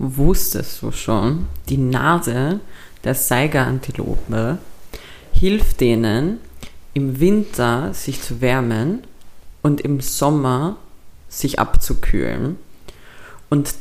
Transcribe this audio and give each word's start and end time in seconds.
wusstest 0.00 0.80
du 0.82 0.90
schon, 0.92 1.46
die 1.68 1.76
Nase 1.76 2.60
der 3.04 3.14
Saiga-Antilope 3.14 4.58
hilft 5.32 5.80
denen, 5.80 6.38
im 6.94 7.20
Winter 7.20 7.92
sich 7.92 8.22
zu 8.22 8.40
wärmen 8.40 9.04
und 9.62 9.82
im 9.82 10.00
Sommer 10.00 10.76
sich 11.28 11.58
abzukühlen. 11.58 12.56
Und 13.50 13.74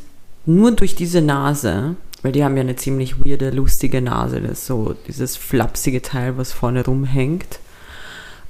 nur 0.46 0.72
durch 0.74 0.94
diese 0.94 1.22
Nase, 1.22 1.96
weil 2.22 2.34
die 2.34 2.44
haben 2.44 2.58
ja 2.58 2.62
eine 2.62 2.76
ziemlich 2.76 3.24
weirde, 3.24 3.50
lustige 3.50 4.02
Nase, 4.02 4.42
das 4.42 4.52
ist 4.52 4.66
so 4.66 4.96
dieses 5.08 5.38
flapsige 5.38 6.02
Teil, 6.02 6.38
was 6.38 6.52
vorne 6.52 6.86
rumhängt, 6.86 7.60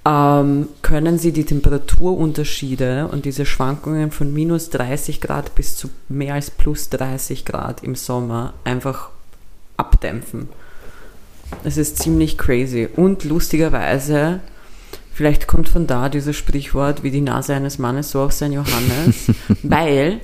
können 0.03 1.19
sie 1.19 1.31
die 1.31 1.43
Temperaturunterschiede 1.43 3.07
und 3.11 3.25
diese 3.25 3.45
Schwankungen 3.45 4.11
von 4.11 4.33
minus 4.33 4.69
30 4.69 5.21
Grad 5.21 5.53
bis 5.55 5.75
zu 5.75 5.89
mehr 6.07 6.33
als 6.33 6.49
plus 6.49 6.89
30 6.89 7.45
Grad 7.45 7.83
im 7.83 7.95
Sommer 7.95 8.53
einfach 8.63 9.09
abdämpfen. 9.77 10.49
Es 11.63 11.77
ist 11.77 11.97
ziemlich 12.01 12.37
crazy. 12.37 12.87
Und 12.95 13.23
lustigerweise, 13.23 14.39
vielleicht 15.11 15.47
kommt 15.47 15.69
von 15.69 15.87
da 15.87 16.09
dieses 16.09 16.35
Sprichwort, 16.35 17.03
wie 17.03 17.11
die 17.11 17.21
Nase 17.21 17.53
eines 17.53 17.77
Mannes, 17.77 18.11
so 18.11 18.21
auch 18.21 18.31
sein 18.31 18.53
Johannes, 18.53 19.31
weil 19.63 20.21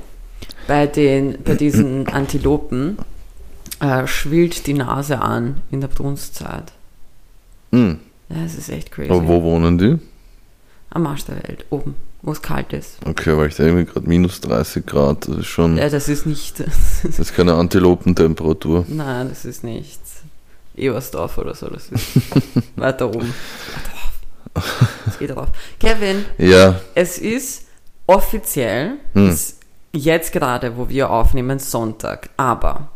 bei, 0.68 0.88
den, 0.88 1.38
bei 1.44 1.56
diesen 1.56 2.08
Antilopen 2.08 2.98
äh, 3.80 4.08
schwillt 4.08 4.68
die 4.68 4.74
Nase 4.74 5.22
an 5.22 5.62
in 5.72 5.82
der 5.82 5.90
Brunstzeit. 5.90 6.72
Hm. 7.72 8.00
Ja, 8.30 8.44
das 8.44 8.56
ist 8.56 8.70
echt 8.70 8.92
crazy. 8.92 9.10
Aber 9.12 9.28
wo 9.28 9.42
wohnen 9.44 9.78
die? 9.78 9.98
Am 10.90 11.06
Arsch 11.08 11.26
der 11.26 11.36
Welt, 11.44 11.66
oben, 11.70 11.96
wo 12.22 12.32
es 12.32 12.42
kalt 12.42 12.72
ist. 12.74 12.98
Okay, 13.06 13.36
weil 13.38 13.50
ich 13.50 13.56
da 13.56 13.64
irgendwie 13.66 13.86
gerade 13.86 14.08
minus 14.08 14.40
30 14.42 14.86
Grad, 14.86 15.28
das 15.28 15.38
ist 15.38 15.48
schon. 15.48 15.78
Ja, 15.78 15.90
das 15.90 16.08
ist 16.10 16.26
nicht. 16.26 16.60
Das 17.04 17.20
ist 17.20 17.36
keine 17.36 17.54
Antilopentemperatur. 17.56 18.86
Nein, 18.88 19.30
das 19.30 19.46
ist 19.46 19.64
nicht 19.64 20.00
Ebersdorf 20.76 21.38
oder 21.38 21.54
so. 21.54 21.68
Das 21.68 21.90
ist 21.90 22.02
weiter 22.78 23.10
oben. 23.10 23.34
Es 25.08 25.20
geht 25.20 25.32
drauf. 25.36 25.50
Kevin, 25.80 26.26
Ja, 26.38 26.80
es 26.96 27.18
ist 27.18 27.66
offiziell, 28.08 28.94
Hm. 29.14 29.30
ist 29.30 29.60
jetzt 29.94 30.32
gerade, 30.32 30.78
wo 30.78 30.88
wir 30.90 31.10
aufnehmen, 31.10 31.60
Sonntag. 31.60 32.30
Aber, 32.38 32.90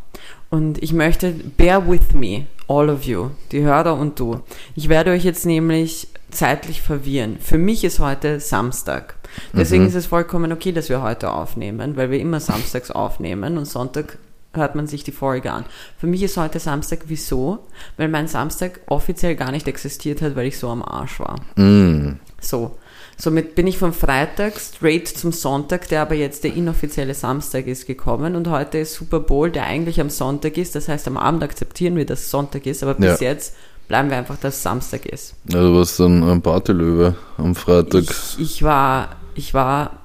und 0.49 0.81
ich 0.81 0.93
möchte, 0.93 1.31
bear 1.57 1.87
with 1.89 2.13
me, 2.13 2.45
all 2.69 2.89
of 2.89 3.03
you, 3.03 3.31
die 3.51 3.61
Hörer 3.61 3.95
und 3.95 4.19
du. 4.19 4.39
Ich 4.75 4.87
werde 4.87 5.11
euch 5.11 5.25
jetzt 5.25 5.45
nämlich 5.45 6.07
zeitlich 6.31 6.81
verwirren. 6.81 7.37
Für 7.41 7.57
mich 7.57 7.83
ist 7.83 7.99
heute 7.99 8.39
Samstag. 8.39 9.15
Deswegen 9.53 9.85
ist 9.87 9.95
es 9.95 10.05
vollkommen 10.05 10.51
okay, 10.51 10.71
dass 10.71 10.89
wir 10.89 11.01
heute 11.01 11.31
aufnehmen, 11.31 11.97
weil 11.97 12.11
wir 12.11 12.19
immer 12.19 12.39
samstags 12.39 12.91
aufnehmen 12.91 13.57
und 13.57 13.65
Sonntag 13.65 14.17
hört 14.53 14.75
man 14.75 14.87
sich 14.87 15.03
die 15.03 15.11
Folge 15.11 15.51
an. 15.51 15.65
Für 15.97 16.07
mich 16.07 16.23
ist 16.23 16.37
heute 16.37 16.59
Samstag. 16.59 17.01
Wieso? 17.05 17.59
Weil 17.97 18.07
mein 18.07 18.27
Samstag 18.27 18.79
offiziell 18.87 19.35
gar 19.35 19.51
nicht 19.51 19.67
existiert 19.67 20.21
hat, 20.21 20.35
weil 20.35 20.47
ich 20.47 20.57
so 20.57 20.69
am 20.69 20.81
Arsch 20.83 21.19
war. 21.19 21.39
mm, 21.55 22.19
So. 22.41 22.75
Somit 23.21 23.53
bin 23.55 23.67
ich 23.67 23.77
vom 23.77 23.91
Freitag 23.91 24.57
straight 24.59 25.07
zum 25.09 25.33
Sonntag, 25.33 25.89
der 25.89 26.01
aber 26.03 26.15
jetzt 26.15 26.45
der 26.45 26.53
inoffizielle 26.53 27.13
Samstag 27.13 27.67
ist, 27.67 27.85
gekommen. 27.85 28.35
Und 28.37 28.49
heute 28.49 28.77
ist 28.77 28.93
Super 28.93 29.19
Bowl, 29.19 29.51
der 29.51 29.65
eigentlich 29.65 29.99
am 29.99 30.09
Sonntag 30.09 30.55
ist. 30.57 30.73
Das 30.75 30.87
heißt, 30.87 31.05
am 31.07 31.17
Abend 31.17 31.43
akzeptieren 31.43 31.97
wir, 31.97 32.05
dass 32.05 32.21
es 32.21 32.31
Sonntag 32.31 32.65
ist, 32.65 32.81
aber 32.81 32.93
bis 32.93 33.19
Ja. 33.19 33.27
jetzt 33.27 33.55
bleiben 33.89 34.09
wir 34.09 34.15
einfach, 34.17 34.37
dass 34.37 34.55
es 34.55 34.63
Samstag 34.63 35.05
ist. 35.05 35.33
ja, 35.51 35.59
du 35.59 35.75
warst 35.75 35.99
dann 35.99 36.23
ein 36.23 36.41
Partylöwe 36.41 37.15
am 37.37 37.55
Freitag. 37.55 38.03
Ich, 38.03 38.39
ich 38.39 38.63
war, 38.63 39.09
ich 39.35 39.53
war, 39.53 39.97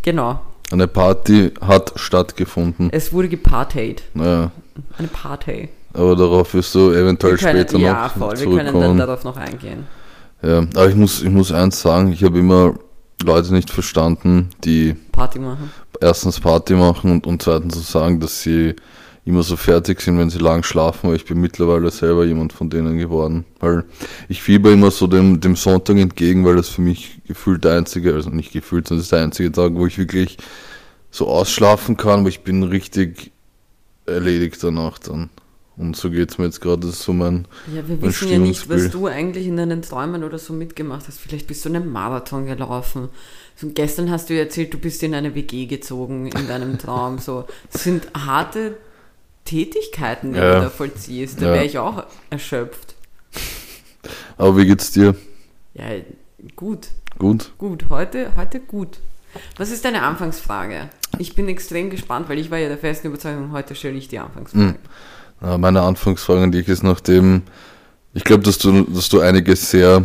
genau, 0.00 0.40
Eine 0.70 0.86
Party 0.86 1.52
hat 1.60 1.92
stattgefunden. 1.96 2.88
es 2.92 3.12
wurde 3.12 3.28
gepartayed. 3.28 4.02
Ja, 4.14 4.50
Eine 4.96 5.08
Party. 5.08 5.68
aber 5.92 6.16
darauf 6.16 6.54
wirst 6.54 6.74
du 6.76 6.92
eventuell 6.92 7.36
können, 7.36 7.58
später 7.66 7.78
ja, 7.78 8.04
noch 8.04 8.16
voll, 8.16 8.38
wir 8.38 8.56
können 8.56 8.80
dann 8.80 8.96
darauf 8.96 9.22
noch 9.24 9.36
eingehen. 9.36 9.86
Ja, 10.46 10.58
aber 10.58 10.88
ich 10.88 10.94
muss, 10.94 11.22
ich 11.22 11.30
muss 11.30 11.50
eins 11.50 11.80
sagen, 11.80 12.12
ich 12.12 12.22
habe 12.22 12.38
immer 12.38 12.74
Leute 13.20 13.52
nicht 13.52 13.68
verstanden, 13.68 14.50
die 14.62 14.94
Party 15.10 15.40
machen. 15.40 15.72
erstens 16.00 16.38
Party 16.38 16.74
machen 16.74 17.10
und, 17.10 17.26
und 17.26 17.42
zweitens 17.42 17.74
so 17.74 17.80
sagen, 17.80 18.20
dass 18.20 18.42
sie 18.42 18.76
immer 19.24 19.42
so 19.42 19.56
fertig 19.56 20.00
sind, 20.00 20.18
wenn 20.18 20.30
sie 20.30 20.38
lang 20.38 20.62
schlafen, 20.62 21.08
weil 21.08 21.16
ich 21.16 21.24
bin 21.24 21.40
mittlerweile 21.40 21.90
selber 21.90 22.24
jemand 22.24 22.52
von 22.52 22.70
denen 22.70 22.96
geworden. 22.96 23.44
Weil 23.58 23.84
ich 24.28 24.40
fieber 24.40 24.70
immer 24.70 24.92
so 24.92 25.08
dem, 25.08 25.40
dem 25.40 25.56
Sonntag 25.56 25.96
entgegen, 25.96 26.44
weil 26.44 26.54
das 26.54 26.68
für 26.68 26.82
mich 26.82 27.22
gefühlt 27.26 27.64
der 27.64 27.72
einzige, 27.78 28.14
also 28.14 28.30
nicht 28.30 28.52
gefühlt, 28.52 28.86
sondern 28.86 29.00
das 29.00 29.06
ist 29.06 29.12
der 29.12 29.24
einzige 29.24 29.50
Tag, 29.50 29.74
wo 29.74 29.84
ich 29.84 29.98
wirklich 29.98 30.38
so 31.10 31.26
ausschlafen 31.26 31.96
kann, 31.96 32.22
weil 32.22 32.28
ich 32.28 32.44
bin 32.44 32.62
richtig 32.62 33.32
erledigt 34.06 34.62
danach 34.62 34.98
dann. 34.98 35.28
Und 35.78 35.94
so 35.94 36.08
geht's 36.10 36.38
mir 36.38 36.46
jetzt 36.46 36.60
gerade, 36.62 36.86
das 36.86 36.96
ist 36.96 37.02
so 37.02 37.12
mein, 37.12 37.46
Ja, 37.66 37.86
wir 37.86 37.96
Mein 37.96 38.02
wissen 38.02 38.28
ja 38.30 38.38
nicht, 38.38 38.68
was 38.70 38.90
du 38.90 39.06
eigentlich 39.08 39.46
in 39.46 39.58
deinen 39.58 39.82
Träumen 39.82 40.24
oder 40.24 40.38
so 40.38 40.54
mitgemacht 40.54 41.06
hast. 41.06 41.18
Vielleicht 41.20 41.46
bist 41.46 41.64
du 41.64 41.68
einen 41.68 41.92
Marathon 41.92 42.46
gelaufen. 42.46 43.10
So, 43.56 43.68
gestern 43.74 44.10
hast 44.10 44.30
du 44.30 44.34
ja 44.34 44.40
erzählt, 44.40 44.72
du 44.72 44.78
bist 44.78 45.02
in 45.02 45.14
eine 45.14 45.34
WG 45.34 45.66
gezogen 45.66 46.28
in 46.28 46.48
deinem 46.48 46.78
Traum. 46.78 47.18
So, 47.18 47.44
das 47.72 47.84
sind 47.84 48.08
harte 48.16 48.76
Tätigkeiten, 49.44 50.32
die 50.32 50.38
Ja. 50.38 50.54
du 50.56 50.60
da 50.62 50.70
vollziehst. 50.70 51.40
Da 51.42 51.46
Ja. 51.48 51.52
wäre 51.52 51.64
ich 51.66 51.78
auch 51.78 52.04
erschöpft. 52.30 52.94
aber 54.38 54.56
wie 54.56 54.66
geht's 54.66 54.90
dir? 54.92 55.14
Ja, 55.74 55.84
gut, 56.56 56.88
Gut? 57.18 57.52
gut. 57.58 57.86
Heute, 57.90 58.32
heute 58.36 58.60
gut. 58.60 58.98
Was 59.58 59.70
ist 59.70 59.84
deine 59.84 60.02
Anfangsfrage? 60.02 60.88
Ich 61.18 61.34
bin 61.34 61.48
extrem 61.48 61.90
gespannt, 61.90 62.28
weil 62.30 62.38
ich 62.38 62.50
war 62.50 62.56
ja 62.58 62.68
der 62.68 62.78
festen 62.78 63.08
Überzeugung, 63.08 63.52
heute 63.52 63.74
stelle 63.74 63.96
ich 63.98 64.08
die 64.08 64.18
Anfangsfrage. 64.18 64.64
Ja, 64.66 64.74
meine 65.40 65.82
Anfangsfrage 65.82 66.42
an 66.42 66.52
dich 66.52 66.68
ist 66.68 66.82
nachdem, 66.82 67.42
ich 68.14 68.24
glaube, 68.24 68.42
dass 68.42 68.58
du, 68.58 68.84
dass 68.84 69.08
du 69.08 69.20
einige 69.20 69.54
sehr 69.56 70.04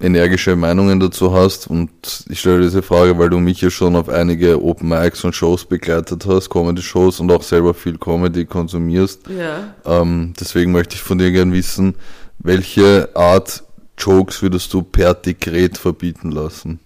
energische 0.00 0.54
Meinungen 0.54 1.00
dazu 1.00 1.32
hast 1.32 1.66
und 1.66 1.90
ich 2.28 2.40
stelle 2.40 2.62
diese 2.62 2.82
Frage, 2.82 3.18
weil 3.18 3.30
du 3.30 3.38
mich 3.38 3.60
ja 3.60 3.70
schon 3.70 3.96
auf 3.96 4.08
einige 4.08 4.62
Open 4.62 4.88
Mics 4.88 5.24
und 5.24 5.34
Shows 5.34 5.64
begleitet 5.64 6.24
hast, 6.26 6.50
Comedy-Shows 6.50 7.20
und 7.20 7.32
auch 7.32 7.42
selber 7.42 7.74
viel 7.74 7.98
Comedy 7.98 8.44
konsumierst. 8.44 9.22
Ja. 9.28 9.74
Ähm, 9.84 10.34
deswegen 10.38 10.70
möchte 10.72 10.94
ich 10.94 11.02
von 11.02 11.18
dir 11.18 11.32
gerne 11.32 11.52
wissen, 11.52 11.96
welche 12.38 13.08
Art 13.14 13.64
Jokes 13.98 14.40
würdest 14.42 14.72
du 14.72 14.82
per 14.82 15.14
Dekret 15.14 15.76
verbieten 15.76 16.30
lassen? 16.30 16.78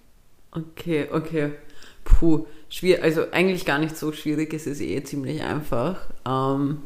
Okay, 0.51 1.07
okay. 1.11 1.51
Puh, 2.03 2.47
schwierig. 2.69 3.03
Also 3.03 3.25
eigentlich 3.31 3.65
gar 3.65 3.77
nicht 3.77 3.95
so 3.95 4.11
schwierig, 4.11 4.53
es 4.53 4.65
ist 4.65 4.81
eh 4.81 5.03
ziemlich 5.03 5.43
einfach. 5.43 5.97
Ähm, 6.27 6.79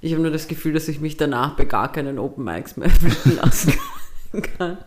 ich 0.00 0.12
habe 0.12 0.22
nur 0.22 0.30
das 0.30 0.48
Gefühl, 0.48 0.72
dass 0.72 0.88
ich 0.88 1.00
mich 1.00 1.16
danach 1.16 1.56
bei 1.56 1.64
gar 1.64 1.90
keinen 1.90 2.18
Open 2.18 2.44
Mics 2.44 2.76
mehr 2.76 2.88
blicken 3.00 3.36
lassen 3.36 3.74
kann. 4.58 4.78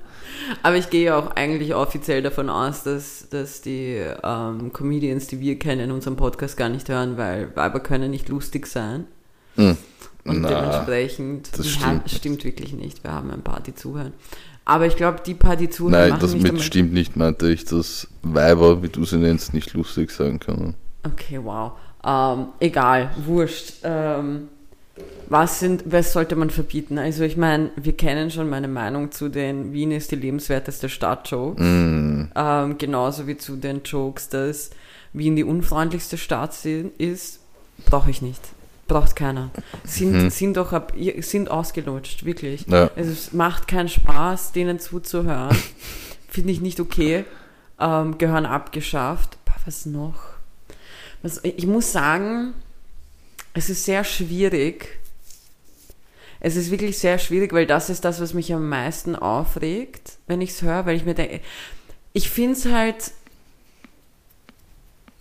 Aber 0.63 0.75
ich 0.77 0.89
gehe 0.89 1.15
auch 1.15 1.31
eigentlich 1.35 1.75
offiziell 1.75 2.21
davon 2.21 2.49
aus, 2.49 2.83
dass, 2.83 3.27
dass 3.29 3.61
die 3.61 4.01
ähm, 4.23 4.71
Comedians, 4.73 5.27
die 5.27 5.39
wir 5.39 5.59
kennen, 5.59 5.91
unseren 5.91 6.15
Podcast 6.15 6.57
gar 6.57 6.69
nicht 6.69 6.89
hören, 6.89 7.17
weil 7.17 7.55
Weiber 7.55 7.79
können 7.79 8.11
nicht 8.11 8.29
lustig 8.29 8.67
sein. 8.67 9.05
Hm. 9.55 9.77
Und 10.25 10.41
Na, 10.41 10.49
dementsprechend, 10.49 11.57
das 11.57 11.67
stimmt 11.67 12.03
nicht. 12.03 12.17
stimmt 12.17 12.43
wirklich 12.43 12.73
nicht. 12.73 13.03
Wir 13.03 13.11
haben 13.11 13.31
ein 13.31 13.41
paar, 13.41 13.61
die 13.61 13.73
zuhören. 13.73 14.13
Aber 14.65 14.85
ich 14.85 14.95
glaube, 14.95 15.21
die 15.25 15.33
paar, 15.33 15.55
die 15.55 15.69
zuhören, 15.69 16.09
Nein, 16.09 16.19
das 16.19 16.35
mit 16.35 16.61
stimmt 16.61 16.93
nicht, 16.93 17.15
meinte 17.15 17.49
ich, 17.49 17.65
dass 17.65 18.07
Weiber, 18.21 18.83
wie 18.83 18.89
du 18.89 19.03
sie 19.05 19.17
nennst, 19.17 19.53
nicht 19.53 19.73
lustig 19.73 20.11
sein 20.11 20.39
können. 20.39 20.75
Okay, 21.03 21.39
wow. 21.41 21.71
Ähm, 22.03 22.47
egal, 22.59 23.11
wurscht. 23.25 23.75
Ähm, 23.83 24.49
was 25.27 25.59
sind, 25.59 25.83
was 25.85 26.11
sollte 26.13 26.35
man 26.35 26.49
verbieten? 26.49 26.97
Also 26.97 27.23
ich 27.23 27.37
meine, 27.37 27.69
wir 27.75 27.93
kennen 27.95 28.31
schon 28.31 28.49
meine 28.49 28.67
Meinung 28.67 29.11
zu 29.11 29.29
den 29.29 29.73
Wien 29.73 29.91
ist 29.91 30.11
die 30.11 30.15
lebenswerteste 30.15 30.89
Stadt-Jokes. 30.89 31.61
Mm, 31.63 32.23
Ähm, 32.35 32.77
genauso 32.77 33.27
wie 33.27 33.37
zu 33.37 33.55
den 33.55 33.83
Jokes, 33.83 34.29
dass 34.29 34.71
Wien 35.13 35.35
die 35.35 35.43
unfreundlichste 35.43 36.17
Stadt 36.17 36.53
ist. 36.65 37.39
Brauche 37.85 38.09
ich 38.09 38.21
nicht. 38.21 38.41
Braucht 38.87 39.15
keiner. 39.15 39.51
Sind, 39.83 40.13
Mhm. 40.13 40.29
sind 40.31 40.57
doch 40.57 40.73
ab, 40.73 40.93
sind 41.19 41.51
ausgelutscht, 41.51 42.25
wirklich. 42.25 42.65
Ja. 42.67 42.89
Also 42.95 43.11
es 43.11 43.31
macht 43.33 43.67
keinen 43.67 43.87
Spaß, 43.89 44.51
denen 44.51 44.79
zuzuhören. 44.79 45.55
Finde 46.27 46.51
ich 46.51 46.59
nicht 46.61 46.79
okay. 46.79 47.23
Ähm, 47.79 48.17
gehören 48.17 48.47
abgeschafft. 48.47 49.37
Was 49.65 49.85
noch? 49.85 50.15
Was, 51.21 51.39
ich 51.43 51.67
muss 51.67 51.91
sagen, 51.91 52.53
es 53.53 53.69
ist 53.69 53.85
sehr 53.85 54.03
schwierig. 54.03 54.98
Es 56.39 56.55
ist 56.55 56.71
wirklich 56.71 56.97
sehr 56.97 57.19
schwierig, 57.19 57.51
weil 57.53 57.65
das 57.65 57.89
ist 57.89 58.05
das, 58.05 58.21
was 58.21 58.33
mich 58.33 58.53
am 58.53 58.69
meisten 58.69 59.15
aufregt, 59.15 60.13
wenn 60.27 60.39
ich 60.41 60.51
es 60.51 60.61
höre, 60.61 60.85
weil 60.85 60.95
ich 60.95 61.05
mir 61.05 61.13
denke, 61.15 61.41
ich 62.13 62.29
finde 62.29 62.53
es 62.53 62.65
halt 62.65 63.11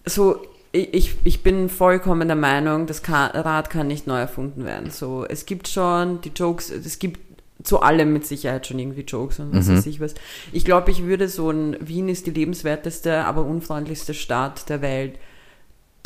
so, 0.06 0.40
ich, 0.72 1.14
ich- 1.24 1.42
bin 1.42 1.68
vollkommen 1.68 2.28
der 2.28 2.36
Meinung, 2.36 2.86
das 2.86 3.02
Rad 3.08 3.70
kann 3.70 3.86
nicht 3.88 4.06
neu 4.06 4.18
erfunden 4.18 4.64
werden. 4.64 4.90
So, 4.90 5.24
es 5.26 5.46
gibt 5.46 5.68
schon 5.68 6.20
die 6.20 6.30
Jokes, 6.34 6.70
es 6.70 6.98
gibt 6.98 7.20
zu 7.64 7.80
allem 7.80 8.12
mit 8.12 8.24
Sicherheit 8.26 8.66
schon 8.66 8.78
irgendwie 8.78 9.00
Jokes 9.02 9.40
und 9.40 9.52
was 9.54 9.66
Mhm. 9.66 9.76
weiß 9.78 9.86
ich 9.86 10.00
was. 10.00 10.14
Ich 10.52 10.64
glaube, 10.64 10.90
ich 10.92 11.02
würde 11.04 11.28
so 11.28 11.50
ein 11.50 11.76
Wien 11.80 12.08
ist 12.08 12.26
die 12.26 12.30
lebenswerteste, 12.30 13.24
aber 13.24 13.44
unfreundlichste 13.44 14.14
Stadt 14.14 14.68
der 14.68 14.80
Welt. 14.82 15.18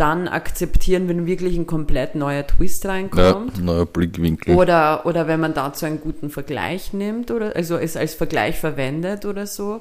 Dann 0.02 0.26
akzeptieren, 0.26 1.08
wenn 1.08 1.26
wirklich 1.26 1.56
ein 1.56 1.66
komplett 1.69 2.16
neuer 2.16 2.44
Twist 2.44 2.82
Ja, 2.82 2.90
reinkommt. 2.90 3.62
neuer 3.62 3.87
Blickwinkel. 3.87 4.56
Oder, 4.56 5.06
oder 5.06 5.28
wenn 5.28 5.38
man 5.38 5.54
dazu 5.54 5.87
einen 5.87 6.00
guten 6.00 6.28
Vergleich 6.28 6.93
nimmt 6.93 7.31
oder 7.31 7.54
also 7.54 7.76
es 7.76 7.96
als 7.96 8.12
Vergleich 8.14 8.58
verwendet 8.58 9.25
oder 9.25 9.46
so. 9.46 9.81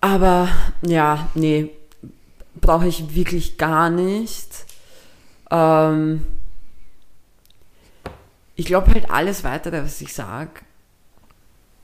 Aber 0.00 0.48
ja, 0.80 1.28
nee, 1.34 1.70
brauche 2.62 2.88
ich 2.88 3.14
wirklich 3.14 3.58
gar 3.58 3.90
nicht. 3.90 4.48
Ähm, 5.50 6.24
ich 8.56 8.64
glaube 8.64 8.94
halt 8.94 9.10
alles 9.10 9.44
weitere, 9.44 9.82
was 9.82 10.00
ich 10.00 10.14
sage, 10.14 10.50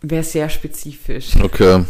wäre 0.01 0.23
sehr 0.23 0.49
spezifisch. 0.49 1.37
Okay. 1.43 1.85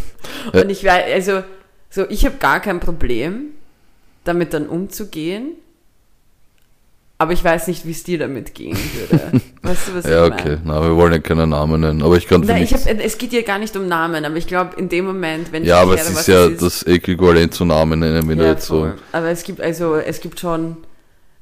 Ja. 0.53 0.61
Und 0.61 0.71
ich 0.71 0.83
weiß, 0.83 1.05
also, 1.13 1.45
so, 1.89 2.09
ich 2.11 2.27
habe 2.27 2.37
gar 2.39 2.59
kein 2.59 2.81
Problem, 2.81 3.51
damit 4.25 4.55
dann 4.55 4.69
umzugehen. 4.69 5.53
Aber 7.17 7.33
ich 7.33 7.45
weiß 7.45 7.69
nicht, 7.69 7.87
wie 7.87 7.93
es 7.93 8.03
dir 8.03 8.19
damit 8.19 8.55
gehen 8.55 8.77
würde. 8.77 9.41
Weißt 9.63 9.89
du, 9.89 9.95
was 9.95 10.05
Ja, 10.05 10.27
ich 10.27 10.33
okay. 10.33 10.49
meine? 10.57 10.61
Na, 10.65 10.83
wir 10.83 10.97
wollen 10.97 11.13
ja 11.13 11.21
keine 11.21 11.47
Namen 11.47 11.81
nennen, 11.81 12.03
aber 12.03 12.17
ich 12.17 12.27
kann 12.27 12.41
mich. 12.41 12.73
ich 12.73 12.75
hab, 12.75 12.87
es 12.87 13.19
geht 13.19 13.31
hier 13.31 13.45
gar 13.45 13.59
nicht 13.59 13.77
um 13.77 13.87
Namen, 13.87 14.25
aber 14.25 14.37
ich 14.37 14.49
glaube, 14.49 14.75
in 14.77 14.89
dem 14.89 15.07
Moment, 15.07 15.53
wenn 15.53 15.63
ich 15.63 15.69
ja, 15.69 15.81
aber 15.81 15.95
es 15.95 16.11
ist 16.11 16.27
ja 16.27 16.49
es 16.49 16.59
das 16.59 16.83
Äquivalent 16.83 17.55
zu 17.55 17.65
Namen 17.65 18.01
nennen, 18.01 18.29
wenn 18.29 18.39
du 18.39 18.45
ja, 18.45 18.51
jetzt 18.51 18.67
so. 18.67 18.81
voll. 18.81 18.97
Aber 19.13 19.29
es 19.29 19.45
gibt 19.45 19.61
also, 19.61 19.95
es 19.95 20.21
gibt 20.21 20.41
schon, 20.41 20.79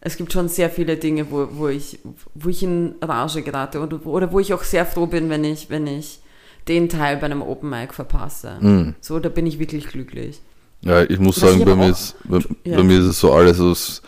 es 0.02 0.16
gibt 0.16 0.32
schon 0.32 0.48
sehr 0.48 0.68
viele 0.68 0.98
Dinge, 0.98 1.30
wo, 1.30 1.48
wo 1.52 1.68
ich, 1.68 1.98
wo 2.34 2.50
ich 2.50 2.62
in 2.62 2.94
Rage 3.00 3.40
gerate 3.40 3.80
oder, 3.80 4.04
oder 4.06 4.30
wo 4.30 4.40
ich 4.40 4.52
auch 4.52 4.64
sehr 4.64 4.84
froh 4.84 5.06
bin, 5.06 5.30
wenn 5.30 5.42
ich, 5.42 5.70
wenn 5.70 5.86
ich 5.86 6.20
den 6.68 6.90
Teil 6.90 7.16
bei 7.16 7.26
einem 7.26 7.40
Open 7.42 7.70
Mic 7.70 7.94
verpasse. 7.94 8.58
Mhm. 8.60 8.94
So, 9.00 9.18
da 9.18 9.30
bin 9.30 9.46
ich 9.46 9.58
wirklich 9.58 9.88
glücklich. 9.88 10.40
Ja, 10.84 11.02
ich 11.02 11.18
muss 11.18 11.36
sagen, 11.36 11.58
ich 11.60 11.64
bei 11.64 11.74
mir, 11.76 11.90
ist, 11.90 12.16
bei, 12.24 12.38
Ja. 12.64 12.76
bei 12.78 12.82
mir 12.82 12.98
ist 12.98 13.06
es 13.06 13.20
so 13.20 13.32
alles, 13.32 13.58
was, 13.60 14.02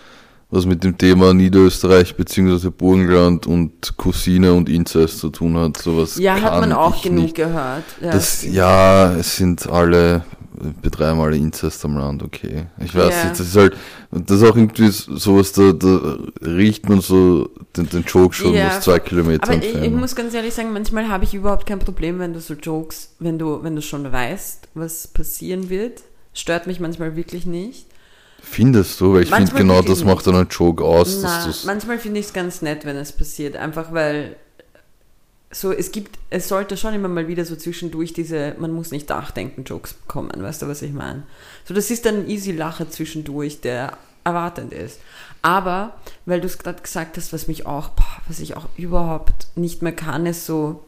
was 0.51 0.67
mit 0.67 0.83
dem 0.83 0.99
Thema 0.99 1.33
Niederösterreich 1.33 2.17
bzw. 2.17 2.71
Burgenland 2.71 3.47
und 3.47 3.97
Cousine 3.97 4.53
und 4.53 4.69
Inzest 4.69 5.19
zu 5.19 5.31
tun 5.31 5.57
hat. 5.57 5.77
Sowas 5.79 6.17
Ja, 6.19 6.41
hat 6.41 6.61
man 6.61 6.73
auch 6.73 7.01
genug 7.03 7.23
Nicht. 7.25 7.37
gehört. 7.37 7.85
Ja, 8.01 8.11
Das, 8.13 8.43
ja, 8.45 9.13
es 9.15 9.37
sind 9.37 9.69
alle, 9.69 10.25
betreiben 10.83 11.21
alle 11.21 11.37
Inzest 11.37 11.85
am 11.85 11.97
Land, 11.97 12.23
okay. 12.25 12.67
Ich 12.85 12.95
weiß 12.95 13.09
Ja. 13.15 13.25
nicht, 13.29 13.39
das 13.41 13.47
ist 13.49 13.57
halt, 13.57 13.77
das 14.11 14.41
ist 14.41 14.49
auch 14.49 14.57
irgendwie 14.57 14.89
sowas, 14.91 15.53
da, 15.53 15.73
da 15.73 16.17
riecht 16.43 16.89
man 16.89 17.01
so 17.01 17.51
den, 17.77 17.89
den 17.89 18.03
Joke 18.03 18.35
schon 18.35 18.55
Ja, 18.55 18.69
aus 18.79 18.81
zwei 18.85 18.99
Kilometern 18.99 19.49
Aber 19.57 19.65
ich, 19.65 19.75
ich 19.77 19.91
muss 19.93 20.15
ganz 20.17 20.35
ehrlich 20.35 20.55
sagen, 20.55 20.73
manchmal 20.73 21.09
habe 21.09 21.23
ich 21.25 21.35
überhaupt 21.35 21.67
kein 21.67 21.79
Problem, 21.79 22.19
wenn 22.19 22.33
du 22.33 22.41
so 22.41 22.55
Jokes, 22.55 23.15
wenn 23.21 23.39
du, 23.39 23.63
wenn 23.63 23.77
du 23.77 23.83
schon 23.83 24.11
weißt, 24.11 24.69
was 24.75 25.07
passieren 25.09 25.71
wird. 25.71 26.03
Stört 26.35 26.67
mich 26.67 26.81
manchmal 26.81 27.17
wirklich 27.17 27.47
nicht. 27.47 27.87
Findest 28.43 29.01
du? 29.01 29.15
Weil 29.15 29.23
ich 29.23 29.31
finde 29.31 29.53
genau 29.53 29.81
das 29.81 30.05
macht 30.05 30.27
dann 30.27 30.37
einen 30.37 30.49
Joke 30.49 30.85
aus, 30.85 31.21
Na, 31.23 31.51
manchmal 31.65 31.99
finde 31.99 32.21
ich 32.21 32.27
es 32.27 32.33
ganz 32.33 32.61
nett, 32.61 32.85
wenn 32.85 32.97
es 32.97 33.13
passiert, 33.13 33.57
einfach 33.57 33.93
weil 33.93 34.37
so 35.51 35.73
es 35.73 35.93
gibt, 35.93 36.19
es 36.31 36.49
sollte 36.49 36.77
schon 36.77 36.95
immer 36.95 37.09
mal 37.09 37.29
wieder 37.29 37.45
so 37.45 37.57
zwischendurch 37.57 38.13
diese, 38.13 38.55
man 38.59 38.73
muss 38.73 38.91
nicht 38.91 39.09
nachdenken, 39.09 39.65
Jokes 39.65 39.95
kommen, 40.09 40.31
weißt 40.37 40.63
du, 40.63 40.69
was 40.69 40.83
ich 40.83 40.93
meine? 40.93 41.23
So, 41.65 41.75
das 41.75 41.91
ist 41.91 42.05
dann 42.05 42.17
ein 42.17 42.29
easy 42.29 42.53
Lacher 42.53 42.91
zwischendurch, 42.91 43.61
der 43.61 43.97
erwartend 44.25 44.73
ist. 44.73 45.01
Aber, 45.43 45.95
weil 46.27 46.41
du 46.41 46.47
es 46.47 46.59
gerade 46.59 46.83
gesagt 46.83 47.17
hast, 47.17 47.33
was 47.33 47.47
mich 47.47 47.67
auch, 47.67 47.91
boah, 47.91 48.23
was 48.27 48.41
ich 48.41 48.57
auch 48.57 48.67
überhaupt 48.77 49.49
nicht 49.55 49.83
mehr 49.83 49.95
kann, 49.95 50.27
ist 50.27 50.47
so, 50.47 50.85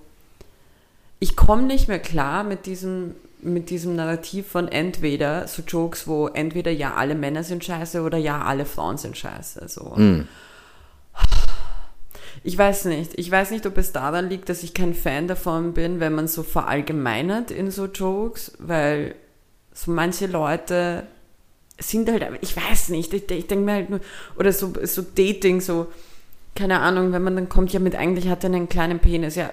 ich 1.21 1.37
komme 1.37 1.63
nicht 1.63 1.89
mehr 1.89 1.99
klar 1.99 2.43
mit 2.43 2.67
diesem, 2.67 3.15
mit 3.41 3.71
diesem 3.71 3.97
Narrativ 3.97 4.49
von 4.49 4.69
entweder 4.69 5.47
so 5.47 5.63
Jokes, 5.63 6.07
wo 6.07 6.29
entweder 6.29 6.71
ja 6.71 6.95
alle 6.95 7.15
Männer 7.15 7.45
sind 7.45 7.65
scheiße 7.65 8.03
oder 8.03 8.19
ja 8.19 8.43
alle 8.43 8.65
Frauen 8.65 8.99
sind 8.99 9.17
scheiße. 9.17 9.69
So. 9.69 9.95
Mm. 9.97 10.27
Ich 12.43 12.57
weiß 12.57 12.87
nicht. 12.87 13.13
Ich 13.19 13.31
weiß 13.31 13.51
nicht, 13.51 13.67
ob 13.67 13.77
es 13.79 13.93
daran 13.93 14.29
liegt, 14.29 14.49
dass 14.49 14.63
ich 14.63 14.75
kein 14.75 14.95
Fan 14.95 15.29
davon 15.29 15.75
bin, 15.75 16.01
wenn 16.01 16.15
man 16.15 16.29
so 16.29 16.43
verallgemeinert 16.43 17.51
in 17.51 17.71
so 17.71 17.87
Jokes, 17.87 18.53
weil 18.59 19.15
so 19.73 19.91
manche 19.91 20.27
Leute 20.27 21.07
sind 21.79 22.11
halt, 22.11 22.25
ich 22.41 22.57
weiß 22.57 22.89
nicht, 22.91 23.13
ich, 23.13 23.31
ich 23.31 23.47
denke 23.47 23.65
mir 23.65 23.73
halt 23.73 23.91
nur, 23.91 24.01
oder 24.39 24.53
so, 24.53 24.73
so 24.85 25.03
Dating, 25.03 25.61
so, 25.61 25.89
keine 26.55 26.81
Ahnung, 26.81 27.13
wenn 27.13 27.23
man 27.23 27.37
dann 27.37 27.49
kommt, 27.49 27.73
ja 27.73 27.81
mit 27.81 27.95
eigentlich 27.95 28.29
hat 28.29 28.45
er 28.45 28.51
einen 28.51 28.69
kleinen 28.69 28.99
Penis, 28.99 29.35
ja. 29.35 29.51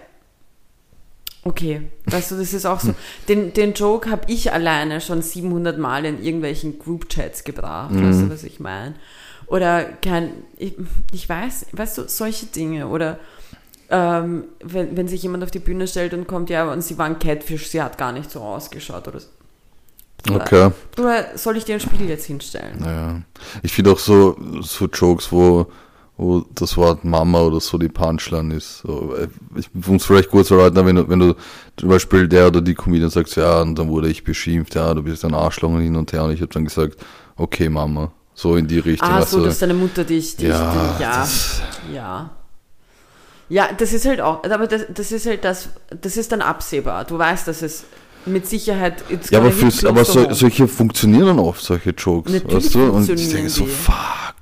Okay, 1.46 1.82
weißt 2.06 2.32
du, 2.32 2.38
das 2.38 2.54
ist 2.54 2.66
auch 2.66 2.80
so. 2.80 2.96
Den, 3.28 3.54
den 3.54 3.74
Joke 3.74 4.10
habe 4.10 4.24
ich 4.28 4.54
alleine 4.54 5.02
schon 5.02 5.22
700 5.22 5.78
Mal 5.78 6.06
in 6.06 6.24
irgendwelchen 6.24 6.80
Group-Chats 6.80 7.44
gebracht, 7.44 7.94
weißt 7.94 8.22
du, 8.22 8.30
was 8.30 8.44
ich 8.44 8.60
meine? 8.62 8.96
Oder 9.48 9.84
kein, 9.84 10.32
ich, 10.58 10.76
ich 11.12 11.28
weiß, 11.28 11.68
weißt 11.74 11.98
du, 11.98 12.08
solche 12.08 12.46
Dinge. 12.46 12.88
Oder 12.88 13.20
ähm, 13.90 14.46
wenn, 14.64 14.96
wenn 14.98 15.08
sich 15.08 15.22
jemand 15.22 15.44
auf 15.44 15.52
die 15.52 15.60
Bühne 15.60 15.88
stellt 15.88 16.14
und 16.14 16.28
kommt, 16.28 16.50
ja, 16.50 16.72
und 16.72 16.82
sie 16.82 16.98
war 16.98 17.06
ein 17.06 17.20
Catfish, 17.20 17.68
sie 17.68 17.82
hat 17.82 17.98
gar 17.98 18.12
nicht 18.12 18.32
so 18.32 18.40
ausgeschaut. 18.40 19.08
Oder, 19.08 19.20
so. 19.20 19.28
Okay. 20.34 20.72
oder 20.98 21.38
soll 21.38 21.58
ich 21.58 21.66
dir 21.66 21.76
ein 21.76 21.82
Spiegel 21.82 22.08
jetzt 22.08 22.26
hinstellen? 22.26 22.84
Ja. 22.84 23.22
Ich 23.62 23.74
finde 23.74 23.92
auch 23.92 24.00
so, 24.00 24.38
so 24.62 24.86
Jokes, 24.86 25.32
wo, 25.32 25.68
wo 26.18 26.46
das 26.54 26.78
Wort 26.78 27.04
Mama 27.04 27.42
oder 27.42 27.60
so 27.60 27.78
die 27.78 27.90
Punchline 27.90 28.54
ist. 28.54 28.80
So, 28.80 29.16
äh, 29.16 29.28
ich 29.56 29.70
muss 29.74 30.02
es 30.02 30.06
vielleicht 30.06 30.30
kurz 30.30 30.52
erläutern, 30.52 30.86
wenn 30.86 30.96
du, 30.96 31.10
wenn 31.10 31.20
du 31.20 31.36
zum 31.78 31.90
Beispiel 31.90 32.28
der 32.28 32.48
oder 32.48 32.62
die 32.62 32.76
Comedian 32.76 33.10
sagst, 33.10 33.36
ja, 33.36 33.62
und 33.62 33.78
dann 33.78 33.90
wurde 33.90 34.10
ich 34.10 34.24
beschimpft, 34.24 34.76
ja, 34.76 34.94
du 34.94 35.04
bist 35.04 35.26
ein 35.26 35.34
Arschloch 35.34 35.70
und 35.70 35.82
hin 35.82 35.96
und 35.96 36.14
her. 36.14 36.26
Und 36.26 36.34
ich 36.34 36.42
habe 36.42 36.54
dann 36.54 36.66
gesagt, 36.66 36.98
okay, 37.36 37.70
Mama. 37.70 38.12
So 38.36 38.56
in 38.56 38.68
die 38.68 38.80
Richtung. 38.80 39.08
Ah, 39.08 39.22
weißt 39.22 39.32
so, 39.32 39.40
du. 39.40 39.46
dass 39.46 39.60
deine 39.60 39.76
Mutter 39.76 40.04
dich, 40.04 40.36
dich 40.36 40.50
ja, 40.50 40.98
ja, 41.00 41.20
Das, 41.20 41.62
ja. 41.94 42.32
Ja, 43.50 43.70
das 43.78 43.94
ist 43.94 44.06
halt 44.06 44.22
auch, 44.22 44.44
aber 44.44 44.66
das, 44.66 44.86
das 44.92 45.12
ist 45.12 45.28
halt 45.28 45.44
das, 45.44 45.70
das 46.02 46.18
ist 46.18 46.32
dann 46.32 46.42
absehbar. 46.42 47.06
Du 47.06 47.18
weißt, 47.18 47.48
dass 47.48 47.62
es 47.62 47.86
mit 48.26 48.48
Sicherheit, 48.48 49.04
it's 49.10 49.30
ja, 49.30 49.40
aber, 49.40 49.52
fürs, 49.52 49.84
aber 49.86 50.06
so, 50.06 50.32
solche 50.34 50.68
funktionieren 50.68 51.26
dann 51.26 51.40
oft, 51.40 51.64
solche 51.64 51.92
Jokes. 51.92 52.32
Natürlich 52.32 52.66
weißt 52.66 52.76
du? 52.76 52.92
Und 52.92 53.10
ich 53.10 53.30
denke 53.30 53.50
so, 53.50 53.66
fuck. 53.66 54.34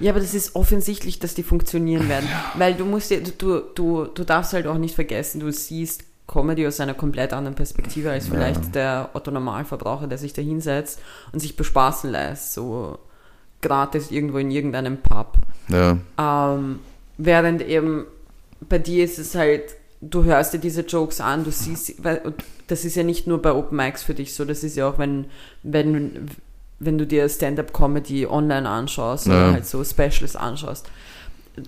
Ja, 0.00 0.12
aber 0.12 0.20
das 0.20 0.34
ist 0.34 0.54
offensichtlich, 0.54 1.18
dass 1.18 1.34
die 1.34 1.42
funktionieren 1.42 2.08
werden. 2.08 2.28
Weil 2.54 2.74
du 2.74 2.84
musst 2.84 3.10
dir, 3.10 3.20
du, 3.22 3.60
du, 3.74 4.04
du 4.04 4.24
darfst 4.24 4.52
halt 4.52 4.66
auch 4.66 4.78
nicht 4.78 4.94
vergessen, 4.94 5.40
du 5.40 5.50
siehst 5.50 6.04
Comedy 6.28 6.66
aus 6.66 6.78
einer 6.78 6.94
komplett 6.94 7.32
anderen 7.32 7.56
Perspektive 7.56 8.10
als 8.10 8.28
vielleicht 8.28 8.74
der 8.74 9.10
Otto 9.14 9.30
Normalverbraucher, 9.30 10.06
der 10.06 10.18
sich 10.18 10.34
da 10.34 10.42
hinsetzt 10.42 11.00
und 11.32 11.40
sich 11.40 11.56
bespaßen 11.56 12.10
lässt, 12.10 12.52
so 12.52 12.98
gratis 13.62 14.10
irgendwo 14.10 14.38
in 14.38 14.50
irgendeinem 14.50 14.98
Pub. 14.98 15.38
Ja, 15.68 15.96
Ähm, 16.18 16.78
während 17.16 17.62
eben 17.62 18.04
bei 18.60 18.78
dir 18.78 19.04
ist 19.04 19.18
es 19.18 19.34
halt, 19.34 19.62
du 20.00 20.24
hörst 20.24 20.52
dir 20.54 20.58
diese 20.58 20.82
Jokes 20.82 21.20
an, 21.20 21.44
du 21.44 21.50
siehst, 21.50 21.94
das 22.66 22.84
ist 22.84 22.96
ja 22.96 23.02
nicht 23.02 23.26
nur 23.26 23.42
bei 23.42 23.52
Open 23.52 23.76
Mics 23.76 24.02
für 24.02 24.14
dich 24.14 24.34
so, 24.34 24.44
das 24.44 24.62
ist 24.62 24.76
ja 24.76 24.88
auch, 24.88 24.98
wenn, 24.98 25.26
wenn, 25.62 26.28
wenn 26.78 26.98
du 26.98 27.06
dir 27.06 27.28
Stand-Up-Comedy 27.28 28.26
online 28.26 28.68
anschaust 28.68 29.26
Ja. 29.26 29.32
oder 29.32 29.52
halt 29.54 29.66
so 29.66 29.82
Specials 29.84 30.36
anschaust. 30.36 30.88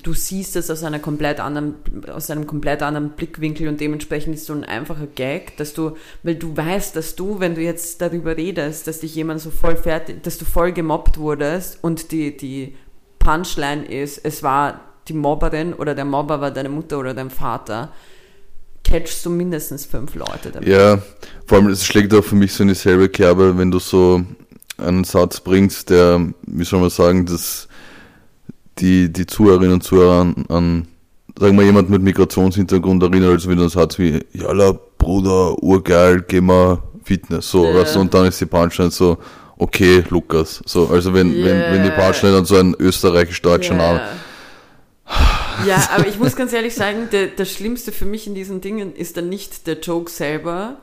Du 0.04 0.12
siehst 0.12 0.54
es 0.54 0.70
aus 0.70 0.84
einer 0.84 1.00
komplett 1.00 1.40
anderen, 1.40 1.74
aus 2.14 2.30
einem 2.30 2.46
komplett 2.46 2.80
anderen 2.80 3.10
Blickwinkel 3.10 3.66
und 3.66 3.80
dementsprechend 3.80 4.36
ist 4.36 4.46
so 4.46 4.52
ein 4.52 4.62
einfacher 4.64 5.08
Gag, 5.08 5.56
dass 5.56 5.74
du, 5.74 5.96
weil 6.22 6.36
du 6.36 6.56
weißt, 6.56 6.94
dass 6.94 7.16
du, 7.16 7.40
wenn 7.40 7.56
du 7.56 7.60
jetzt 7.60 8.00
darüber 8.00 8.36
redest, 8.36 8.86
dass 8.86 9.00
dich 9.00 9.16
jemand 9.16 9.40
so 9.40 9.50
voll 9.50 9.74
fertig, 9.74 10.22
dass 10.22 10.38
du 10.38 10.44
voll 10.44 10.70
gemobbt 10.70 11.18
wurdest 11.18 11.82
und 11.82 12.12
die, 12.12 12.36
die 12.36 12.76
Punchline 13.18 13.84
ist, 13.84 14.18
es 14.24 14.44
war 14.44 14.80
die 15.08 15.12
Mobberin 15.14 15.72
oder 15.74 15.96
der 15.96 16.04
Mobber 16.04 16.40
war 16.40 16.52
deine 16.52 16.68
Mutter 16.68 16.98
oder 17.00 17.12
dein 17.12 17.30
Vater, 17.30 17.90
catchst 18.90 19.24
du 19.24 19.30
mindestens 19.30 19.86
fünf 19.86 20.14
Leute 20.14 20.50
damit. 20.52 20.68
Ja, 20.68 20.98
vor 21.46 21.58
allem, 21.58 21.68
es 21.68 21.84
schlägt 21.84 22.12
auch 22.14 22.24
für 22.24 22.34
mich 22.34 22.52
so 22.52 22.62
in 22.62 22.68
dieselbe 22.68 23.08
Kerbe, 23.08 23.56
wenn 23.56 23.70
du 23.70 23.78
so 23.78 24.22
einen 24.78 25.04
Satz 25.04 25.40
bringst, 25.40 25.90
der, 25.90 26.20
wie 26.46 26.64
soll 26.64 26.80
man 26.80 26.90
sagen, 26.90 27.26
dass 27.26 27.68
die, 28.78 29.12
die 29.12 29.26
Zuhörerinnen 29.26 29.74
und 29.74 29.82
Zuhörer 29.82 30.20
an, 30.22 30.44
an 30.48 30.88
sagen 31.38 31.56
wir, 31.56 31.64
jemand 31.64 31.90
mit 31.90 32.02
Migrationshintergrund 32.02 33.02
erinnert, 33.02 33.30
also 33.30 33.50
wieder 33.50 33.62
ein 33.62 33.68
Satz 33.68 33.98
wie, 33.98 34.24
Jalla, 34.32 34.78
Bruder, 34.98 35.62
urgeil, 35.62 36.24
geh 36.26 36.40
mal 36.40 36.78
Fitness, 37.04 37.50
so, 37.50 37.64
Ja. 37.66 37.74
weißt 37.74 37.96
du, 37.96 38.00
und 38.00 38.12
dann 38.12 38.26
ist 38.26 38.40
die 38.40 38.46
Punchline 38.46 38.90
so, 38.90 39.18
okay, 39.56 40.04
Lukas, 40.10 40.62
so, 40.66 40.88
also 40.88 41.12
wenn, 41.14 41.32
wenn, 41.34 41.60
wenn 41.60 41.82
die. 41.84 41.90
Punchline 41.90 42.34
dann 42.34 42.44
so 42.44 42.56
ein 42.56 42.74
österreichisch-deutscher 42.78 43.74
Name, 43.74 44.00
Ja, 45.66 45.90
aber 45.94 46.06
ich 46.06 46.18
muss 46.18 46.36
ganz 46.36 46.52
ehrlich 46.52 46.74
sagen, 46.74 47.08
der, 47.12 47.28
das 47.28 47.50
Schlimmste 47.50 47.92
für 47.92 48.04
mich 48.04 48.26
in 48.26 48.34
diesen 48.34 48.60
Dingen 48.60 48.94
ist 48.94 49.16
dann 49.16 49.28
nicht 49.28 49.66
der 49.66 49.80
Joke 49.80 50.10
selber, 50.10 50.76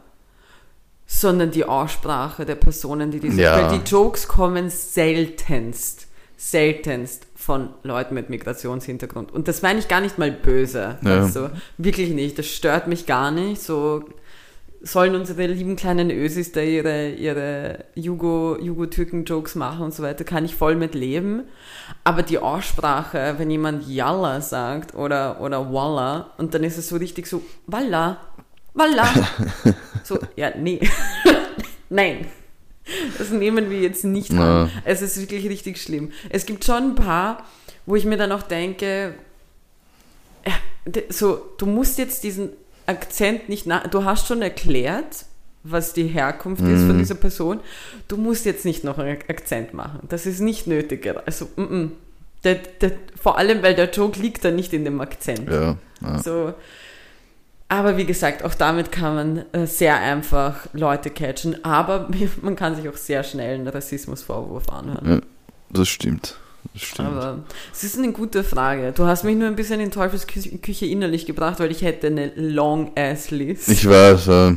sondern 1.06 1.52
die 1.52 1.64
Aussprache 1.64 2.46
der 2.46 2.56
Personen, 2.56 3.12
die 3.12 3.20
diese. 3.20 3.42
Ja. 3.42 3.70
Weil 3.72 3.80
die 3.80 3.90
Jokes 3.90 4.28
kommen 4.28 4.70
seltenst, 4.70 6.08
seltenst 6.36 7.28
von 7.36 7.70
Leuten 7.84 8.14
mit 8.14 8.30
Migrationshintergrund. 8.30 9.32
Und 9.32 9.48
das 9.48 9.62
meine 9.62 9.80
ich 9.80 9.88
gar 9.88 10.02
nicht 10.02 10.18
mal 10.18 10.32
böse. 10.32 10.98
Ja. 11.02 11.22
Also 11.22 11.50
wirklich 11.78 12.10
nicht. 12.10 12.38
Das 12.38 12.48
stört 12.48 12.88
mich 12.88 13.06
gar 13.06 13.32
nicht. 13.32 13.62
So 13.62 14.04
sollen 14.82 15.16
unsere 15.16 15.48
lieben 15.48 15.76
kleinen 15.76 16.12
Ösis 16.12 16.52
da 16.52 16.62
ihre, 16.62 17.10
ihre 17.12 17.86
Jugo, 17.96 18.58
Jugo-Türken-Jokes 18.62 19.56
machen 19.56 19.82
und 19.82 19.94
so 19.94 20.04
weiter, 20.04 20.24
kann 20.24 20.46
ich 20.46 20.56
voll 20.56 20.76
mit 20.76 20.94
leben. 20.96 21.44
Aber 22.04 22.22
die 22.24 22.38
Aussprache, 22.40 23.36
wenn 23.38 23.50
jemand 23.50 23.88
Yalla 23.88 24.42
sagt 24.42 24.94
oder, 24.96 25.42
oder 25.42 25.74
Walla, 25.74 26.32
und 26.38 26.54
dann 26.54 26.64
ist 26.64 26.78
es 26.78 26.90
so 26.90 26.98
richtig 26.98 27.28
so, 27.28 27.42
Walla, 27.66 28.18
Walla. 28.74 29.08
so, 30.04 30.20
ja, 30.36 30.52
nee. 30.56 30.80
Nein. 31.90 32.28
Das 33.18 33.32
nehmen 33.32 33.70
wir 33.70 33.80
jetzt 33.82 34.06
nicht 34.06 34.32
Ja. 34.32 34.64
an. 34.64 34.72
Es 34.86 35.02
ist 35.02 35.20
wirklich 35.20 35.50
richtig 35.50 35.82
schlimm. 35.82 36.12
Es 36.30 36.46
gibt 36.46 36.64
schon 36.64 36.92
ein 36.92 36.96
paar, 36.96 37.44
wo 37.86 37.96
ich 37.96 38.06
mir 38.06 38.18
dann 38.18 38.32
auch 38.32 38.44
denke, 38.44 39.16
so, 41.10 41.50
du 41.58 41.66
musst 41.66 41.98
jetzt 41.98 42.24
diesen 42.24 42.52
Akzent 42.88 43.50
nicht 43.50 43.68
nach, 43.68 43.88
du 43.88 44.04
hast 44.04 44.28
schon 44.28 44.42
erklärt, 44.42 45.26
was 45.64 45.94
die 45.94 46.08
Herkunft 46.08 46.64
ist 46.64 46.86
von 46.86 46.98
dieser 46.98 47.16
Person. 47.16 47.60
Du 48.08 48.18
musst 48.18 48.46
jetzt 48.46 48.64
nicht 48.66 48.84
noch 48.84 48.98
einen 48.98 49.18
Akzent 49.28 49.74
machen. 49.74 50.00
Das 50.08 50.26
ist 50.26 50.40
nicht 50.40 50.66
nötig. 50.68 51.08
Also, 51.26 51.46
mm 51.56 51.62
-mm. 51.62 51.90
Der, 52.44 52.56
der, 52.56 52.92
vor 53.20 53.38
allem, 53.40 53.64
weil 53.64 53.74
der 53.74 53.90
Joke 53.90 54.20
liegt 54.20 54.46
dann 54.46 54.56
nicht 54.56 54.72
in 54.72 54.86
dem 54.86 55.02
Akzent. 55.02 55.50
Ja, 55.50 55.76
ja. 56.02 56.20
So. 56.20 56.54
Aber 57.68 57.98
wie 57.98 58.06
gesagt, 58.06 58.46
auch 58.46 58.54
damit 58.54 58.92
kann 58.92 59.16
man 59.16 59.46
äh, 59.52 59.66
sehr 59.66 59.98
einfach 59.98 60.68
Leute 60.72 61.10
catchen. 61.10 61.66
Aber 61.66 62.10
man 62.42 62.56
kann 62.56 62.76
sich 62.76 62.88
auch 62.88 62.96
sehr 62.96 63.24
schnell 63.24 63.56
einen 63.56 63.68
Rassismusvorwurf 63.68 64.70
anhören. 64.70 65.10
ja 65.10 65.20
das 65.70 65.90
stimmt. 65.90 66.38
Das 66.74 66.84
stimmt. 66.84 67.10
Aber 67.10 67.40
es 67.74 67.84
ist 67.84 67.98
eine 67.98 68.12
gute 68.12 68.44
Frage. 68.44 68.92
Du 68.92 69.06
hast 69.06 69.24
mich 69.24 69.36
nur 69.36 69.48
ein 69.48 69.56
bisschen 69.56 69.80
in 69.80 69.92
Teufelsküche 69.92 70.58
Küche 70.58 70.86
innerlich 70.86 71.26
gebracht, 71.26 71.60
weil 71.60 71.72
ich 71.72 71.82
hätte 71.82 72.08
eine 72.08 72.32
Long-Ass-List. 72.36 73.70
Ich 73.70 73.88
weiß, 73.88 74.28
äh, 74.28 74.56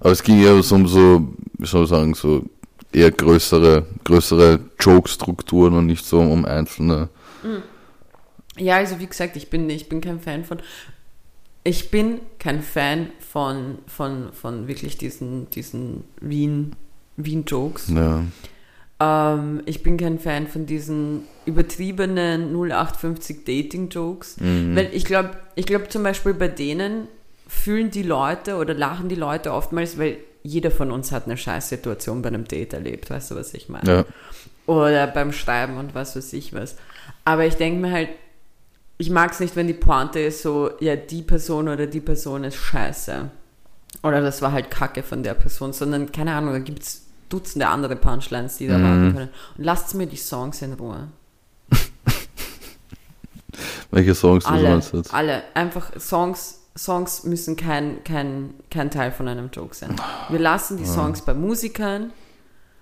aber 0.00 0.10
es 0.10 0.22
ging 0.22 0.42
eher 0.42 0.62
so 0.62 0.74
um 0.74 0.86
so, 0.86 1.28
wie 1.58 1.66
soll 1.66 1.82
man 1.82 1.88
sagen, 1.88 2.14
so 2.14 2.44
eher 2.92 3.10
größere, 3.10 3.86
größere 4.04 4.60
Joke-Strukturen 4.78 5.74
und 5.74 5.86
nicht 5.86 6.04
so 6.04 6.20
um 6.20 6.44
einzelne. 6.44 7.08
Ja, 8.58 8.76
also 8.76 9.00
wie 9.00 9.06
gesagt, 9.06 9.36
ich 9.36 9.50
bin, 9.50 9.68
ich 9.70 9.88
bin 9.88 10.00
kein 10.00 10.20
Fan 10.20 10.44
von. 10.44 10.58
Ich 11.64 11.90
bin 11.90 12.20
kein 12.38 12.60
Fan 12.60 13.10
von, 13.20 13.78
von, 13.86 14.32
von 14.32 14.66
wirklich 14.66 14.98
diesen, 14.98 15.48
diesen 15.50 16.04
Wien, 16.20 16.74
Wien-Jokes. 17.16 17.88
Ja. 17.88 18.24
Ähm, 19.02 19.62
ich 19.66 19.82
bin 19.82 19.96
kein 19.96 20.18
Fan 20.18 20.46
von 20.46 20.66
diesen 20.66 21.24
übertriebenen 21.44 22.52
0850 22.54 23.44
Dating-Jokes. 23.44 24.36
Mhm. 24.40 24.76
Weil 24.76 24.90
ich 24.92 25.04
glaube, 25.04 25.30
ich 25.54 25.66
glaube 25.66 25.88
zum 25.88 26.02
Beispiel 26.02 26.34
bei 26.34 26.48
denen 26.48 27.08
fühlen 27.48 27.90
die 27.90 28.02
Leute 28.02 28.56
oder 28.56 28.74
lachen 28.74 29.08
die 29.08 29.14
Leute 29.14 29.52
oftmals, 29.52 29.98
weil 29.98 30.18
jeder 30.42 30.70
von 30.70 30.90
uns 30.90 31.12
hat 31.12 31.26
eine 31.26 31.36
Scheißsituation 31.36 32.22
bei 32.22 32.28
einem 32.28 32.44
Date 32.46 32.72
erlebt, 32.72 33.10
weißt 33.10 33.32
du, 33.32 33.36
was 33.36 33.54
ich 33.54 33.68
meine? 33.68 33.90
Ja. 33.90 34.04
Oder 34.66 35.06
beim 35.08 35.32
Schreiben 35.32 35.76
und 35.76 35.94
was 35.94 36.16
weiß 36.16 36.32
ich 36.32 36.54
was. 36.54 36.76
Aber 37.24 37.44
ich 37.44 37.54
denke 37.54 37.80
mir 37.80 37.92
halt, 37.92 38.08
ich 38.98 39.10
mag 39.10 39.32
es 39.32 39.40
nicht, 39.40 39.56
wenn 39.56 39.66
die 39.66 39.74
Pointe 39.74 40.20
ist 40.20 40.42
so, 40.42 40.70
ja, 40.80 40.96
die 40.96 41.22
Person 41.22 41.68
oder 41.68 41.86
die 41.86 42.00
Person 42.00 42.44
ist 42.44 42.56
scheiße. 42.56 43.30
Oder 44.02 44.20
das 44.20 44.42
war 44.42 44.52
halt 44.52 44.70
Kacke 44.70 45.02
von 45.02 45.22
der 45.22 45.34
Person, 45.34 45.72
sondern, 45.72 46.10
keine 46.12 46.34
Ahnung, 46.34 46.52
da 46.54 46.58
gibt 46.60 46.82
es 46.82 47.01
Dutzende 47.32 47.68
andere 47.68 47.96
Punchlines, 47.96 48.58
die 48.58 48.66
da 48.66 48.78
Mhm. 48.78 48.82
warten 48.82 49.12
können. 49.14 49.28
Und 49.58 49.64
lasst 49.64 49.94
mir 49.94 50.06
die 50.06 50.16
Songs 50.16 50.60
in 50.62 50.74
Ruhe. 50.74 51.08
Welche 53.90 54.14
Songs 54.14 54.44
du 54.44 54.50
Alle, 54.50 54.70
meinst 54.70 54.92
du 54.92 54.96
jetzt? 54.98 55.12
alle. 55.12 55.42
Einfach 55.54 55.92
Songs, 56.00 56.60
Songs 56.76 57.24
müssen 57.24 57.56
kein, 57.56 58.02
kein, 58.04 58.54
kein 58.70 58.90
Teil 58.90 59.12
von 59.12 59.28
einem 59.28 59.50
Joke 59.52 59.74
sein. 59.74 59.94
Wir 60.30 60.38
lassen 60.38 60.78
die 60.78 60.86
Songs 60.86 61.20
bei 61.22 61.34
Musikern 61.34 62.12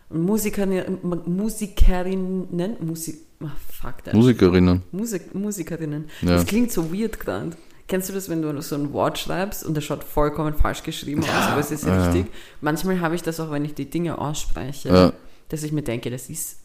und 0.09 0.23
Musikerinnen, 0.23 0.99
Musikerinnen, 1.26 2.76
Musik, 2.80 3.19
ah, 3.42 3.49
fuck 3.69 4.04
that. 4.04 4.14
Musikerinnen. 4.14 4.83
Musik, 4.92 5.35
Musikerinnen. 5.35 6.09
Ja. 6.23 6.30
Das 6.37 6.47
klingt 6.47 6.71
so 6.71 6.92
weird 6.92 7.19
gerade. 7.19 7.50
Kennst 7.90 8.09
du 8.09 8.12
das, 8.12 8.28
wenn 8.28 8.40
du 8.40 8.62
so 8.62 8.76
ein 8.76 8.92
Wort 8.92 9.18
schreibst 9.18 9.66
und 9.66 9.76
das 9.76 9.82
schaut 9.82 10.04
vollkommen 10.04 10.54
falsch 10.54 10.85
geschrieben 10.85 11.23
aus, 11.25 11.49
aber 11.50 11.61
es 11.61 11.73
ist 11.73 11.85
ja. 11.85 12.04
richtig? 12.04 12.32
Manchmal 12.61 13.00
habe 13.00 13.16
ich 13.16 13.23
das 13.25 13.40
auch, 13.40 13.50
wenn 13.50 13.64
ich 13.64 13.75
die 13.75 13.90
Dinge 13.90 14.16
ausspreche, 14.16 14.88
Ja. 14.88 15.12
dass 15.49 15.64
ich 15.64 15.73
mir 15.73 15.82
denke, 15.82 16.09
das 16.09 16.30
ist, 16.30 16.59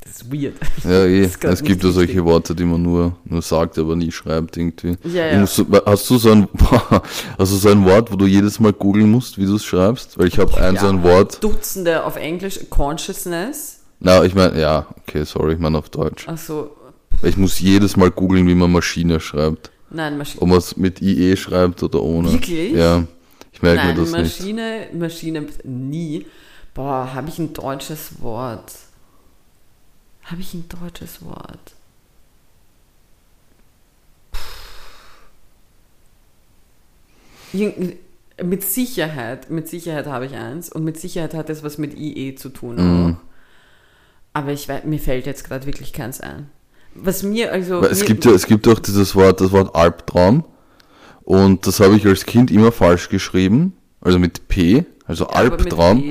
das 0.00 0.22
ist 0.22 0.32
weird. 0.32 0.54
Ja, 0.82 1.04
eh. 1.06 1.30
Es 1.42 1.62
gibt 1.62 1.84
ja 1.84 1.90
solche. 1.92 2.24
Worte, 2.24 2.56
die 2.56 2.64
man 2.64 2.82
nur, 2.82 3.14
nur 3.26 3.42
sagt, 3.42 3.78
aber 3.78 3.94
nie 3.94 4.10
schreibt 4.10 4.56
irgendwie. 4.56 4.96
Ja, 5.04 5.26
ja. 5.28 5.38
muss 5.38 5.54
so- 5.54 5.66
hast 5.86 6.10
du 6.10 6.18
so 6.18 6.32
ein, 6.32 6.48
hast 7.38 7.52
du 7.52 7.56
so 7.56 7.68
ein 7.68 7.84
Wort, 7.84 8.10
wo 8.10 8.16
du 8.16 8.26
jedes 8.26 8.58
Mal 8.58 8.72
googeln 8.72 9.08
musst, 9.08 9.38
wie 9.38 9.46
du 9.46 9.54
es 9.54 9.64
schreibst? 9.64 10.18
Weil 10.18 10.26
ich 10.26 10.38
habe 10.40 10.52
ein 10.60 10.76
so 10.76 10.88
ein 10.88 11.04
Wort. 11.04 11.44
Dutzende 11.44 12.02
auf 12.04 12.16
Englisch, 12.16 12.58
Consciousness. 12.70 13.80
Na, 14.00 14.24
ich 14.24 14.34
meine, 14.34 14.60
ja, 14.60 14.86
okay, 15.06 15.22
sorry, 15.24 15.52
ich 15.52 15.58
meine 15.60 15.78
auf 15.78 15.90
Deutsch. 15.90 16.26
Also, 16.28 16.70
Weil 17.20 17.30
Ich 17.30 17.36
muss 17.36 17.60
jedes 17.60 17.96
Mal 17.96 18.10
googeln, 18.10 18.48
wie 18.48 18.54
man 18.56 18.72
Maschine 18.72 19.20
schreibt. 19.20 19.70
Nein, 19.90 20.18
Maschine. 20.18 20.42
Ob 20.42 20.48
man 20.48 20.58
es 20.58 20.76
mit 20.76 21.00
IE 21.02 21.36
schreibt 21.36 21.82
oder 21.82 22.02
ohne. 22.02 22.32
Wirklich? 22.32 22.72
Ja. 22.72 23.04
Ich 23.52 23.62
merke 23.62 23.80
mir 23.86 23.94
Nein, 23.94 23.96
das 23.96 24.12
nicht. 24.12 24.40
Maschine, 24.40 24.86
Maschine, 24.92 25.46
nie. 25.64 26.26
Boah, 26.74 27.12
habe 27.14 27.28
ich 27.28 27.38
ein 27.38 27.52
deutsches 27.52 28.20
Wort? 28.22 28.72
Habe 30.24 30.40
ich 30.40 30.54
ein 30.54 30.64
deutsches 30.68 31.24
Wort? 31.24 31.72
Puh. 37.52 37.72
Mit 38.42 38.62
Sicherheit, 38.64 39.50
mit 39.50 39.68
Sicherheit 39.68 40.06
habe 40.06 40.26
ich 40.26 40.34
eins 40.34 40.70
und 40.70 40.84
mit 40.84 40.98
Sicherheit 40.98 41.34
hat 41.34 41.50
es 41.50 41.62
was 41.62 41.76
mit 41.76 41.94
IE 41.98 42.34
zu 42.36 42.48
tun 42.48 42.76
Mhm. 42.76 43.16
auch. 43.16 43.20
Aber 44.32 44.52
ich 44.52 44.68
weiß, 44.68 44.84
mir 44.84 44.98
fällt 44.98 45.26
jetzt 45.26 45.44
gerade 45.44 45.66
wirklich 45.66 45.92
keins 45.92 46.20
ein. 46.20 46.48
Was 46.94 47.22
mir, 47.22 47.52
also. 47.52 47.82
Es 47.82 48.00
mir, 48.00 48.06
gibt 48.06 48.24
ja, 48.24 48.32
es 48.32 48.46
gibt 48.46 48.66
auch 48.68 48.78
dieses 48.78 49.14
Wort, 49.14 49.40
das 49.40 49.52
Wort 49.52 49.74
Albtraum. 49.74 50.44
Und 51.22 51.66
das 51.66 51.80
habe 51.80 51.96
ich 51.96 52.06
als 52.06 52.26
Kind 52.26 52.50
immer 52.50 52.72
falsch 52.72 53.08
geschrieben. 53.08 53.74
Also 54.00 54.18
mit 54.18 54.48
P, 54.48 54.84
also 55.06 55.24
mit 55.26 55.36
Albtraum. 55.36 56.02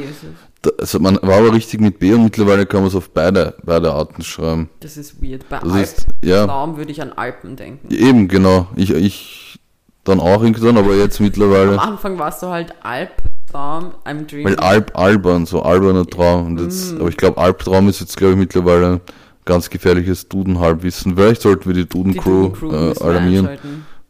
Also 0.77 0.99
man 0.99 1.17
war 1.21 1.37
aber 1.39 1.53
richtig 1.53 1.79
mit 1.79 1.99
B 1.99 2.13
und 2.13 2.23
mittlerweile 2.23 2.65
kann 2.65 2.81
man 2.81 2.89
es 2.89 2.95
auf 2.95 3.09
beide, 3.09 3.55
beide 3.63 3.91
Arten 3.91 4.21
schreiben. 4.21 4.69
Das 4.81 4.97
ist 4.97 5.21
weird. 5.21 5.47
Bei 5.49 5.59
Das 5.59 5.75
ist, 5.75 6.07
ja, 6.21 6.41
Albtraum 6.41 6.77
würde 6.77 6.91
ich 6.91 7.01
an 7.01 7.13
Alpen 7.13 7.55
denken. 7.55 7.93
eben, 7.93 8.27
genau. 8.27 8.67
Ich, 8.75 8.91
ich 8.91 9.59
dann 10.03 10.19
auch 10.19 10.43
irgendwann, 10.43 10.77
aber 10.77 10.95
jetzt 10.95 11.19
Am 11.19 11.25
mittlerweile, 11.25 11.79
Anfang 11.81 12.17
warst 12.19 12.43
du 12.43 12.47
halt 12.47 12.73
Albtraum, 12.83 13.93
I'm 14.05 14.25
dreaming. 14.25 14.45
weil 14.45 14.55
Alp, 14.57 14.97
albern, 14.97 15.45
so 15.45 15.61
alberner 15.61 16.05
Traum. 16.05 16.47
Und 16.47 16.61
jetzt, 16.61 16.93
Mm. 16.93 17.01
Aber 17.01 17.09
ich 17.09 17.17
glaube, 17.17 17.37
Albtraum 17.37 17.89
ist 17.89 17.99
jetzt, 17.99 18.17
glaube 18.17 18.33
ich, 18.33 18.39
mittlerweile 18.39 19.01
ganz 19.49 19.69
gefährliches 19.69 20.29
Duden-Halbwissen. 20.29 21.15
Vielleicht 21.15 21.41
sollten 21.41 21.65
wir 21.65 21.73
die 21.73 21.89
Duden-Crew 21.89 22.49
Duden-Crew 22.49 22.91
äh, 22.91 23.03
alarmieren. 23.03 23.49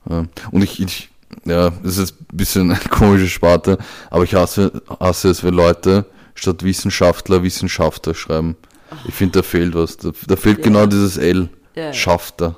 Ja. 0.08 0.26
Und 0.52 0.62
ich, 0.62 0.80
ich, 0.82 1.10
ja, 1.46 1.72
das 1.84 1.98
ist 1.98 2.16
ein 2.22 2.38
bisschen 2.38 2.72
eine 2.72 2.80
komische 2.90 3.28
Sparte, 3.28 3.78
aber 4.12 4.24
ich 4.26 4.36
hasse, 4.36 4.82
hasse 5.00 5.30
es, 5.30 5.44
wenn 5.44 5.54
Leute 5.54 6.06
statt 6.36 6.64
Wissenschaftler 6.64 7.42
Wissenschaftler 7.44 8.14
schreiben. 8.14 8.56
Ich 9.08 9.14
finde, 9.16 9.40
da 9.40 9.44
fehlt 9.44 9.74
was. 9.76 9.98
Da, 9.98 10.12
da 10.28 10.36
fehlt 10.36 10.60
Ja. 10.60 10.64
genau 10.64 10.86
dieses 10.86 11.18
L. 11.18 11.50
Ja. 11.76 11.94
Schafter. 11.94 12.58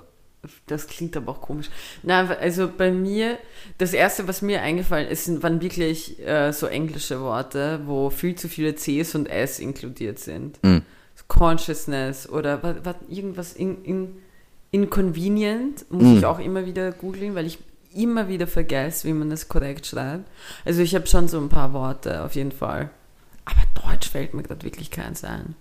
Das 0.65 0.87
klingt 0.87 1.15
aber 1.17 1.33
auch 1.33 1.41
komisch. 1.41 1.69
Na, 2.01 2.27
also 2.27 2.67
bei 2.75 2.91
mir, 2.91 3.37
das 3.77 3.93
erste, 3.93 4.27
was 4.27 4.41
mir 4.41 4.61
eingefallen 4.61 5.07
ist, 5.07 5.43
waren 5.43 5.61
wirklich 5.61 6.17
äh, 6.25 6.51
so 6.51 6.65
englische 6.65 7.21
Worte, 7.21 7.81
wo 7.85 8.09
viel 8.09 8.33
zu 8.35 8.49
viele 8.49 8.73
Cs 8.73 9.13
und 9.13 9.27
S 9.27 9.59
inkludiert 9.59 10.17
sind. 10.17 10.57
Mhm. 10.63 10.81
Consciousness 11.27 12.27
oder 12.29 12.61
was, 12.63 12.75
was, 12.83 12.95
irgendwas 13.09 13.53
in, 13.53 13.83
in, 13.83 14.09
inconvenient, 14.71 15.85
muss 15.91 16.03
Mhm. 16.03 16.17
ich 16.17 16.25
auch 16.25 16.39
immer 16.39 16.65
wieder 16.65 16.91
googeln, 16.91 17.35
weil 17.35 17.45
ich 17.45 17.59
immer 17.93 18.27
wieder 18.29 18.47
vergesse, 18.47 19.07
wie 19.07 19.13
man 19.13 19.29
das 19.29 19.47
korrekt 19.49 19.85
schreibt. 19.85 20.25
Also 20.65 20.81
ich 20.81 20.95
habe 20.95 21.07
schon 21.07 21.27
so 21.27 21.37
ein 21.39 21.49
paar 21.49 21.73
Worte 21.73 22.23
auf 22.23 22.35
jeden 22.35 22.51
Fall. 22.53 22.89
Aber 23.45 23.61
Deutsch 23.91 24.09
fällt 24.09 24.33
mir 24.33 24.43
gerade 24.43 24.63
wirklich 24.63 24.91
keins 24.91 25.23
ein. 25.23 25.55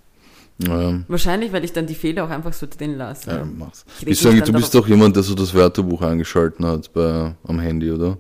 Ja, 0.58 1.00
Wahrscheinlich, 1.08 1.52
weil 1.52 1.64
ich 1.64 1.72
dann 1.72 1.86
die 1.86 1.94
Fehler 1.94 2.24
auch 2.24 2.30
einfach 2.30 2.52
so 2.52 2.66
drin 2.66 2.96
lasse. 2.98 3.30
ja, 3.30 3.44
mach's. 3.44 3.84
Ich 4.02 4.08
Ich 4.08 4.20
sage, 4.20 4.42
du 4.42 4.52
bist 4.52 4.74
doch 4.74 4.86
jemand, 4.86 5.16
der 5.16 5.22
so 5.22 5.34
das 5.34 5.54
Wörterbuch 5.54 6.02
eingeschalten 6.02 6.66
hat 6.66 6.92
bei, 6.92 7.34
am 7.44 7.58
Handy, 7.58 7.90
oder? 7.90 8.18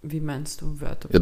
Wie 0.00 0.20
meinst 0.20 0.62
du 0.62 0.80
Wörter? 0.80 1.10
Ja, 1.12 1.20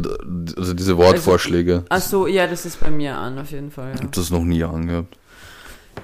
also 0.55 0.73
diese 0.73 0.95
Wortvorschläge. 0.97 1.83
Ach 1.89 1.99
so, 2.01 2.27
ja, 2.27 2.47
das 2.47 2.65
ist 2.65 2.79
bei 2.79 2.89
mir 2.89 3.17
an, 3.17 3.37
auf 3.39 3.51
jeden 3.51 3.71
Fall. 3.71 3.91
Ich 3.93 3.99
Ja. 3.99 4.03
habe 4.05 4.15
das 4.15 4.29
noch 4.31 4.43
nie 4.45 4.63
angehabt. 4.63 5.17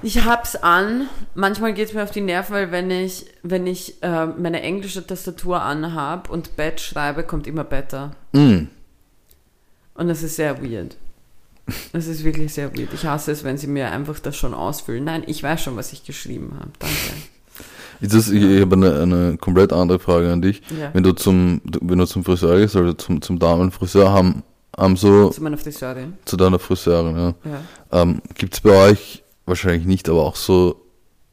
Ich 0.02 0.24
hab's 0.24 0.56
an. 0.56 1.08
Manchmal 1.34 1.72
geht's 1.74 1.92
mir 1.92 2.02
auf 2.02 2.10
die 2.10 2.20
Nerven, 2.20 2.54
weil 2.54 2.72
wenn 2.72 2.90
ich, 2.90 3.26
wenn 3.42 3.66
ich 3.66 4.02
äh, 4.02 4.26
meine 4.26 4.62
englische 4.62 5.06
Tastatur 5.06 5.62
anhab 5.62 6.28
und 6.30 6.56
Bett 6.56 6.80
schreibe, 6.80 7.22
kommt 7.24 7.46
immer 7.46 7.64
Better. 7.64 8.12
Mm. 8.32 8.66
Und 9.94 10.08
das 10.08 10.22
ist 10.22 10.36
sehr 10.36 10.62
weird. 10.62 10.96
Das 11.92 12.06
ist 12.06 12.24
wirklich 12.24 12.52
sehr 12.52 12.76
weird. 12.76 12.92
Ich 12.92 13.06
hasse 13.06 13.32
es, 13.32 13.44
wenn 13.44 13.56
sie 13.56 13.66
mir 13.66 13.90
einfach 13.90 14.18
das 14.18 14.36
schon 14.36 14.52
ausfüllen. 14.52 15.04
Nein, 15.04 15.22
ich 15.26 15.42
weiß 15.42 15.62
schon, 15.62 15.76
was 15.76 15.92
ich 15.92 16.04
geschrieben 16.04 16.52
habe. 16.58 16.70
Danke. 16.78 16.94
Das, 18.00 18.28
ich, 18.28 18.42
ich 18.42 18.60
habe 18.60 18.76
eine, 18.76 19.00
eine 19.00 19.36
komplett 19.38 19.72
andere 19.72 19.98
Frage 19.98 20.30
an 20.30 20.42
dich. 20.42 20.60
Ja. 20.78 20.90
Wenn 20.92 21.02
du 21.02 21.12
zum, 21.12 21.62
wenn 21.80 21.98
du 21.98 22.06
zum 22.06 22.24
Friseur 22.24 22.58
gehst, 22.58 22.76
also 22.76 22.92
zum, 22.92 23.22
zum 23.22 23.38
Damenfriseur, 23.38 24.12
haben, 24.12 24.42
haben 24.76 24.96
so 24.96 25.30
Zu 25.30 25.42
meiner 25.42 25.56
Friseurin. 25.56 26.14
zu 26.24 26.36
deiner 26.36 26.58
Friseurin, 26.58 27.16
ja. 27.16 27.34
Ja. 27.44 28.02
Ähm, 28.02 28.20
Gibt 28.34 28.54
es 28.54 28.60
bei 28.60 28.90
euch, 28.90 29.23
wahrscheinlich 29.46 29.86
nicht, 29.86 30.08
aber 30.08 30.22
auch 30.22 30.36
so 30.36 30.80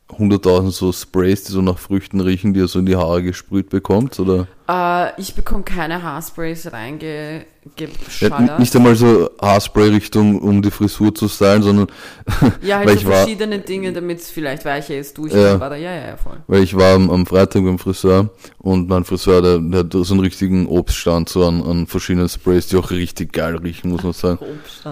100.000 0.10 0.72
so 0.72 0.92
Sprays, 0.92 1.46
die 1.46 1.54
so 1.54 1.62
nach 1.62 1.78
Früchten 1.78 2.20
riechen, 2.20 2.54
die 2.54 2.60
ihr 2.60 2.68
so 2.68 2.80
in 2.80 2.86
die 2.86 2.98
Haare 2.98 3.24
gesprüht 3.24 3.70
bekommt? 3.70 4.20
Oder? 4.20 4.46
Äh, 4.68 5.18
ich 5.22 5.36
bekomme 5.36 5.64
keine 5.64 6.04
Haarsprays 6.04 6.66
Ja, 6.66 6.72
reingeschallert. 6.72 8.50
n- 8.50 8.60
nicht 8.60 8.76
einmal 8.76 8.96
so 8.98 9.30
Haarspray-Richtung, 9.42 10.40
um 10.42 10.62
die 10.62 10.70
Frisur 10.70 11.16
zu 11.16 11.30
stylen, 11.30 11.64
sondern 11.64 11.88
Ja, 12.62 12.78
halt 12.80 12.88
weil 12.90 12.96
so 12.96 13.02
ich 13.02 13.08
war- 13.08 13.14
verschiedene 13.20 13.60
Dinge, 13.60 13.94
damit 13.94 14.20
es 14.20 14.30
vielleicht 14.30 14.66
weicher 14.66 14.98
ist, 14.98 15.18
Ja. 15.18 15.22
durchgehbar. 15.24 15.78
Ja. 15.78 15.94
ja, 15.96 16.08
ja, 16.10 16.18
voll. 16.18 16.38
weil 16.48 16.64
ich 16.64 16.76
war 16.76 16.96
am, 16.96 17.10
am 17.10 17.26
Freitag 17.26 17.64
beim 17.64 17.80
Friseur 17.80 18.30
und 18.58 18.90
mein 18.90 19.06
Friseur, 19.06 19.42
der, 19.42 19.60
der 19.60 19.80
hat 19.80 19.94
so 19.94 20.14
einen 20.14 20.20
richtigen 20.24 20.68
Obststand 20.68 21.30
so 21.30 21.48
an, 21.48 21.64
an 21.64 21.88
verschiedenen 21.88 22.28
Sprays, 22.28 22.68
die 22.68 22.76
auch 22.76 22.92
richtig 22.92 23.32
geil 23.32 23.56
riechen, 23.56 23.92
muss 23.92 24.04
man 24.04 24.12
sagen. 24.12 24.40
Obst. 24.42 24.84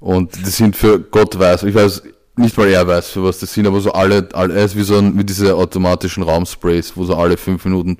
Und 0.00 0.34
die 0.36 0.50
sind 0.50 0.74
für 0.76 0.98
Gott 0.98 1.38
weiß, 1.38 1.62
ich 1.62 1.74
weiß 1.76 2.02
nicht 2.36 2.56
mal 2.56 2.68
er 2.68 2.86
weiß, 2.86 3.08
für 3.08 3.22
was 3.22 3.38
das 3.38 3.52
sind, 3.52 3.66
aber 3.66 3.80
so 3.80 3.92
alle, 3.92 4.28
alle 4.32 4.54
er 4.54 4.64
ist 4.64 4.76
wie 4.76 4.82
so 4.82 4.96
ein, 4.96 5.16
wie 5.18 5.24
diese 5.24 5.54
automatischen 5.54 6.22
Raumsprays, 6.22 6.96
wo 6.96 7.04
so 7.04 7.14
alle 7.16 7.36
fünf 7.36 7.64
Minuten 7.64 7.98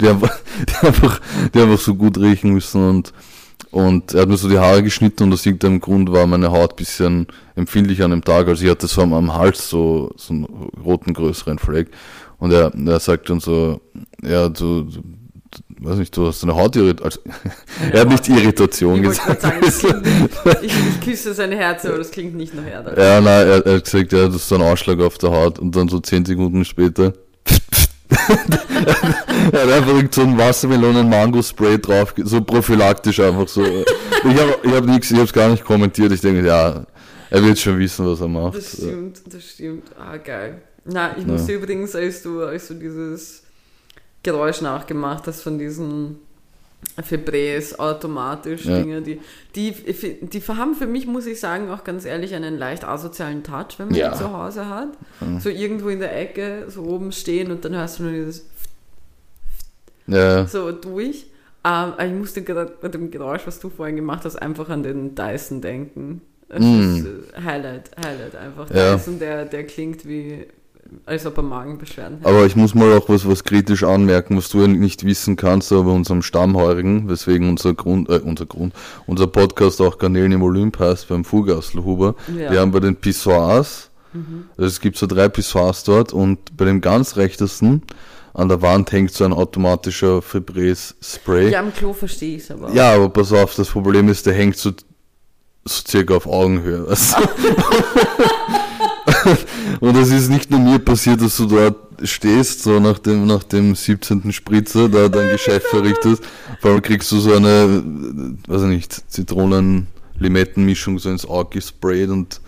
die 0.00 0.08
einfach, 0.08 0.30
die 0.68 0.86
einfach, 0.86 1.20
die 1.54 1.60
einfach 1.60 1.78
so 1.78 1.94
gut 1.94 2.18
riechen 2.18 2.52
müssen 2.52 2.88
und, 2.88 3.12
und 3.70 4.14
er 4.14 4.22
hat 4.22 4.28
mir 4.28 4.36
so 4.36 4.48
die 4.48 4.58
Haare 4.58 4.82
geschnitten 4.82 5.24
und 5.24 5.32
aus 5.32 5.46
irgendeinem 5.46 5.80
Grund 5.80 6.12
war 6.12 6.26
meine 6.26 6.50
Haut 6.50 6.76
bisschen 6.76 7.26
empfindlich 7.54 8.02
an 8.02 8.10
dem 8.10 8.24
Tag, 8.24 8.48
also 8.48 8.64
ich 8.64 8.70
hatte 8.70 8.86
so 8.86 9.02
am, 9.02 9.34
Hals 9.34 9.68
so, 9.68 10.12
so 10.16 10.34
einen 10.34 10.44
roten 10.84 11.14
größeren 11.14 11.58
Fleck 11.58 11.88
und 12.38 12.52
er, 12.52 12.72
er 12.74 13.00
sagt 13.00 13.30
dann 13.30 13.40
so, 13.40 13.80
ja, 14.22 14.48
du 14.48 14.88
weiß 15.84 15.96
nicht, 15.98 16.16
du 16.16 16.26
hast 16.26 16.42
eine 16.42 16.54
Hautirritation, 16.54 17.32
also, 17.32 17.50
er 17.92 18.00
hat 18.00 18.08
nicht 18.08 18.28
Irritation 18.28 19.02
gesagt. 19.02 19.42
sagen, 19.42 19.60
klingt, 19.60 20.06
ich, 20.62 20.72
ich 20.72 21.00
küsse 21.00 21.34
sein 21.34 21.52
Herz, 21.52 21.84
aber 21.84 21.98
das 21.98 22.10
klingt 22.10 22.34
nicht 22.34 22.54
nach 22.54 22.66
Erde. 22.66 22.94
Ja, 22.96 23.20
nein, 23.20 23.46
er, 23.46 23.66
er 23.66 23.74
hat 23.76 23.84
gesagt, 23.84 24.12
ja, 24.12 24.26
das 24.26 24.36
ist 24.36 24.48
so 24.48 24.54
ein 24.56 24.62
Ausschlag 24.62 25.00
auf 25.00 25.18
der 25.18 25.30
Haut 25.30 25.58
und 25.58 25.74
dann 25.74 25.88
so 25.88 26.00
zehn 26.00 26.24
Sekunden 26.24 26.64
später. 26.64 27.12
er 29.52 29.62
hat 29.62 29.70
einfach 29.70 30.02
so 30.10 30.22
ein 30.22 30.36
Wassermelonen-Mango-Spray 30.36 31.78
drauf, 31.78 32.14
so 32.22 32.40
prophylaktisch 32.42 33.20
einfach 33.20 33.48
so. 33.48 33.64
Ich 33.64 34.40
habe 34.40 34.58
ich 34.62 34.72
hab 34.72 34.84
nichts, 34.84 35.10
ich 35.10 35.16
habe 35.16 35.26
es 35.26 35.32
gar 35.32 35.48
nicht 35.48 35.64
kommentiert. 35.64 36.12
Ich 36.12 36.20
denke, 36.20 36.46
ja, 36.46 36.84
er 37.30 37.44
wird 37.44 37.58
schon 37.58 37.78
wissen, 37.78 38.06
was 38.06 38.20
er 38.20 38.28
macht. 38.28 38.56
Das 38.56 38.72
stimmt, 38.72 39.22
das 39.32 39.42
stimmt. 39.42 39.84
Ah, 39.98 40.16
geil. 40.18 40.60
Na, 40.84 41.16
ich 41.16 41.26
musste 41.26 41.52
übrigens, 41.52 41.94
als 41.94 42.22
du, 42.22 42.42
als 42.42 42.68
du 42.68 42.74
dieses 42.74 43.42
Geräusch 44.22 44.60
nachgemacht 44.60 45.26
hast 45.26 45.42
von 45.42 45.58
diesen 45.58 46.18
Febrés 47.00 47.78
automatisch 47.78 48.64
Ja. 48.64 48.78
Dinge, 48.78 49.02
die, 49.02 49.20
die, 49.54 49.72
die 50.20 50.40
haben 50.40 50.74
für 50.74 50.86
mich, 50.86 51.06
muss 51.06 51.26
ich 51.26 51.38
sagen, 51.40 51.70
auch 51.70 51.84
ganz 51.84 52.04
ehrlich, 52.04 52.34
einen 52.34 52.58
leicht 52.58 52.84
asozialen 52.84 53.44
Touch, 53.44 53.78
wenn 53.78 53.86
man 53.88 53.94
Ja. 53.96 54.10
die 54.10 54.18
zu 54.18 54.32
Hause 54.32 54.68
hat. 54.68 54.88
So 55.40 55.48
irgendwo 55.48 55.88
in 55.88 56.00
der 56.00 56.18
Ecke, 56.18 56.64
so 56.68 56.82
oben 56.82 57.12
stehen 57.12 57.50
und 57.52 57.64
dann 57.64 57.74
hörst 57.74 57.98
du 57.98 58.04
nur 58.04 58.12
dieses 58.12 58.46
Ja, 60.06 60.46
so 60.46 60.72
durch. 60.72 61.26
Ähm, 61.64 61.92
ich 62.04 62.12
musste 62.12 62.42
gerade 62.42 62.72
bei 62.80 62.88
dem 62.88 63.10
Geräusch, 63.12 63.42
was 63.46 63.60
du 63.60 63.70
vorhin 63.70 63.94
gemacht 63.96 64.24
hast, 64.24 64.36
einfach 64.36 64.68
an 64.68 64.82
den 64.82 65.14
Dyson 65.14 65.60
denken. 65.60 66.20
Mm. 66.48 67.06
Highlight, 67.42 67.90
Highlight 68.04 68.34
einfach. 68.34 68.68
Ja. 68.74 68.94
Dyson, 68.96 69.18
der, 69.20 69.44
der 69.44 69.64
klingt 69.64 70.06
wie, 70.06 70.46
als 71.06 71.26
ob 71.26 71.36
er 71.36 71.42
Magenbeschwerden 71.42 72.18
hätte. 72.18 72.28
aber 72.28 72.46
ich 72.46 72.56
muss 72.56 72.74
mal 72.74 72.92
auch 72.96 73.08
was, 73.08 73.28
was 73.28 73.44
kritisch 73.44 73.82
anmerken, 73.84 74.36
was 74.36 74.48
du 74.48 74.60
ja 74.60 74.66
nicht 74.66 75.04
wissen 75.04 75.36
kannst, 75.36 75.72
aber 75.72 75.84
bei 75.84 75.90
unserem 75.90 76.22
Stammheurigen, 76.22 77.08
weswegen 77.08 77.48
unser 77.48 77.74
Grund, 77.74 78.08
äh, 78.08 78.18
unser 78.18 78.46
Grund, 78.46 78.74
unser 79.06 79.26
Podcast 79.26 79.80
auch 79.80 79.98
Garnelen 79.98 80.32
im 80.32 80.42
Olymp 80.42 80.78
heißt, 80.78 81.08
beim 81.08 81.24
Fugastelhuber. 81.24 82.14
Ja. 82.36 82.50
Wir 82.52 82.60
haben 82.60 82.70
bei 82.70 82.80
den 82.80 82.96
Pissoirs, 82.96 83.90
also 84.58 84.68
es 84.68 84.80
gibt 84.80 84.98
so 84.98 85.06
drei 85.06 85.28
Pissoirs 85.28 85.84
dort 85.84 86.12
und 86.12 86.56
bei 86.56 86.66
dem 86.66 86.80
ganz 86.80 87.16
rechtesten 87.16 87.82
an 88.34 88.48
der 88.48 88.62
Wand 88.62 88.92
hängt 88.92 89.12
so 89.12 89.24
ein 89.24 89.32
automatischer 89.32 90.22
Febreze-Spray. 90.22 91.50
Ja, 91.50 91.60
am 91.60 91.72
Klo 91.72 91.92
verstehe 91.92 92.36
ich 92.36 92.44
es 92.44 92.50
aber. 92.50 92.68
auch. 92.68 92.74
Ja, 92.74 92.94
aber 92.94 93.08
pass 93.08 93.32
auf, 93.32 93.54
das 93.54 93.68
Problem 93.68 94.08
ist, 94.08 94.26
der 94.26 94.34
hängt 94.34 94.56
so, 94.56 94.70
so 95.64 95.82
circa 95.86 96.14
auf 96.14 96.26
Augenhöhe. 96.26 96.88
Weißt 96.88 97.16
du? 97.16 97.22
Und 99.80 99.96
es 99.96 100.10
ist 100.10 100.28
nicht 100.28 100.50
nur 100.50 100.60
mir 100.60 100.78
passiert, 100.78 101.20
dass 101.20 101.36
du 101.36 101.46
dort 101.46 101.76
stehst, 102.02 102.62
so 102.62 102.80
nach 102.80 102.98
dem, 102.98 103.26
nach 103.26 103.42
dem 103.42 103.74
17. 103.74 104.32
Spritzer, 104.32 104.88
da 104.88 105.08
dein 105.08 105.30
Geschäft 105.30 105.66
verrichtest. 105.66 106.24
Vor 106.60 106.72
allem 106.72 106.82
kriegst 106.82 107.10
du 107.12 107.18
so 107.18 107.34
eine, 107.34 107.48
äh, 107.48 108.50
weiß 108.50 108.62
ich 108.62 108.68
nicht, 108.68 109.10
Zitronen-Limetten-Mischung 109.10 110.98
so 110.98 111.10
ins 111.10 111.26
Auge 111.26 111.58
gesprayt 111.58 112.10
und 112.10 112.40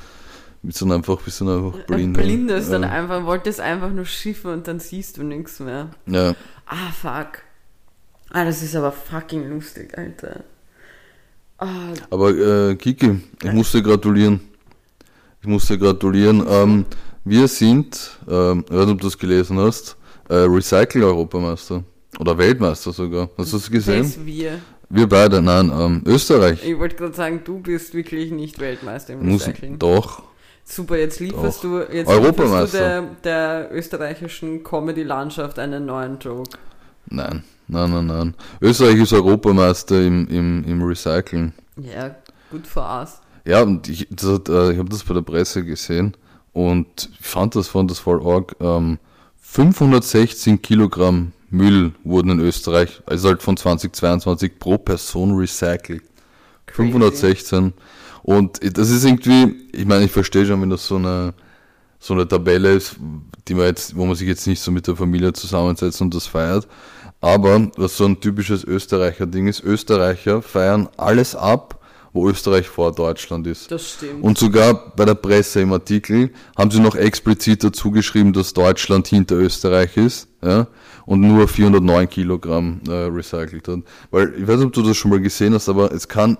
bist 0.62 0.80
dann 0.82 0.92
einfach, 0.92 1.20
bist 1.20 1.40
dann 1.40 1.48
einfach 1.48 1.78
blind. 1.86 2.16
Blind 2.16 2.50
ist 2.50 2.70
dann 2.70 2.82
ja. 2.82 2.90
einfach, 2.90 3.24
wolltest 3.24 3.60
einfach 3.60 3.90
nur 3.90 4.06
schiffen 4.06 4.50
und 4.52 4.68
dann 4.68 4.80
siehst 4.80 5.18
du 5.18 5.22
nichts 5.22 5.60
mehr. 5.60 5.90
ja. 6.06 6.34
Ah, 6.66 6.90
fuck. 6.92 7.42
Ah, 8.30 8.44
das 8.44 8.62
ist 8.62 8.74
aber 8.74 8.90
fucking 8.90 9.50
lustig, 9.50 9.96
Alter. 9.96 10.44
Ah, 11.58 11.92
Aber 12.10 12.30
äh, 12.30 12.74
Kiki, 12.74 13.20
ich 13.42 13.52
muss 13.52 13.70
dir 13.70 13.82
gratulieren. 13.82 14.40
Ich 15.44 15.48
muss 15.48 15.66
dir 15.66 15.76
gratulieren. 15.76 16.42
Ähm, 16.48 16.86
wir 17.22 17.46
sind, 17.48 18.18
ähm, 18.26 18.64
ich 18.66 18.74
weiß 18.74 18.86
nicht, 18.86 18.94
ob 18.94 19.00
du 19.02 19.06
das 19.08 19.18
gelesen 19.18 19.58
hast, 19.58 19.94
äh, 20.30 20.36
Recycle-Europameister. 20.36 21.84
Oder 22.18 22.38
Weltmeister 22.38 22.94
sogar. 22.94 23.28
Hast 23.36 23.52
du 23.52 23.58
das 23.58 23.70
gesehen? 23.70 24.04
das 24.04 24.24
wir. 24.24 24.58
Wir 24.88 25.06
beide, 25.06 25.42
nein, 25.42 25.70
ähm, 25.78 26.02
Österreich. 26.06 26.66
Ich 26.66 26.78
wollte 26.78 26.96
gerade 26.96 27.12
sagen, 27.12 27.42
du 27.44 27.58
bist 27.58 27.92
wirklich 27.92 28.30
nicht 28.30 28.58
Weltmeister 28.58 29.12
im 29.12 29.28
Muss, 29.28 29.46
Recycling. 29.46 29.78
doch. 29.78 30.22
Super, 30.64 30.96
jetzt 30.96 31.20
lieferst 31.20 31.62
Doch. 31.62 31.88
du, 31.88 31.94
jetzt 31.94 32.10
lieferst 32.10 32.72
du 32.72 32.78
der, 32.78 33.02
der 33.22 33.68
österreichischen 33.70 34.64
Comedy-Landschaft 34.64 35.58
einen 35.58 35.84
neuen 35.84 36.18
Joke. 36.20 36.56
Nein, 37.10 37.44
nein, 37.68 37.90
nein, 37.90 38.06
nein. 38.06 38.34
Österreich 38.62 38.96
ist 38.96 39.12
Europameister 39.12 40.00
im, 40.00 40.26
im, 40.28 40.64
im 40.64 40.82
Recyceln. 40.82 41.52
Ja, 41.76 42.14
gut 42.50 42.66
für 42.66 42.80
us. 42.80 43.20
Ja, 43.44 43.62
und 43.62 43.88
ich, 43.88 44.08
das 44.10 44.40
äh, 44.48 44.72
ich 44.72 44.78
habe 44.78 44.88
das 44.88 45.04
bei 45.04 45.14
der 45.14 45.22
Presse 45.22 45.64
gesehen 45.64 46.16
und 46.52 47.10
ich 47.20 47.26
fand 47.26 47.54
das, 47.56 47.68
fand 47.68 47.90
das 47.90 47.98
voll 47.98 48.26
arg. 48.26 48.56
Ähm, 48.60 48.98
516 49.40 50.62
Kilogramm 50.62 51.32
Müll 51.50 51.92
wurden 52.02 52.30
in 52.30 52.40
Österreich, 52.40 53.02
also 53.06 53.28
halt 53.28 53.42
von 53.42 53.56
2022 53.56 54.58
pro 54.58 54.78
Person 54.78 55.36
recycelt. 55.36 56.02
Crazy. 56.66 56.90
516. 56.90 57.72
Und 58.22 58.78
das 58.78 58.90
ist 58.90 59.04
irgendwie, 59.04 59.54
ich 59.72 59.84
meine, 59.84 60.04
ich 60.06 60.10
verstehe 60.10 60.46
schon, 60.46 60.60
wenn 60.62 60.70
das 60.70 60.86
so 60.86 60.96
eine, 60.96 61.34
so 61.98 62.14
eine 62.14 62.26
Tabelle 62.26 62.72
ist, 62.72 62.96
die 63.46 63.54
man 63.54 63.66
jetzt, 63.66 63.94
wo 63.96 64.06
man 64.06 64.16
sich 64.16 64.26
jetzt 64.26 64.46
nicht 64.46 64.60
so 64.60 64.72
mit 64.72 64.86
der 64.86 64.96
Familie 64.96 65.32
zusammensetzt 65.34 66.00
und 66.00 66.14
das 66.14 66.26
feiert. 66.26 66.66
Aber 67.20 67.70
was 67.76 67.96
so 67.96 68.06
ein 68.06 68.20
typisches 68.20 68.64
Österreicher-Ding 68.64 69.46
ist, 69.46 69.62
Österreicher 69.62 70.42
feiern 70.42 70.88
alles 70.96 71.36
ab, 71.36 71.80
wo 72.14 72.28
Österreich 72.28 72.68
vor 72.68 72.94
Deutschland 72.94 73.46
ist. 73.48 73.70
Das 73.72 73.90
stimmt. 73.90 74.22
Und 74.22 74.38
sogar 74.38 74.94
bei 74.94 75.04
der 75.04 75.16
Presse 75.16 75.60
im 75.60 75.72
Artikel 75.72 76.30
haben 76.56 76.70
sie 76.70 76.78
noch 76.78 76.94
explizit 76.94 77.64
dazu 77.64 77.90
geschrieben, 77.90 78.32
dass 78.32 78.54
Deutschland 78.54 79.08
hinter 79.08 79.34
Österreich 79.34 79.96
ist, 79.96 80.28
ja, 80.40 80.68
und 81.06 81.20
nur 81.20 81.48
409 81.48 82.08
Kilogramm 82.08 82.80
äh, 82.86 82.92
recycelt 82.92 83.66
hat. 83.66 83.80
Weil, 84.12 84.32
ich 84.38 84.46
weiß 84.46 84.58
nicht, 84.58 84.66
ob 84.66 84.72
du 84.72 84.82
das 84.82 84.96
schon 84.96 85.10
mal 85.10 85.20
gesehen 85.20 85.54
hast, 85.54 85.68
aber 85.68 85.90
es 85.90 86.06
kann, 86.06 86.38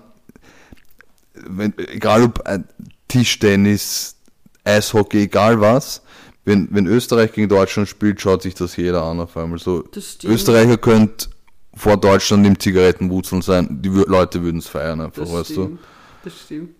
wenn, 1.33 1.73
egal 1.77 2.23
ob 2.23 2.47
ein 2.47 2.63
Tischtennis, 3.09 4.15
Eishockey, 4.63 5.23
egal 5.23 5.59
was, 5.59 6.01
wenn, 6.45 6.69
wenn 6.71 6.87
Österreich 6.87 7.33
gegen 7.33 7.49
Deutschland 7.49 7.89
spielt, 7.89 8.21
schaut 8.21 8.43
sich 8.43 8.53
das 8.53 8.77
jeder 8.77 9.03
an 9.03 9.19
auf 9.19 9.35
einmal. 9.35 9.59
So, 9.59 9.81
Das 9.81 10.13
stimmt. 10.13 10.33
Österreicher 10.33 10.77
könnt 10.77 11.29
vor 11.75 11.97
Deutschland 11.97 12.45
im 12.47 12.59
Zigarettenwutzeln 12.59 13.41
sein, 13.41 13.67
die 13.81 13.89
Leute 13.89 14.41
würden 14.41 14.57
es 14.59 14.67
feiern 14.67 15.01
einfach, 15.01 15.23
das 15.23 15.31
weißt 15.33 15.51
stimmt. 15.51 15.79
Das 16.23 16.39
stimmt. 16.41 16.75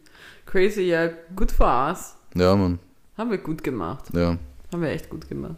Crazy, 0.45 0.84
ja, 0.84 1.10
gut 1.36 1.51
für 1.51 1.65
us. 1.65 2.15
du? 2.34 2.39
Ja, 2.41 2.55
Mann, 2.55 2.79
Haben 3.17 3.31
wir 3.31 3.38
gut 3.38 3.63
gemacht. 3.63 4.05
ja. 4.13 4.38
Haben 4.71 4.81
wir 4.81 4.89
echt 4.89 5.10
gut 5.10 5.29
gemacht. 5.29 5.55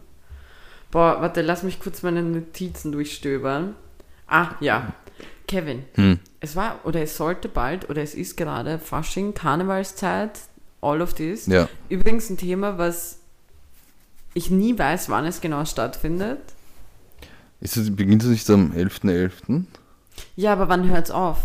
Boah, 0.90 1.20
warte, 1.20 1.42
lass 1.42 1.62
mich 1.62 1.80
kurz 1.80 2.02
meine 2.02 2.22
Notizen 2.22 2.92
durchstöbern. 2.92 3.74
Ah, 4.26 4.50
ja. 4.60 4.92
Kevin, 5.46 5.84
Hm. 5.94 6.18
es 6.40 6.56
war 6.56 6.80
oder 6.84 7.00
es 7.02 7.16
sollte 7.16 7.48
bald 7.48 7.88
oder 7.88 8.02
es 8.02 8.14
ist 8.14 8.36
gerade 8.36 8.78
Fasching, 8.78 9.32
Karnevalszeit, 9.34 10.38
all 10.82 11.00
of 11.00 11.14
this. 11.14 11.46
Ja. 11.46 11.68
Übrigens 11.88 12.28
ein 12.30 12.36
Thema, 12.36 12.76
was 12.78 13.18
ich 14.34 14.50
nie 14.50 14.78
weiß, 14.78 15.08
wann 15.08 15.24
es 15.24 15.40
genau 15.40 15.64
stattfindet. 15.64 16.40
Ist 17.60 17.76
es, 17.76 17.94
beginnt 17.94 18.22
es 18.22 18.28
nicht 18.28 18.48
am 18.50 18.72
11.11.? 18.72 19.64
Ja, 20.36 20.52
aber 20.52 20.68
wann 20.68 20.88
hört 20.88 21.06
es 21.06 21.10
auf? 21.10 21.38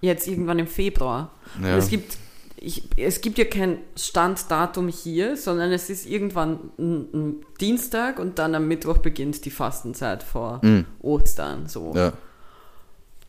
Jetzt 0.00 0.26
irgendwann 0.28 0.58
im 0.58 0.66
Februar. 0.66 1.30
Ja. 1.62 1.76
Es 1.76 1.88
gibt 1.88 2.16
ich, 2.60 2.88
es 2.96 3.20
gibt 3.20 3.38
ja 3.38 3.44
kein 3.44 3.78
Standdatum 3.96 4.88
hier, 4.88 5.36
sondern 5.36 5.70
es 5.70 5.90
ist 5.90 6.06
irgendwann 6.06 6.58
ein, 6.78 7.06
ein 7.14 7.34
Dienstag 7.60 8.18
und 8.18 8.38
dann 8.38 8.54
am 8.54 8.66
Mittwoch 8.66 8.98
beginnt 8.98 9.44
die 9.44 9.50
Fastenzeit 9.50 10.22
vor 10.22 10.60
Mhm. 10.64 10.84
Ostern. 11.00 11.68
So. 11.68 11.92
Ja. 11.94 12.12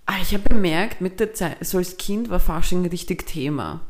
Ah, 0.07 0.15
ich 0.21 0.33
habe 0.33 0.49
bemerkt, 0.49 1.01
mit 1.01 1.19
der 1.19 1.33
Zeit, 1.33 1.57
so 1.63 1.77
als 1.77 1.97
Kind 1.97 2.29
war 2.31 2.39
Fasching 2.39 2.85
richtig 2.87 3.27
Thema. 3.27 3.81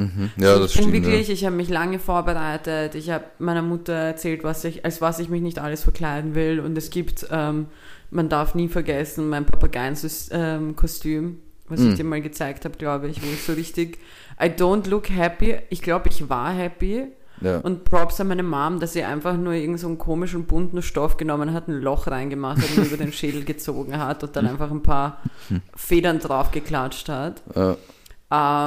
Mhm. 0.00 0.30
Ja, 0.36 0.58
das 0.58 0.70
ich 0.72 0.76
bin 0.80 0.88
stimmt. 0.90 1.04
wirklich, 1.06 1.28
ja. 1.28 1.34
ich 1.34 1.44
habe 1.44 1.56
mich 1.56 1.68
lange 1.68 1.98
vorbereitet. 1.98 2.94
Ich 2.94 3.10
habe 3.10 3.24
meiner 3.38 3.62
Mutter 3.62 3.92
erzählt, 3.92 4.44
was 4.44 4.64
ich, 4.64 4.84
als 4.84 5.00
was 5.00 5.18
ich 5.18 5.28
mich 5.28 5.42
nicht 5.42 5.58
alles 5.58 5.82
verkleiden 5.82 6.34
will. 6.34 6.60
Und 6.60 6.76
es 6.78 6.90
gibt, 6.90 7.26
ähm, 7.30 7.66
man 8.10 8.28
darf 8.28 8.54
nie 8.54 8.68
vergessen, 8.68 9.28
mein 9.28 9.46
Papageien-Kostüm, 9.46 11.38
was 11.68 11.80
Mhm. 11.80 11.90
ich 11.90 11.94
dir 11.96 12.04
mal 12.04 12.20
gezeigt 12.20 12.64
habe, 12.64 12.76
glaube 12.76 13.08
ich, 13.08 13.22
wo 13.22 13.26
ich 13.26 13.42
so 13.42 13.52
richtig, 13.52 13.98
I 14.42 14.46
don't 14.46 14.88
look 14.88 15.08
happy. 15.10 15.56
Ich 15.70 15.82
glaube, 15.82 16.08
ich 16.08 16.28
war 16.28 16.52
happy. 16.52 17.06
Ja. 17.42 17.58
Und 17.58 17.84
Props 17.84 18.20
an 18.20 18.28
meine 18.28 18.42
Mom, 18.42 18.80
dass 18.80 18.92
sie 18.92 19.02
einfach 19.02 19.34
nur 19.34 19.54
irgendeinen 19.54 19.78
so 19.78 19.86
einen 19.86 19.96
komischen 19.98 20.44
bunten 20.44 20.82
Stoff 20.82 21.16
genommen 21.16 21.54
hat, 21.54 21.68
ein 21.68 21.80
Loch 21.80 22.06
reingemacht 22.06 22.58
hat 22.58 22.76
und 22.76 22.84
über 22.92 22.98
den 22.98 23.12
Schädel 23.14 23.44
gezogen 23.44 23.96
hat 23.98 24.22
und 24.22 24.36
dann 24.36 24.46
einfach 24.46 24.70
ein 24.70 24.82
paar 24.82 25.20
Federn 25.74 26.18
drauf 26.18 26.50
geklatscht 26.50 27.08
hat. 27.08 27.42
Ja. 27.54 27.76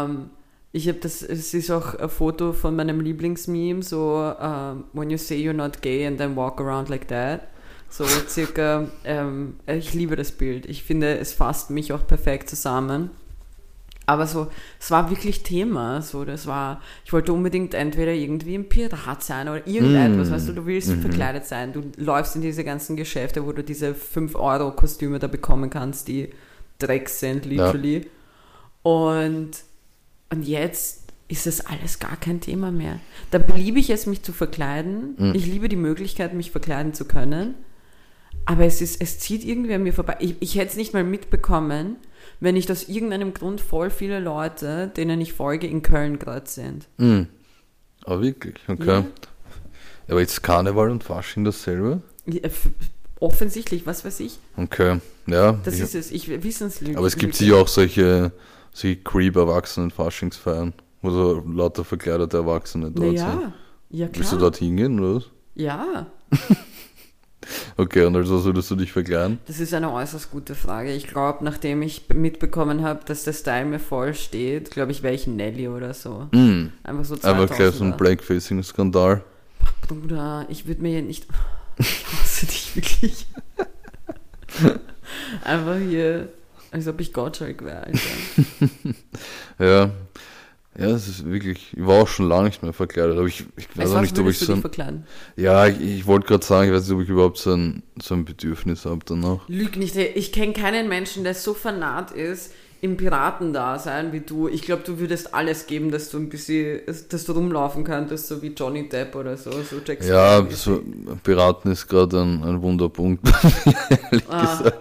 Ähm, 0.06 0.30
ich 0.76 0.88
habe 0.88 0.98
das, 0.98 1.22
es 1.22 1.54
ist 1.54 1.70
auch 1.70 1.94
ein 1.94 2.10
Foto 2.10 2.52
von 2.52 2.76
meinem 2.76 3.00
Lieblingsmeme, 3.00 3.84
so 3.84 4.34
ähm, 4.42 4.86
When 4.94 5.12
you 5.12 5.18
say 5.18 5.38
you're 5.38 5.54
not 5.54 5.82
gay 5.84 6.06
and 6.06 6.18
then 6.18 6.36
walk 6.36 6.60
around 6.60 6.90
like 6.90 7.08
that. 7.08 7.42
So 7.90 8.06
circa, 8.28 8.88
ähm, 9.04 9.58
ich 9.68 9.94
liebe 9.94 10.16
das 10.16 10.32
Bild. 10.32 10.66
Ich 10.66 10.84
finde, 10.84 11.20
es 11.20 11.32
fasst 11.32 11.70
mich 11.70 11.94
auch 11.94 12.08
perfekt 12.08 12.50
zusammen. 12.50 13.12
Aber 14.08 14.26
so, 14.26 14.48
es 14.80 14.90
war 14.90 15.12
wirklich 15.12 15.44
Thema. 15.44 16.02
So, 16.02 16.26
das 16.26 16.48
war, 16.48 16.82
ich 17.06 17.14
wollte 17.14 17.32
unbedingt 17.32 17.76
entweder 17.76 18.12
irgendwie 18.12 18.56
ein 18.56 18.68
Pirat 18.68 19.24
sein 19.24 19.48
oder 19.48 19.66
irgendetwas, 19.68 20.30
Mm. 20.30 20.34
weißt 20.34 20.48
du, 20.50 20.54
du 20.54 20.66
willst 20.66 20.92
verkleidet 20.92 21.46
sein. 21.46 21.72
Du 21.72 21.84
läufst 21.98 22.36
in 22.36 22.42
diese 22.42 22.64
ganzen 22.64 22.96
Geschäfte, 22.98 23.46
wo 23.46 23.52
du 23.52 23.64
diese 23.64 23.94
5-Euro-Kostüme 23.94 25.20
da 25.20 25.28
bekommen 25.28 25.70
kannst, 25.70 26.08
die 26.08 26.34
Dreck 26.80 27.08
sind, 27.10 27.46
literally. 27.46 28.08
Und, 28.82 29.52
und 30.34 30.44
jetzt 30.44 31.04
ist 31.28 31.48
es 31.48 31.62
alles 31.62 32.00
gar 32.00 32.18
kein 32.18 32.42
Thema 32.42 32.72
mehr. 32.72 33.00
Da 33.32 33.40
liebe 33.56 33.80
ich 33.80 33.90
es, 33.90 34.06
mich 34.06 34.24
zu 34.24 34.34
verkleiden. 34.34 35.16
Mhm. 35.18 35.36
Ich 35.36 35.46
liebe 35.46 35.70
die 35.70 35.76
Möglichkeit, 35.76 36.34
mich 36.34 36.52
verkleiden 36.52 36.94
zu 36.94 37.06
können. 37.06 37.56
Aber 38.46 38.66
es, 38.66 38.82
ist, 38.82 39.02
es 39.02 39.20
zieht 39.20 39.44
irgendwie 39.46 39.74
an 39.74 39.84
mir 39.84 39.94
vorbei. 39.94 40.18
Ich, 40.20 40.36
ich 40.42 40.56
hätte 40.56 40.72
es 40.72 40.76
nicht 40.76 40.94
mal 40.94 41.04
mitbekommen, 41.04 41.98
wenn 42.40 42.56
nicht 42.56 42.70
aus 42.72 42.90
irgendeinem 42.90 43.34
Grund 43.34 43.62
voll 43.62 43.90
viele 43.90 44.20
Leute, 44.20 44.92
denen 44.98 45.22
ich 45.22 45.34
folge, 45.34 45.68
in 45.68 45.82
Köln 45.82 46.20
gerade 46.20 46.50
sind. 46.50 46.88
Mhm. 46.98 47.28
Aber 48.04 48.22
wirklich, 48.22 48.56
okay. 48.68 48.86
Ja. 48.86 49.06
Aber 50.10 50.20
jetzt 50.20 50.44
Karneval 50.44 50.90
und 50.90 51.04
Fasching 51.04 51.44
dasselbe? 51.46 52.02
Ja, 52.26 52.42
Offensichtlich, 53.20 53.86
was 53.86 54.04
weiß 54.04 54.20
ich. 54.20 54.38
Okay, 54.58 55.00
ja. 55.28 55.54
Das 55.64 55.76
ich, 55.76 55.80
ist 55.80 55.96
es. 55.96 56.12
Ich 56.12 56.28
Wissenslüge. 56.44 56.98
aber 56.98 57.08
es 57.08 57.16
gibt 57.16 57.36
sicher 57.36 57.56
auch 57.56 57.70
solche, 57.70 58.34
solche 58.74 58.98
Creep-Erwachsenen-Faschingsfeiern, 58.98 60.74
wo 61.02 61.10
so 61.12 61.44
lauter 61.48 61.84
verkleidete 61.84 62.38
Erwachsene 62.38 62.92
dort 62.92 63.18
sind. 63.18 63.28
Naja, 63.28 63.54
ja 63.90 64.08
Willst 64.12 64.32
du 64.32 64.38
klar. 64.38 64.50
dort 64.50 64.58
hingehen, 64.58 65.00
oder 65.00 65.16
was? 65.16 65.24
Ja, 65.56 66.08
Okay, 67.76 68.06
und 68.06 68.16
also 68.16 68.44
würdest 68.46 68.72
du 68.72 68.76
dich 68.76 68.92
verkleiden? 68.92 69.40
das 69.48 69.60
ist 69.60 69.74
eine 69.74 69.92
äußerst 69.92 70.32
gute 70.32 70.56
Frage. 70.56 70.94
Ich 70.94 71.08
glaube, 71.08 71.44
nachdem 71.44 71.82
ich 71.82 72.08
mitbekommen 72.14 72.84
habe, 72.84 73.02
dass 73.06 73.24
der 73.24 73.34
Style 73.34 73.66
mir 73.66 73.80
voll 73.80 74.14
steht, 74.14 74.72
glaube 74.72 74.92
ich, 74.92 75.04
wäre 75.04 75.14
ich 75.14 75.28
Nelly 75.28 75.68
oder 75.68 75.94
so. 75.94 76.28
Mhm. 76.32 76.72
Einfach 76.84 77.06
so 77.06 77.16
2000 77.16 77.26
Einfach 77.42 77.56
gleich 77.56 77.76
so 77.76 77.84
ein 77.84 77.98
Blackfacing-Skandal. 77.98 79.24
Bruder, 79.88 80.46
ich 80.50 80.68
würde 80.68 80.82
mir 80.82 81.02
nicht... 81.02 81.28
Ich 81.80 82.06
hasse 82.06 82.46
dich 82.46 82.76
wirklich. 82.76 83.26
Einfach 85.44 85.78
hier, 85.78 86.30
als 86.74 86.88
ob 86.88 87.00
ich 87.00 87.14
Gottschalk 87.14 87.64
wäre, 87.64 87.84
Alter. 87.86 88.00
Ja. 89.60 89.92
Ja, 90.76 90.88
es 90.88 91.08
ist 91.08 91.24
wirklich, 91.30 91.72
ich 91.78 91.86
war 91.86 92.02
auch 92.02 92.08
schon 92.08 92.28
lange 92.28 92.46
nicht 92.46 92.64
mehr 92.64 92.74
verkleidet, 92.74 93.16
aber 93.16 93.28
ich, 93.28 93.46
ich 93.58 93.70
weiß 93.78 93.90
Als 93.90 93.96
auch 93.96 94.02
nicht, 94.02 94.18
ob 94.18 94.28
ich 94.28 94.40
so 94.40 94.54
ein, 94.54 94.62
verkleiden? 94.62 95.06
ja, 95.36 95.68
ich, 95.68 95.80
ich 95.80 96.08
wollte 96.08 96.26
gerade 96.26 96.44
sagen, 96.44 96.68
ich 96.68 96.76
weiß 96.76 96.88
nicht, 96.88 96.96
ob 96.96 97.04
ich 97.04 97.10
überhaupt 97.10 97.38
so 97.38 97.54
ein, 97.54 97.84
so 98.02 98.16
ein 98.16 98.26
Bedürfnis 98.26 98.86
habe 98.86 99.02
danach. 99.06 99.48
Lüg 99.48 99.78
nicht, 99.78 99.96
ich 99.96 100.32
kenne 100.32 100.54
keinen 100.54 100.90
Menschen, 100.90 101.24
der 101.24 101.36
so 101.36 101.54
fanat 101.54 102.10
ist 102.10 102.54
im 102.84 102.98
Piratendasein 102.98 104.12
wie 104.12 104.20
du. 104.20 104.50
Ich 104.50 104.62
glaube, 104.62 104.84
du 104.84 105.00
würdest 105.00 105.34
alles 105.34 105.68
geben, 105.68 105.90
dass 105.90 106.10
du 106.10 106.18
ein 106.18 106.28
bisschen, 106.28 106.82
dass 106.86 107.24
du 107.24 107.32
rumlaufen 107.32 107.86
könntest, 107.86 108.28
so 108.28 108.42
wie 108.42 108.48
Johnny 108.50 108.90
Depp 108.90 109.16
oder 109.16 109.38
so. 109.38 109.52
so 109.52 109.78
Jack 109.86 110.04
Ja, 110.04 110.46
so 110.50 110.82
Piraten 111.24 111.72
ist 111.72 111.88
gerade 111.88 112.22
ein, 112.22 112.44
ein 112.44 112.62
Wunderpunkt, 112.62 113.26
ehrlich 114.12 114.26
Ah, 114.30 114.58
gesagt. 114.58 114.80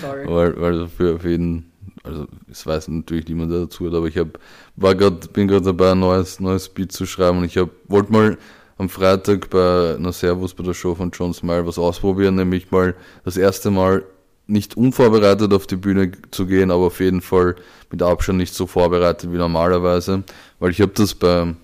sorry. 0.00 0.26
Weil, 0.26 0.60
weil 0.60 0.88
für, 0.88 1.20
für 1.20 1.30
jeden, 1.30 1.70
also 2.02 2.26
es 2.50 2.66
weiß 2.66 2.88
natürlich 2.88 3.28
niemand, 3.28 3.52
der 3.52 3.60
dazu 3.60 3.86
aber 3.86 4.08
ich 4.08 4.18
hab, 4.18 4.36
war 4.74 4.96
grad, 4.96 5.32
bin 5.32 5.46
gerade 5.46 5.64
dabei, 5.66 5.92
ein 5.92 6.00
neues, 6.00 6.40
neues 6.40 6.68
Beat 6.68 6.90
zu 6.90 7.06
schreiben 7.06 7.38
und 7.38 7.44
ich 7.44 7.56
wollte 7.86 8.12
mal 8.12 8.36
am 8.78 8.88
Freitag 8.88 9.48
bei 9.50 9.94
einer 9.94 10.12
Servus 10.12 10.54
bei 10.54 10.64
der 10.64 10.74
Show 10.74 10.96
von 10.96 11.12
John 11.12 11.32
Smile 11.32 11.64
was 11.68 11.78
ausprobieren, 11.78 12.34
nämlich 12.34 12.72
mal 12.72 12.96
das 13.24 13.36
erste 13.36 13.70
Mal 13.70 14.02
nicht 14.46 14.76
unvorbereitet 14.76 15.52
auf 15.52 15.66
die 15.66 15.76
Bühne 15.76 16.12
zu 16.30 16.46
gehen, 16.46 16.70
aber 16.70 16.86
auf 16.86 17.00
jeden 17.00 17.20
Fall 17.20 17.56
mit 17.90 18.02
Abstand 18.02 18.38
nicht 18.38 18.54
so 18.54 18.66
vorbereitet 18.66 19.32
wie 19.32 19.36
normalerweise, 19.36 20.24
weil 20.58 20.70
ich 20.70 20.80
habe 20.80 20.92
das 20.94 21.14
bei 21.14 21.54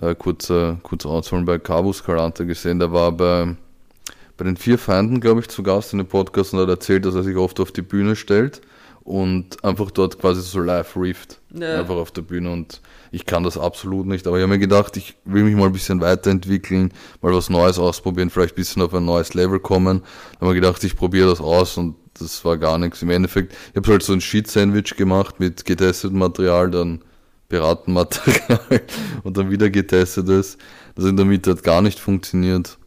äh, 0.00 0.14
kurzer 0.14 0.78
kurz 0.82 1.04
ausholen 1.06 1.44
bei 1.44 1.58
Cabus 1.58 2.02
Calanta 2.02 2.44
gesehen, 2.44 2.78
der 2.78 2.92
war 2.92 3.12
bei 3.12 3.56
bei 4.36 4.44
den 4.44 4.56
vier 4.56 4.78
Feinden, 4.78 5.20
glaube 5.20 5.40
ich, 5.40 5.48
zu 5.48 5.62
Gast 5.62 5.92
in 5.92 5.98
dem 5.98 6.08
Podcast 6.08 6.52
und 6.52 6.60
hat 6.60 6.68
erzählt, 6.68 7.04
dass 7.04 7.14
er 7.14 7.22
sich 7.22 7.36
oft 7.36 7.60
auf 7.60 7.70
die 7.70 7.82
Bühne 7.82 8.16
stellt 8.16 8.62
und 9.04 9.62
einfach 9.62 9.90
dort 9.90 10.18
quasi 10.18 10.40
so 10.40 10.60
live 10.60 10.96
rieft. 10.96 11.40
Ja. 11.52 11.78
Einfach 11.78 11.94
auf 11.94 12.10
der 12.10 12.22
Bühne 12.22 12.50
und 12.50 12.80
ich 13.12 13.26
kann 13.26 13.44
das 13.44 13.56
absolut 13.56 14.06
nicht. 14.06 14.26
Aber 14.26 14.38
ich 14.38 14.42
habe 14.42 14.52
mir 14.52 14.58
gedacht, 14.58 14.96
ich 14.96 15.14
will 15.24 15.44
mich 15.44 15.54
mal 15.54 15.66
ein 15.66 15.72
bisschen 15.72 16.00
weiterentwickeln, 16.00 16.92
mal 17.20 17.32
was 17.32 17.48
Neues 17.48 17.78
ausprobieren, 17.78 18.30
vielleicht 18.30 18.54
ein 18.54 18.56
bisschen 18.56 18.82
auf 18.82 18.94
ein 18.94 19.04
neues 19.04 19.34
Level 19.34 19.60
kommen. 19.60 20.00
Da 20.00 20.40
habe 20.40 20.46
ich 20.46 20.48
mir 20.48 20.54
gedacht, 20.54 20.82
ich 20.82 20.96
probiere 20.96 21.28
das 21.28 21.40
aus 21.40 21.76
und 21.76 21.96
das 22.18 22.44
war 22.44 22.58
gar 22.58 22.78
nichts. 22.78 23.02
Im 23.02 23.10
Endeffekt, 23.10 23.52
ich 23.70 23.76
habe 23.76 23.90
halt 23.90 24.02
so 24.02 24.12
ein 24.12 24.20
Sheet-Sandwich 24.20 24.96
gemacht 24.96 25.40
mit 25.40 25.64
getestetem 25.64 26.18
Material, 26.18 26.70
dann 26.70 27.02
Piratenmaterial 27.48 28.82
und 29.22 29.36
dann 29.36 29.50
wieder 29.50 29.70
getestetes. 29.70 30.58
Das 30.94 31.04
in 31.04 31.16
der 31.16 31.26
Mitte 31.26 31.50
hat 31.50 31.62
gar 31.62 31.82
nicht 31.82 31.98
funktioniert. 31.98 32.78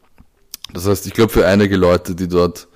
Das 0.73 0.87
heißt, 0.87 1.07
ich 1.07 1.13
glaube, 1.13 1.31
für 1.31 1.45
einige 1.45 1.77
Leute, 1.77 2.15
die 2.15 2.27
dort, 2.27 2.67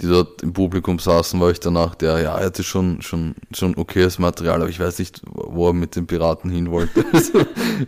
die 0.00 0.06
dort 0.06 0.42
im 0.42 0.52
Publikum 0.52 0.98
saßen, 0.98 1.38
war 1.40 1.50
ich 1.50 1.60
danach 1.60 1.94
der, 1.94 2.20
ja, 2.20 2.38
er 2.38 2.46
hatte 2.46 2.62
schon, 2.62 3.02
schon, 3.02 3.34
schon 3.52 3.76
okayes 3.76 4.18
Material, 4.18 4.60
aber 4.60 4.70
ich 4.70 4.80
weiß 4.80 4.98
nicht, 4.98 5.20
wo 5.24 5.68
er 5.68 5.72
mit 5.72 5.96
den 5.96 6.06
Piraten 6.06 6.50
hin 6.50 6.70
wollte. 6.70 7.04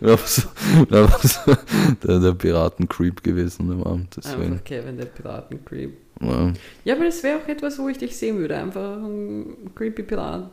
Also, 0.01 0.43
er 0.89 1.07
er 1.45 1.57
der, 2.03 2.19
der 2.19 2.31
Piraten-Creep 2.33 3.23
gewesen 3.23 3.71
am 3.71 3.83
Abend, 3.83 4.15
deswegen. 4.17 4.53
Einfach 4.53 4.63
Kevin, 4.63 4.97
der 4.97 5.05
Piraten-Creep. 5.05 5.93
Ja, 6.21 6.53
Ja, 6.83 6.95
aber 6.95 7.05
das 7.05 7.21
wäre 7.23 7.39
auch 7.39 7.47
etwas, 7.47 7.77
wo 7.79 7.87
ich 7.89 7.97
dich 7.97 8.15
sehen 8.17 8.37
würde. 8.37 8.57
Einfach 8.57 8.97
ein 8.97 9.71
creepy 9.75 10.03
Pirat. 10.03 10.49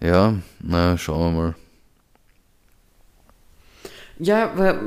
ja 0.00 0.34
naja, 0.60 0.98
schauen 0.98 1.34
wir 1.34 1.42
mal. 1.42 1.54
Ja, 4.18 4.78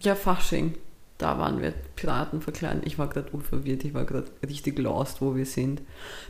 ja, 0.00 0.14
Fasching. 0.14 0.74
Da 1.22 1.38
waren 1.38 1.62
wir 1.62 1.72
Piraten 1.94 2.40
verkleiden. 2.40 2.82
Ich 2.84 2.98
war 2.98 3.06
gerade 3.06 3.30
unverwirrt, 3.30 3.84
ich 3.84 3.94
war 3.94 4.04
gerade 4.04 4.26
richtig 4.44 4.76
lost, 4.80 5.20
wo 5.20 5.36
wir 5.36 5.46
sind. 5.46 5.80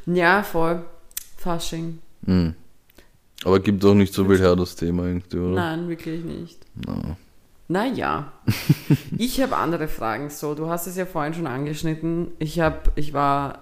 Ja, 0.04 0.42
voll. 0.42 0.84
Fasching. 1.38 2.00
Hm. 2.26 2.54
Aber 3.42 3.60
gibt 3.60 3.82
doch 3.82 3.94
nicht 3.94 4.12
so 4.12 4.26
viel 4.26 4.38
her, 4.38 4.54
das 4.54 4.76
Thema 4.76 5.06
irgendwie, 5.06 5.38
oder? 5.38 5.54
Nein, 5.54 5.88
wirklich 5.88 6.22
nicht. 6.22 6.58
Na. 6.74 7.16
Naja, 7.68 8.32
ich 9.16 9.40
habe 9.40 9.56
andere 9.56 9.88
Fragen. 9.88 10.28
So, 10.28 10.54
du 10.54 10.68
hast 10.68 10.86
es 10.86 10.98
ja 10.98 11.06
vorhin 11.06 11.32
schon 11.32 11.46
angeschnitten. 11.46 12.32
Ich 12.38 12.60
habe, 12.60 12.92
ich 12.94 13.14
war, 13.14 13.60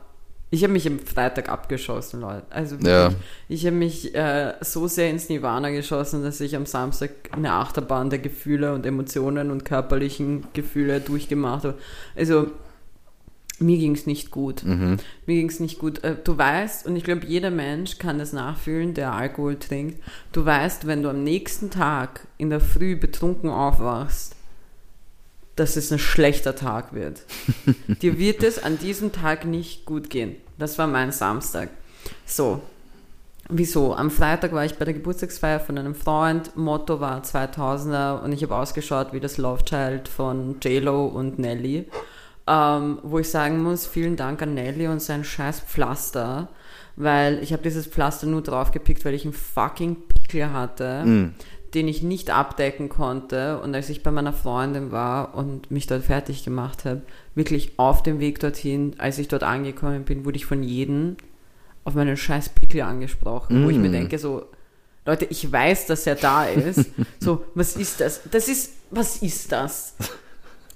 ich 0.51 0.63
habe 0.65 0.73
mich 0.73 0.87
am 0.87 0.99
Freitag 0.99 1.49
abgeschossen, 1.49 2.21
Leute. 2.21 2.43
Also 2.51 2.77
Ja. 2.85 3.11
ich 3.49 3.67
habe 3.67 3.77
mich 3.77 4.15
äh, 4.15 4.55
so 4.61 4.87
sehr 4.89 5.11
ins 5.11 5.29
Nirvana 5.29 5.71
geschossen, 5.71 6.23
dass 6.23 6.41
ich 6.41 6.57
am 6.57 6.67
Samstag 6.67 7.11
eine 7.33 7.53
Achterbahn 7.53 8.11
der 8.11 8.19
Gefühle 8.19 8.75
und 8.75 8.85
Emotionen 8.87 9.51
und 9.51 9.65
körperlichen 9.65 10.47
Gefühle 10.53 11.01
durchgemacht 11.01 11.65
habe. 11.65 11.79
Also 12.17 12.49
mir 13.63 13.77
ging 13.77 13.95
es 13.95 14.07
nicht 14.07 14.31
gut. 14.31 14.65
Mhm. 14.65 14.97
Mir 15.27 15.37
ging 15.37 15.49
es 15.51 15.61
nicht 15.61 15.79
gut. 15.79 16.03
Äh, 16.03 16.17
Du 16.25 16.37
weißt, 16.39 16.87
und 16.87 16.97
ich 16.97 17.05
glaube, 17.05 17.27
jeder 17.27 17.51
Mensch 17.51 17.99
kann 17.99 18.19
das 18.19 18.33
nachfühlen, 18.33 18.95
der 18.95 19.13
Alkohol 19.13 19.57
trinkt. 19.57 20.03
Du 20.33 20.45
weißt, 20.47 20.87
wenn 20.87 21.03
du 21.03 21.11
am 21.11 21.23
nächsten 21.23 21.71
Tag 21.71 22.27
in 22.39 22.49
der 22.51 22.61
Früh 22.61 22.97
betrunken 22.97 23.51
aufwachst, 23.51 24.35
dass 25.61 25.77
es 25.77 25.93
ein 25.93 25.99
schlechter 25.99 26.57
Tag 26.57 26.93
wird. 26.95 27.23
Dir 28.03 28.19
wird 28.19 28.43
es 28.43 28.63
an 28.63 28.79
diesem 28.79 29.13
Tag 29.13 29.45
nicht 29.45 29.85
gut 29.85 30.11
gehen. 30.11 30.37
Das 30.59 30.79
war 30.79 30.87
mein 30.87 31.13
Samstag. 31.13 31.69
So. 32.27 32.61
Wieso? 33.49 33.95
Am 33.95 34.11
Freitag 34.11 34.53
war 34.53 34.65
ich 34.65 34.75
bei 34.77 34.85
der 34.85 34.95
Geburtstagsfeier 34.95 35.59
von 35.61 35.77
einem 35.77 35.95
Freund. 35.95 36.57
Motto 36.57 37.01
war 37.01 37.23
2000er 37.23 38.23
und 38.23 38.33
ich 38.33 38.43
habe 38.43 38.55
ausgeschaut 38.55 39.13
wie 39.13 39.21
das 39.21 39.39
Love 39.39 39.65
Child 39.65 40.09
von 40.09 40.57
J-Lo 40.63 41.07
und 41.07 41.39
Nelly. 41.39 41.87
ähm, 42.47 42.99
wo 43.03 43.19
ich 43.19 43.29
sagen 43.29 43.63
muss, 43.63 43.87
vielen 43.87 44.17
Dank 44.17 44.41
an 44.43 44.55
Nelly 44.55 44.87
und 44.89 45.01
sein 45.03 45.25
scheiß 45.25 45.61
Pflaster, 45.61 46.49
weil 46.97 47.41
ich 47.43 47.53
habe 47.53 47.63
dieses 47.63 47.87
Pflaster 47.87 48.27
nur 48.27 48.43
draufgepickt, 48.43 49.05
weil 49.05 49.15
ich 49.15 49.25
einen 49.25 49.35
fucking 49.35 49.97
Pickel 50.09 50.53
hatte, 50.53 51.05
Mm. 51.05 51.35
Den 51.75 51.89
ich 51.89 52.03
nicht 52.03 52.31
abdecken 52.31 52.89
konnte. 52.89 53.61
Und 53.61 53.75
als 53.75 53.89
ich 53.91 54.03
bei 54.03 54.11
meiner 54.11 54.33
Freundin 54.33 54.91
war 54.93 55.35
und 55.35 55.71
mich 55.71 55.87
dort 55.87 56.05
fertig 56.05 56.45
gemacht 56.45 56.85
habe, 56.85 57.03
wirklich 57.35 57.73
auf 57.79 58.03
dem 58.03 58.19
Weg 58.21 58.41
dorthin, 58.41 58.95
als 58.99 59.19
ich 59.19 59.29
dort 59.29 59.43
angekommen 59.43 60.05
bin, 60.05 60.25
wurde 60.25 60.37
ich 60.37 60.47
von 60.47 60.63
jedem 60.63 61.17
auf 61.85 61.95
meinen 61.95 62.17
scheiß 62.17 62.51
Pickel 62.51 62.83
angesprochen, 62.83 63.65
wo 63.65 63.71
ich 63.71 63.79
mir 63.79 63.89
Mm. 63.89 63.93
denke 63.93 64.19
so, 64.19 64.45
Leute, 65.07 65.25
ich 65.27 65.51
weiß, 65.51 65.87
dass 65.87 66.07
er 66.07 66.15
da 66.17 66.45
ist. 66.45 66.91
So, 67.21 67.45
was 67.55 67.77
ist 67.77 68.01
das? 68.01 68.21
Das 68.31 68.49
ist, 68.49 68.73
was 68.91 69.17
ist 69.23 69.51
das? 69.53 69.95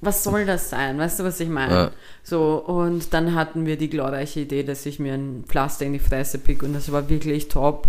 Was 0.01 0.23
soll 0.25 0.45
das 0.47 0.71
sein? 0.71 0.99
Weißt 0.99 1.21
du, 1.21 1.25
was 1.25 1.41
ich 1.41 1.49
meine? 1.49 1.75
Ja. 1.75 1.91
So, 2.23 2.57
und 2.65 3.13
dann 3.15 3.35
hatten 3.35 3.65
wir 3.67 3.77
die 3.77 3.89
glorreiche 3.91 4.41
Idee, 4.41 4.63
dass 4.63 4.85
ich 4.87 4.99
mir 4.99 5.15
ein 5.15 5.45
Pflaster 5.47 5.85
in 5.87 5.93
die 5.95 5.99
Fresse 5.99 6.39
pick 6.39 6.63
und 6.63 6.75
das 6.75 6.91
war 6.93 7.09
wirklich 7.09 7.49
top, 7.49 7.89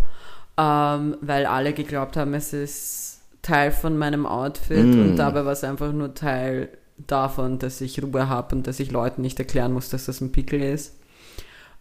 ähm, 0.58 1.18
weil 1.22 1.46
alle 1.46 1.74
geglaubt 1.74 2.16
haben, 2.18 2.34
es 2.34 2.54
ist 2.54 3.22
Teil 3.42 3.72
von 3.72 3.98
meinem 3.98 4.26
Outfit 4.26 4.86
Mm. 4.86 5.02
und 5.02 5.16
dabei 5.18 5.46
war 5.46 5.52
es 5.52 5.64
einfach 5.64 5.92
nur 5.92 6.14
Teil 6.14 6.70
davon, 6.98 7.60
dass 7.60 7.82
ich 7.82 8.02
Ruhe 8.02 8.30
habe 8.30 8.56
und 8.56 8.66
dass 8.68 8.80
ich 8.80 8.90
Leuten 8.92 9.22
nicht 9.22 9.38
erklären 9.40 9.74
muss, 9.74 9.90
dass 9.90 10.06
das 10.06 10.22
ein 10.22 10.32
Pickel 10.32 10.62
ist. 10.62 10.96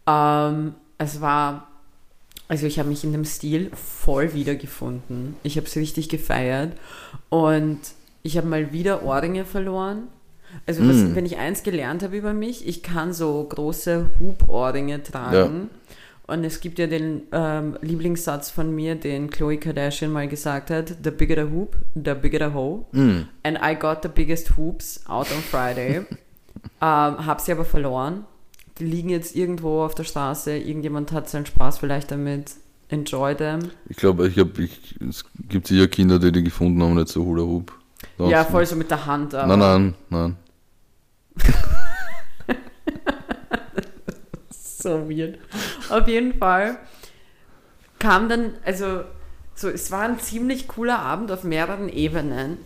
Ähm, 0.07 0.75
es 0.99 1.21
war, 1.21 1.69
also 2.49 2.67
ich 2.67 2.79
habe 2.79 2.89
mich 2.89 3.05
in 3.05 3.13
dem 3.13 3.25
Stil 3.25 3.71
voll 3.75 4.35
wiedergefunden. 4.35 5.37
Ich 5.43 5.57
habe 5.57 5.67
es 5.67 5.77
richtig 5.77 6.09
gefeiert 6.09 6.73
und 7.31 7.79
ich 8.23 8.37
habe 8.37 8.47
mal 8.47 8.73
wieder 8.73 9.03
Ohrringe 9.05 9.45
verloren. 9.45 10.09
Also 10.67 10.87
was, 10.89 10.97
Mm. 10.97 11.15
wenn 11.15 11.27
ich 11.27 11.37
eins 11.39 11.63
gelernt 11.63 12.03
habe 12.03 12.17
über 12.17 12.33
mich, 12.33 12.67
ich 12.69 12.83
kann 12.83 13.13
so 13.13 13.43
große 13.45 14.11
Hubohrringe 14.21 15.03
tragen. 15.03 15.69
Und 16.27 16.43
es 16.45 16.61
gibt 16.61 16.79
ja 16.79 16.87
den 16.87 17.23
ähm, 17.33 17.77
Lieblingssatz 17.83 18.51
von 18.51 18.75
mir, 18.75 18.95
den 18.95 19.29
Chloe 19.29 19.59
Kardashian 19.59 20.11
mal 20.11 20.27
gesagt 20.27 20.71
hat, 20.71 20.97
the 21.05 21.11
bigger 21.11 21.45
the 21.45 21.53
hoop, 21.53 21.77
the 21.95 22.15
bigger 22.15 22.49
the 22.49 22.55
hole. 22.55 22.87
Mm. 22.93 23.29
And 23.43 23.59
I 23.63 23.75
got 23.75 23.99
the 24.03 24.09
biggest 24.09 24.57
hoops 24.57 25.03
out 25.07 25.27
on 25.31 25.43
Friday. 25.43 25.97
ähm, 25.97 26.07
hab 26.81 27.41
sie 27.43 27.53
aber 27.53 27.67
verloren. 27.67 28.25
Die 28.79 28.87
liegen 28.87 29.11
jetzt 29.11 29.37
irgendwo 29.37 29.83
auf 29.83 29.95
der 29.95 30.05
Straße. 30.05 30.57
Irgendjemand 30.57 31.13
hat 31.13 31.29
seinen 31.29 31.47
Spaß 31.47 31.79
vielleicht 31.79 32.11
damit. 32.11 32.53
Enjoy 32.89 33.35
them. 33.35 33.71
Ich 33.89 33.97
glaube, 33.97 34.29
ich 34.29 34.39
hab, 34.39 34.59
ich, 34.59 34.99
es 35.07 35.25
gibt 35.49 35.67
sicher 35.67 35.89
Kinder, 35.89 36.19
die 36.19 36.33
die 36.33 36.45
gefunden 36.45 36.83
haben, 36.83 36.95
nicht 36.95 37.09
so 37.09 37.25
Hula 37.25 37.43
Hoop. 37.43 37.73
Sonst 38.17 38.31
ja, 38.31 38.45
voll 38.45 38.65
so 38.65 38.77
mit 38.77 38.91
der 38.91 39.05
Hand. 39.05 39.35
Aber 39.35 39.57
Nein, 39.57 39.95
nein, 40.11 40.37
nein. 41.37 41.45
So 44.85 45.09
weird. 45.09 45.39
Auf 45.89 46.07
jeden 46.09 46.35
Fall 46.35 46.77
kam 47.99 48.29
dann, 48.29 48.53
also, 48.67 49.01
so, 49.55 49.71
es 49.71 49.91
war 49.91 50.03
ein 50.03 50.21
ziemlich 50.21 50.69
cooler 50.69 50.99
Abend 50.99 51.33
auf 51.33 51.43
mehreren 51.43 51.89
Ebenen, 51.89 52.59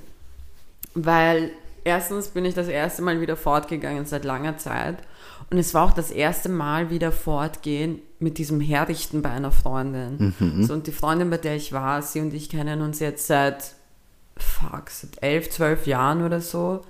weil 0.94 1.52
erstens 1.84 2.28
bin 2.28 2.44
ich 2.44 2.54
das 2.54 2.66
erste 2.66 3.02
Mal 3.02 3.20
wieder 3.20 3.36
fortgegangen 3.36 4.04
seit 4.04 4.24
langer 4.24 4.58
Zeit 4.58 4.96
und 5.50 5.58
es 5.58 5.74
war 5.74 5.84
auch 5.84 5.92
das 5.92 6.10
erste 6.10 6.48
Mal 6.48 6.90
wieder 6.90 7.12
fortgehen 7.12 8.00
mit 8.18 8.38
diesem 8.38 8.60
Herrichten 8.60 9.22
bei 9.22 9.30
einer 9.30 9.52
Freundin. 9.52 10.34
So, 10.66 10.72
und 10.72 10.88
die 10.88 10.92
Freundin, 10.92 11.30
bei 11.30 11.38
der 11.38 11.54
ich 11.54 11.72
war, 11.72 12.02
sie 12.02 12.20
und 12.20 12.34
ich 12.34 12.48
kennen 12.48 12.82
uns 12.82 12.98
jetzt 12.98 13.28
seit, 13.28 13.74
fuck, 14.36 14.90
seit 14.90 15.22
elf, 15.22 15.50
zwölf 15.50 15.86
Jahren 15.86 16.24
oder 16.24 16.40
so. 16.40 16.80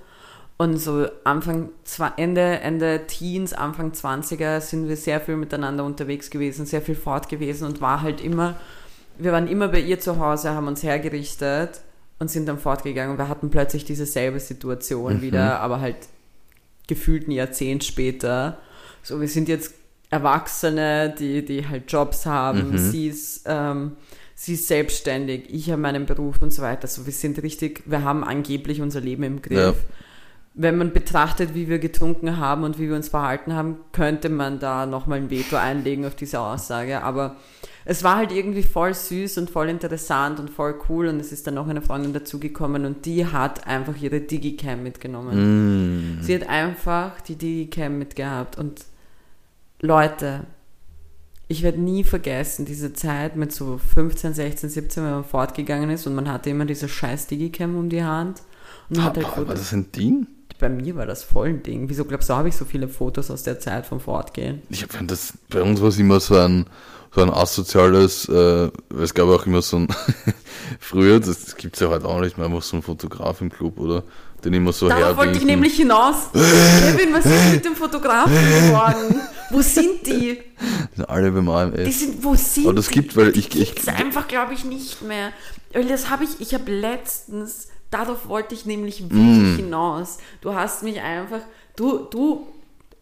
Und 0.61 0.77
so 0.77 1.07
Anfang, 1.23 1.69
Ende, 2.17 2.41
Ende 2.41 3.07
Teens, 3.07 3.53
Anfang 3.53 3.93
20er 3.93 4.59
sind 4.59 4.89
wir 4.89 4.97
sehr 4.97 5.21
viel 5.21 5.37
miteinander 5.37 5.85
unterwegs 5.85 6.29
gewesen, 6.29 6.65
sehr 6.65 6.81
viel 6.81 6.95
fort 6.95 7.29
gewesen 7.29 7.63
und 7.65 7.79
war 7.79 8.01
halt 8.01 8.19
immer, 8.19 8.59
wir 9.17 9.31
waren 9.31 9.47
immer 9.47 9.69
bei 9.69 9.79
ihr 9.79 10.01
zu 10.01 10.19
Hause, 10.19 10.49
haben 10.49 10.67
uns 10.67 10.83
hergerichtet 10.83 11.79
und 12.19 12.29
sind 12.29 12.45
dann 12.45 12.59
fortgegangen. 12.59 13.11
Und 13.13 13.17
wir 13.17 13.29
hatten 13.29 13.49
plötzlich 13.49 13.85
dieselbe 13.85 14.41
Situation 14.41 15.21
wieder, 15.21 15.61
aber 15.61 15.79
halt 15.79 15.95
gefühlt 16.87 17.29
ein 17.29 17.31
Jahrzehnt 17.31 17.85
später. 17.85 18.57
So, 19.01 19.21
wir 19.21 19.29
sind 19.29 19.47
jetzt 19.47 19.75
Erwachsene, 20.09 21.15
die, 21.17 21.45
die 21.45 21.65
halt 21.69 21.89
Jobs 21.89 22.25
haben. 22.25 22.77
Sie 22.77 23.07
ist, 23.07 23.43
ähm, 23.45 23.93
sie 24.35 24.55
ist 24.55 24.67
selbstständig, 24.67 25.45
ich 25.53 25.71
habe 25.71 25.81
meinen 25.81 26.05
Beruf 26.05 26.41
und 26.41 26.51
so 26.51 26.61
weiter. 26.61 26.89
So, 26.89 27.05
wir 27.05 27.13
sind 27.13 27.41
richtig, 27.43 27.83
wir 27.85 28.03
haben 28.03 28.25
angeblich 28.25 28.81
unser 28.81 28.99
Leben 28.99 29.23
im 29.23 29.41
Griff. 29.41 29.57
Ja. 29.77 29.95
Wenn 30.61 30.77
man 30.77 30.91
betrachtet, 30.91 31.55
wie 31.55 31.69
wir 31.69 31.79
getrunken 31.79 32.37
haben 32.37 32.65
und 32.65 32.79
wie 32.79 32.89
wir 32.89 32.95
uns 32.97 33.07
verhalten 33.07 33.53
haben, 33.53 33.77
könnte 33.93 34.27
man 34.27 34.59
da 34.59 34.85
nochmal 34.85 35.19
ein 35.19 35.29
Veto 35.29 35.55
einlegen 35.55 36.05
auf 36.05 36.15
diese 36.15 36.41
Aussage. 36.41 37.01
Aber 37.01 37.37
es 37.85 38.03
war 38.03 38.17
halt 38.17 38.33
irgendwie 38.33 38.63
voll 38.63 38.93
süß 38.93 39.37
und 39.37 39.49
voll 39.49 39.69
interessant 39.69 40.37
und 40.37 40.49
voll 40.49 40.75
cool 40.89 41.07
und 41.07 41.21
es 41.21 41.31
ist 41.31 41.47
dann 41.47 41.53
noch 41.53 41.69
eine 41.69 41.81
Freundin 41.81 42.11
dazugekommen 42.11 42.85
und 42.85 43.05
die 43.05 43.25
hat 43.25 43.67
einfach 43.67 43.95
ihre 44.01 44.19
Digicam 44.19 44.83
mitgenommen. 44.83 46.17
Mm. 46.17 46.21
Sie 46.21 46.35
hat 46.35 46.49
einfach 46.49 47.21
die 47.21 47.35
Digicam 47.35 47.97
mitgehabt 47.97 48.57
und 48.57 48.85
Leute, 49.79 50.41
ich 51.47 51.63
werde 51.63 51.79
nie 51.79 52.03
vergessen, 52.03 52.65
diese 52.65 52.91
Zeit 52.91 53.37
mit 53.37 53.53
so 53.53 53.77
15, 53.77 54.33
16, 54.33 54.69
17, 54.69 55.03
wenn 55.05 55.11
man 55.11 55.23
fortgegangen 55.23 55.89
ist 55.89 56.05
und 56.05 56.15
man 56.15 56.29
hatte 56.29 56.49
immer 56.49 56.65
diese 56.65 56.89
scheiß 56.89 57.27
Digicam 57.27 57.77
um 57.77 57.87
die 57.87 58.03
Hand 58.03 58.43
und 58.89 58.97
man 58.97 59.05
hat 59.05 59.15
halt 59.17 59.37
Aber, 59.37 59.53
das 59.53 59.71
ein 59.71 59.91
Ding? 59.93 60.27
Bei 60.59 60.69
mir 60.69 60.95
war 60.95 61.05
das 61.05 61.23
voll 61.23 61.49
ein 61.49 61.63
Ding. 61.63 61.87
Wieso 61.89 62.03
glaubst 62.05 62.29
du, 62.29 62.33
habe 62.33 62.49
ich 62.49 62.55
so 62.55 62.65
viele 62.65 62.87
Fotos 62.89 63.31
aus 63.31 63.43
der 63.43 63.59
Zeit 63.59 63.85
vom 63.85 63.99
Fortgehen? 63.99 64.61
Ich 64.69 64.83
hab, 64.83 64.89
das, 65.07 65.33
bei 65.49 65.61
uns 65.61 65.79
war 65.81 65.87
es 65.87 65.97
immer 65.97 66.19
so 66.19 66.35
ein, 66.37 66.65
so 67.15 67.21
ein 67.21 67.29
asoziales, 67.29 68.27
äh, 68.27 68.69
es 69.01 69.13
gab 69.13 69.27
auch 69.29 69.45
immer 69.45 69.61
so 69.61 69.77
ein, 69.77 69.87
früher, 70.79 71.19
das, 71.19 71.45
das 71.45 71.55
gibt's 71.55 71.79
ja 71.79 71.87
heute 71.87 72.05
auch 72.05 72.19
nicht 72.19 72.37
mehr, 72.37 72.47
einfach 72.47 72.61
so 72.61 72.75
ein 72.77 72.83
Fotograf 72.83 73.41
im 73.41 73.49
Club, 73.49 73.79
oder? 73.79 74.03
Den 74.43 74.53
immer 74.53 74.71
so 74.71 74.87
Darauf 74.87 75.17
wollte 75.17 75.37
ich 75.37 75.43
nämlich 75.43 75.75
hinaus. 75.75 76.15
Kevin, 76.33 77.13
was 77.13 77.25
ist 77.25 77.51
mit 77.53 77.65
dem 77.65 77.75
Fotografen 77.75 78.33
geworden? 78.33 79.19
Wo 79.49 79.61
sind 79.61 80.05
die? 80.05 80.39
Die 80.39 80.95
sind 80.95 81.09
alle 81.09 81.31
beim 81.31 81.45
Die 81.73 81.81
AMS. 81.83 81.99
sind, 81.99 82.23
wo 82.23 82.35
sind 82.35 82.65
Aber 82.65 82.75
das 82.75 82.87
die? 82.87 82.93
gibt, 82.93 83.17
weil 83.17 83.31
die 83.33 83.39
ich- 83.39 83.47
ich- 83.59 83.75
gibt's 83.75 83.87
einfach, 83.89 84.27
glaube 84.29 84.53
ich, 84.53 84.63
nicht 84.63 85.01
mehr. 85.01 85.31
Weil 85.73 85.85
das 85.87 86.09
habe 86.09 86.23
ich, 86.23 86.39
ich 86.39 86.53
habe 86.53 86.71
letztens, 86.71 87.67
darauf 87.91 88.27
wollte 88.27 88.53
ich 88.55 88.65
nämlich 88.65 89.01
wirklich 89.01 89.19
Mm. 89.19 89.55
hinaus. 89.55 90.17
Du 90.41 90.53
hast 90.53 90.83
mich 90.83 91.01
einfach, 91.01 91.41
du, 91.75 91.99
du 92.05 92.47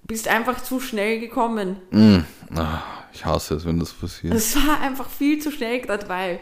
bist 0.04 0.28
einfach 0.28 0.62
zu 0.64 0.80
schnell 0.80 1.20
gekommen. 1.20 1.78
Mm. 1.92 2.20
Ah, 2.56 2.82
ich 3.14 3.26
hasse 3.26 3.56
es, 3.56 3.66
wenn 3.66 3.80
das 3.80 3.92
passiert. 3.94 4.34
Es 4.34 4.56
war 4.56 4.80
einfach 4.82 5.10
viel 5.10 5.40
zu 5.40 5.52
schnell, 5.52 5.82
gerade 5.82 6.08
weil 6.08 6.40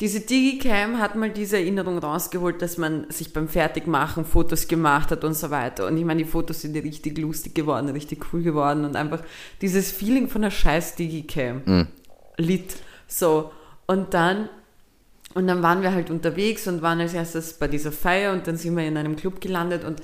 diese 0.00 0.20
Digicam 0.20 0.98
hat 0.98 1.14
mal 1.14 1.30
diese 1.30 1.56
Erinnerung 1.58 1.98
rausgeholt, 1.98 2.60
dass 2.60 2.76
man 2.76 3.08
sich 3.10 3.32
beim 3.32 3.46
Fertigmachen 3.48 4.24
Fotos 4.24 4.66
gemacht 4.66 5.10
hat 5.12 5.22
und 5.22 5.34
so 5.34 5.50
weiter. 5.50 5.86
Und 5.86 5.96
ich 5.96 6.04
meine, 6.04 6.24
die 6.24 6.28
Fotos 6.28 6.62
sind 6.62 6.74
richtig 6.76 7.18
lustig 7.18 7.54
geworden, 7.54 7.88
richtig 7.90 8.32
cool 8.32 8.42
geworden 8.42 8.84
und 8.84 8.96
einfach 8.96 9.20
dieses 9.60 9.92
Feeling 9.92 10.28
von 10.28 10.42
der 10.42 10.50
scheiß 10.50 10.96
Digicam. 10.96 11.62
Mm. 11.64 11.88
Lit. 12.38 12.74
So. 13.06 13.52
Und 13.86 14.12
dann, 14.14 14.48
und 15.34 15.46
dann 15.46 15.62
waren 15.62 15.82
wir 15.82 15.92
halt 15.92 16.10
unterwegs 16.10 16.66
und 16.66 16.82
waren 16.82 17.00
als 17.00 17.14
erstes 17.14 17.54
bei 17.54 17.68
dieser 17.68 17.92
Feier 17.92 18.32
und 18.32 18.46
dann 18.46 18.56
sind 18.56 18.76
wir 18.76 18.86
in 18.86 18.96
einem 18.96 19.16
Club 19.16 19.40
gelandet 19.40 19.84
und, 19.84 20.00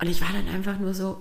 und 0.00 0.08
ich 0.08 0.20
war 0.20 0.28
dann 0.32 0.54
einfach 0.54 0.78
nur 0.78 0.94
so, 0.94 1.18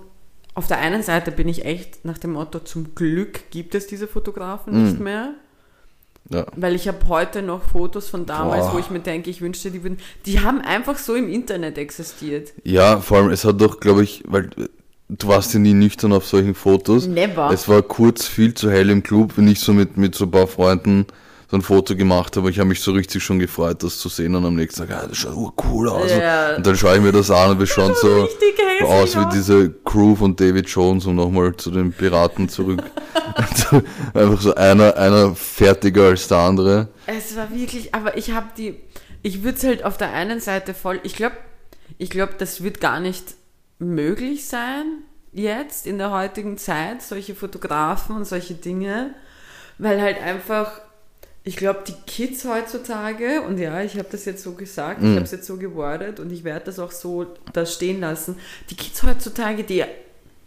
auf 0.54 0.68
der 0.68 0.80
einen 0.80 1.02
Seite 1.02 1.32
bin 1.32 1.48
ich 1.48 1.66
echt 1.66 2.04
nach 2.04 2.18
dem 2.18 2.34
Motto, 2.34 2.60
zum 2.60 2.94
Glück 2.94 3.52
gibt 3.52 3.74
es 3.74 3.88
diese 3.88 4.08
Fotografen 4.08 4.84
nicht 4.84 5.00
mehr. 5.00 5.34
Ja. 6.30 6.46
Weil 6.56 6.76
ich 6.76 6.88
habe 6.88 7.00
heute 7.08 7.42
noch 7.42 7.64
Fotos 7.64 8.08
von 8.08 8.26
damals, 8.26 8.68
Boah. 8.68 8.76
wo 8.76 8.80
ich 8.80 8.90
mir 8.90 9.00
denke, 9.00 9.30
ich 9.30 9.42
wünschte, 9.42 9.72
die 9.72 9.84
würden. 9.84 9.98
Die 10.26 10.40
haben 10.40 10.62
einfach 10.62 10.98
so 10.98 11.16
im 11.16 11.30
Internet 11.30 11.78
existiert. 11.78 12.54
ja, 12.64 13.00
vor 13.00 13.18
allem, 13.18 13.30
es 13.32 13.44
hat 13.44 13.60
doch, 13.60 13.80
glaube 13.80 14.04
ich, 14.04 14.24
weil 14.28 14.46
äh, 14.58 14.68
du 15.10 15.28
warst 15.28 15.54
ja 15.54 15.60
nie 15.60 15.74
nüchtern 15.74 16.14
auf 16.14 16.26
solchen 16.26 16.56
Fotos. 16.56 17.08
Never. 17.08 17.50
Es 17.52 17.68
war 17.68 17.82
kurz 17.82 18.28
viel 18.28 18.54
zu 18.54 18.72
hell 18.72 18.90
im 18.90 19.04
Club, 19.04 19.34
wenn 19.36 19.48
ich 19.48 19.60
so 19.60 19.74
mit, 19.74 19.98
mit 19.98 20.16
so 20.16 20.26
ein 20.26 20.32
paar 20.32 20.48
Freunden 20.48 21.06
so 21.52 21.58
ein 21.58 21.62
Foto 21.62 21.98
gemacht 21.98 22.38
habe. 22.38 22.50
Ich 22.50 22.60
habe 22.60 22.70
mich 22.70 22.80
so 22.80 22.94
richtig 22.94 23.22
schon 23.22 23.38
gefreut, 23.38 23.84
das 23.84 24.00
zu 24.00 24.08
sehen 24.08 24.34
und 24.36 24.46
am 24.46 24.56
nächsten 24.56 24.88
Tag, 24.88 24.98
ah, 24.98 25.08
das 25.08 25.18
schaut 25.18 25.36
urcool 25.36 25.90
aus. 25.90 26.10
Ja. 26.10 26.56
Und 26.56 26.66
dann 26.66 26.78
schaue 26.78 26.96
ich 26.96 27.02
mir 27.02 27.12
das 27.12 27.30
an 27.30 27.52
und 27.52 27.60
wir 27.60 27.68
schauen 27.68 27.94
so 27.94 28.30
aus 28.86 29.18
wie 29.18 29.30
diese 29.34 29.70
Crew 29.70 30.16
von 30.16 30.34
David 30.34 30.70
Jones, 30.70 31.06
um 31.06 31.16
nochmal 31.16 31.54
zu 31.58 31.70
den 31.70 31.92
Piraten 31.92 32.48
zurück. 32.50 32.82
Also 33.34 33.82
Einfach 34.14 34.42
so 34.42 34.56
einer, 34.56 34.98
einer 34.98 35.36
fertiger 35.36 36.08
als 36.08 36.28
der 36.28 36.40
andere. 36.40 36.90
Es 37.08 37.38
war 37.38 37.50
wirklich, 37.50 37.96
aber 37.96 38.18
ich 38.18 38.32
habe 38.34 38.48
die. 38.58 38.76
Ich 39.22 39.44
würde 39.44 39.58
es 39.58 39.64
halt 39.64 39.86
auf 39.86 39.96
der 39.96 40.12
einen 40.12 40.42
Seite 40.42 40.74
voll. 40.74 41.00
Ich 41.04 41.16
glaube, 41.16 41.38
ich 41.98 42.10
glaube, 42.10 42.34
das 42.38 42.62
wird 42.62 42.82
gar 42.82 43.00
nicht 43.00 43.36
möglich 43.80 44.48
sein 44.48 45.04
jetzt 45.32 45.88
in 45.88 45.98
der 45.98 46.12
heutigen 46.12 46.58
Zeit, 46.58 47.02
solche 47.02 47.34
Fotografen 47.34 48.18
und 48.18 48.26
solche 48.26 48.56
Dinge, 48.56 49.14
weil 49.78 50.02
halt 50.02 50.22
einfach. 50.22 50.82
Ich 51.44 51.56
glaube, 51.56 51.80
die 51.88 51.96
Kids 52.06 52.46
heutzutage, 52.46 53.42
und 53.42 53.58
ja, 53.58 53.82
ich 53.82 53.98
habe 53.98 54.08
das 54.12 54.26
jetzt 54.26 54.44
so 54.44 54.52
gesagt, 54.54 55.02
ich 55.02 55.10
habe 55.10 55.22
es 55.24 55.32
jetzt 55.32 55.48
so 55.48 55.58
gewordet 55.58 56.20
und 56.20 56.32
ich 56.32 56.44
werde 56.44 56.66
das 56.66 56.78
auch 56.78 56.92
so 56.92 57.26
da 57.54 57.66
stehen 57.66 58.00
lassen. 58.00 58.36
Die 58.70 58.76
Kids 58.76 59.02
heutzutage, 59.04 59.64
die 59.64 59.84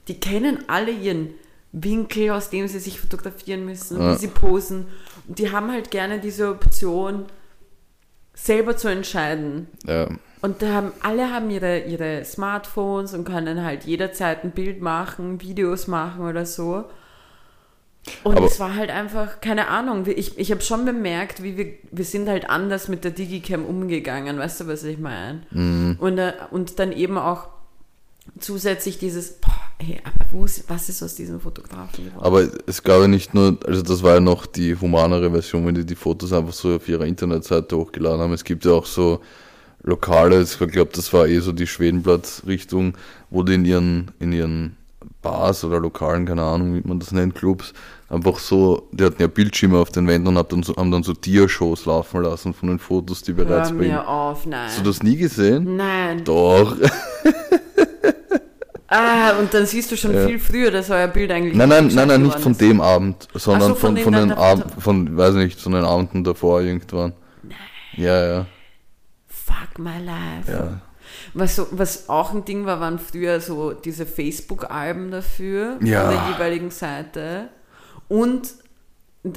die 0.07 0.21
kennen 0.21 0.59
alle 0.69 0.91
ihren 0.93 1.31
Winkel, 1.73 2.31
aus 2.31 2.51
dem 2.51 2.69
sie 2.69 2.79
sich 2.79 3.01
fotografieren 3.01 3.65
müssen, 3.65 3.99
Ja. 4.01 4.13
wie 4.15 4.19
sie 4.19 4.29
posen. 4.29 4.87
Und 5.27 5.39
die 5.39 5.51
haben 5.51 5.73
halt 5.73 5.91
gerne 5.91 6.21
diese 6.21 6.51
Option, 6.51 7.25
selber 8.35 8.77
zu 8.77 8.89
entscheiden. 8.89 9.67
Ja. 9.87 10.09
Und 10.43 10.61
da 10.61 10.73
haben, 10.75 10.93
alle 11.03 11.33
haben 11.33 11.51
ihre, 11.51 11.81
ihre 11.81 12.25
Smartphones 12.25 13.15
und 13.15 13.25
können 13.25 13.65
halt 13.65 13.85
jederzeit 13.85 14.45
ein 14.45 14.51
Bild 14.51 14.83
machen, 14.83 15.41
Videos 15.41 15.87
machen 15.87 16.25
oder 16.27 16.45
so. 16.45 16.85
Und 18.23 18.37
Aber- 18.37 18.47
es 18.47 18.61
war 18.61 18.75
halt 18.75 18.91
einfach, 18.91 19.41
keine 19.41 19.69
Ahnung, 19.69 20.05
ich, 20.07 20.39
ich 20.39 20.51
habe 20.51 20.61
schon 20.61 20.85
bemerkt, 20.85 21.43
wie 21.43 21.57
wir, 21.57 21.73
wir 21.91 22.05
sind 22.05 22.29
halt 22.29 22.49
anders 22.51 22.89
mit 22.89 23.03
der 23.05 23.13
Digicam 23.13 23.65
umgegangen, 23.65 24.39
weißt 24.39 24.61
du, 24.61 24.67
was 24.67 24.85
ich 24.85 24.99
meine? 24.99 25.43
Mhm. 25.51 25.97
Und, 25.99 26.19
äh, 26.19 26.33
und 26.51 26.79
dann 26.79 26.93
eben 26.93 27.17
auch 27.17 27.49
zusätzlich 28.41 28.99
dieses, 28.99 29.33
boah, 29.35 29.53
ey, 29.79 30.01
aber 30.05 30.27
wo 30.33 30.45
ist, 30.45 30.69
was 30.69 30.89
ist 30.89 31.03
aus 31.03 31.15
diesem 31.15 31.41
Fotografen 31.41 32.07
geworden? 32.07 32.25
Aber 32.25 32.49
es 32.67 32.83
gab 32.83 33.01
ja 33.01 33.09
nicht 33.09 33.35
nur, 33.35 33.59
also 33.67 33.83
das 33.83 34.03
war 34.03 34.15
ja 34.15 34.21
noch 34.21 34.47
die 34.47 34.79
humanere 34.79 35.31
Version, 35.31 35.67
wenn 35.67 35.75
die 35.75 35.87
die 35.87 35.95
Fotos 35.95 36.33
einfach 36.33 36.53
so 36.53 36.77
auf 36.77 36.89
ihrer 36.89 37.05
Internetseite 37.07 37.77
hochgeladen 37.77 38.21
haben. 38.21 38.33
Es 38.33 38.45
gibt 38.45 38.65
ja 38.65 38.73
auch 38.73 38.87
so 38.87 39.21
Lokale, 39.83 40.41
ich 40.43 40.59
glaube, 40.59 40.91
das 40.95 41.13
war 41.13 41.27
eh 41.27 41.39
so 41.41 41.53
die 41.53 41.67
Schwedenplatz-Richtung, 41.67 42.95
wo 43.31 43.43
die 43.43 43.55
in 43.55 43.65
ihren, 43.67 44.11
in 44.19 44.33
ihren 44.33 44.77
Bars 45.21 45.63
oder 45.65 45.79
Lokalen, 45.79 46.25
keine 46.25 46.43
Ahnung, 46.43 46.75
wie 46.75 46.89
man 46.89 46.99
das 46.99 47.13
nennt, 47.13 47.35
Clubs, 47.35 47.75
einfach 48.15 48.39
so, 48.39 48.89
die 48.93 49.05
hatten 49.05 49.21
ja 49.21 49.27
Bildschirme 49.29 49.79
auf 49.79 49.91
den 49.91 50.07
Wänden 50.07 50.29
und 50.29 50.39
haben 50.39 50.49
dann 50.49 50.63
so, 50.63 50.77
haben 50.77 50.91
dann 50.91 51.03
so 51.03 51.13
Tiershows 51.15 51.85
laufen 51.87 52.23
lassen 52.23 52.55
von 52.55 52.69
den 52.69 52.79
Fotos, 52.79 53.23
die 53.23 53.33
bereits 53.33 53.71
Hör 53.71 53.77
bei 53.79 53.85
mir 53.87 54.09
auf, 54.09 54.47
nein. 54.47 54.67
Hast 54.69 54.79
du 54.79 54.83
das 54.85 55.03
nie 55.03 55.17
gesehen? 55.17 55.77
Nein. 55.77 56.25
Doch. 56.25 56.77
Ah, 58.87 59.33
und 59.41 59.53
dann 59.53 59.67
siehst 59.67 59.91
du 59.91 59.97
schon 59.97 60.15
Ja. 60.15 60.27
viel 60.27 60.39
früher, 60.39 60.71
dass 60.71 60.89
euer 60.91 61.09
Bild 61.09 61.31
eigentlich 61.33 61.57
Nein, 61.57 61.69
nein, 61.69 61.89
nein, 61.93 62.07
nein, 62.07 62.23
nicht 62.23 62.39
von 62.39 62.53
ist. 62.53 62.61
dem 62.61 62.81
Abend, 62.81 63.27
sondern 63.35 63.71
so, 63.71 63.75
von 63.75 63.97
von, 63.97 64.05
von, 64.05 64.13
den 64.13 64.31
Abend, 64.33 64.67
von, 64.79 65.17
weiß 65.17 65.35
nicht, 65.35 65.59
von 65.61 65.73
den 65.73 65.85
Abenden 65.85 66.23
davor 66.23 66.61
irgendwann. 66.61 67.13
Ja, 67.97 68.25
ja, 68.27 68.47
Fuck 69.27 69.79
my 69.79 69.99
life. 70.05 70.51
ja. 70.53 70.81
Was, 71.33 71.57
so, 71.57 71.67
was 71.73 72.09
auch 72.09 72.33
ein 72.35 72.45
Ding 72.45 72.67
war, 72.67 72.79
waren 72.79 73.01
früher 73.01 73.41
so 73.41 73.73
diese 73.73 74.07
Facebook-Alben 74.07 75.11
dafür 75.11 75.79
Ja. 75.83 76.03
von 76.03 76.11
der 76.15 76.29
jeweiligen 76.35 76.71
Seite. 76.71 77.49
Und 78.09 78.55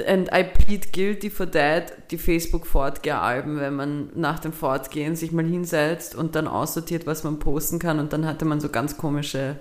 and 0.06 0.30
I 0.34 0.44
plead 0.44 0.92
guilty 0.92 1.30
for 1.30 1.50
that, 1.52 1.94
die 2.12 2.18
Facebook-Fortgeher-Alben, 2.18 3.58
wenn 3.60 3.74
man 3.76 4.10
nach 4.16 4.40
dem 4.40 4.52
Fortgehen 4.52 5.16
sich 5.16 5.32
mal 5.32 5.46
hinsetzt 5.46 6.14
und 6.14 6.36
dann 6.36 6.48
aussortiert, 6.48 7.06
was 7.08 7.24
man 7.24 7.40
posten 7.40 7.80
kann 7.80 8.00
und 8.00 8.12
dann 8.12 8.26
hatte 8.26 8.44
man 8.44 8.60
so 8.60 8.68
ganz 8.70 8.98
komische 8.98 9.56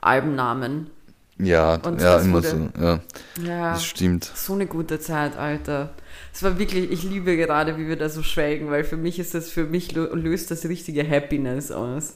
Albennamen. 0.00 0.90
Ja, 1.38 1.74
Und 1.84 2.00
ja, 2.00 2.18
immer 2.20 2.34
wurde- 2.34 2.48
so, 2.48 2.80
ja, 2.80 3.00
Ja. 3.44 3.72
das 3.72 3.84
stimmt. 3.84 4.30
So 4.36 4.52
eine 4.52 4.66
gute 4.66 5.00
Zeit, 5.00 5.36
Alter. 5.36 5.90
Es 6.32 6.44
war 6.44 6.60
wirklich, 6.60 6.92
ich 6.92 7.02
liebe 7.02 7.36
gerade, 7.36 7.76
wie 7.76 7.88
wir 7.88 7.96
da 7.96 8.08
so 8.08 8.22
schwelgen, 8.22 8.70
weil 8.70 8.84
für 8.84 8.96
mich 8.96 9.18
ist 9.18 9.34
das, 9.34 9.50
für 9.50 9.64
mich 9.64 9.88
lö- 9.94 10.14
löst 10.14 10.52
das 10.52 10.64
richtige 10.66 11.02
Happiness 11.08 11.72
aus. 11.72 12.14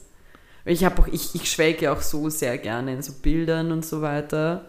Ich 0.63 0.85
habe 0.85 1.01
auch, 1.01 1.07
ich, 1.07 1.35
ich 1.35 1.51
schwelge 1.51 1.91
auch 1.91 2.01
so 2.01 2.29
sehr 2.29 2.57
gerne 2.57 2.93
in 2.93 3.01
so 3.01 3.11
Bildern 3.21 3.73
und 3.73 3.85
so 3.85 4.01
weiter. 4.01 4.63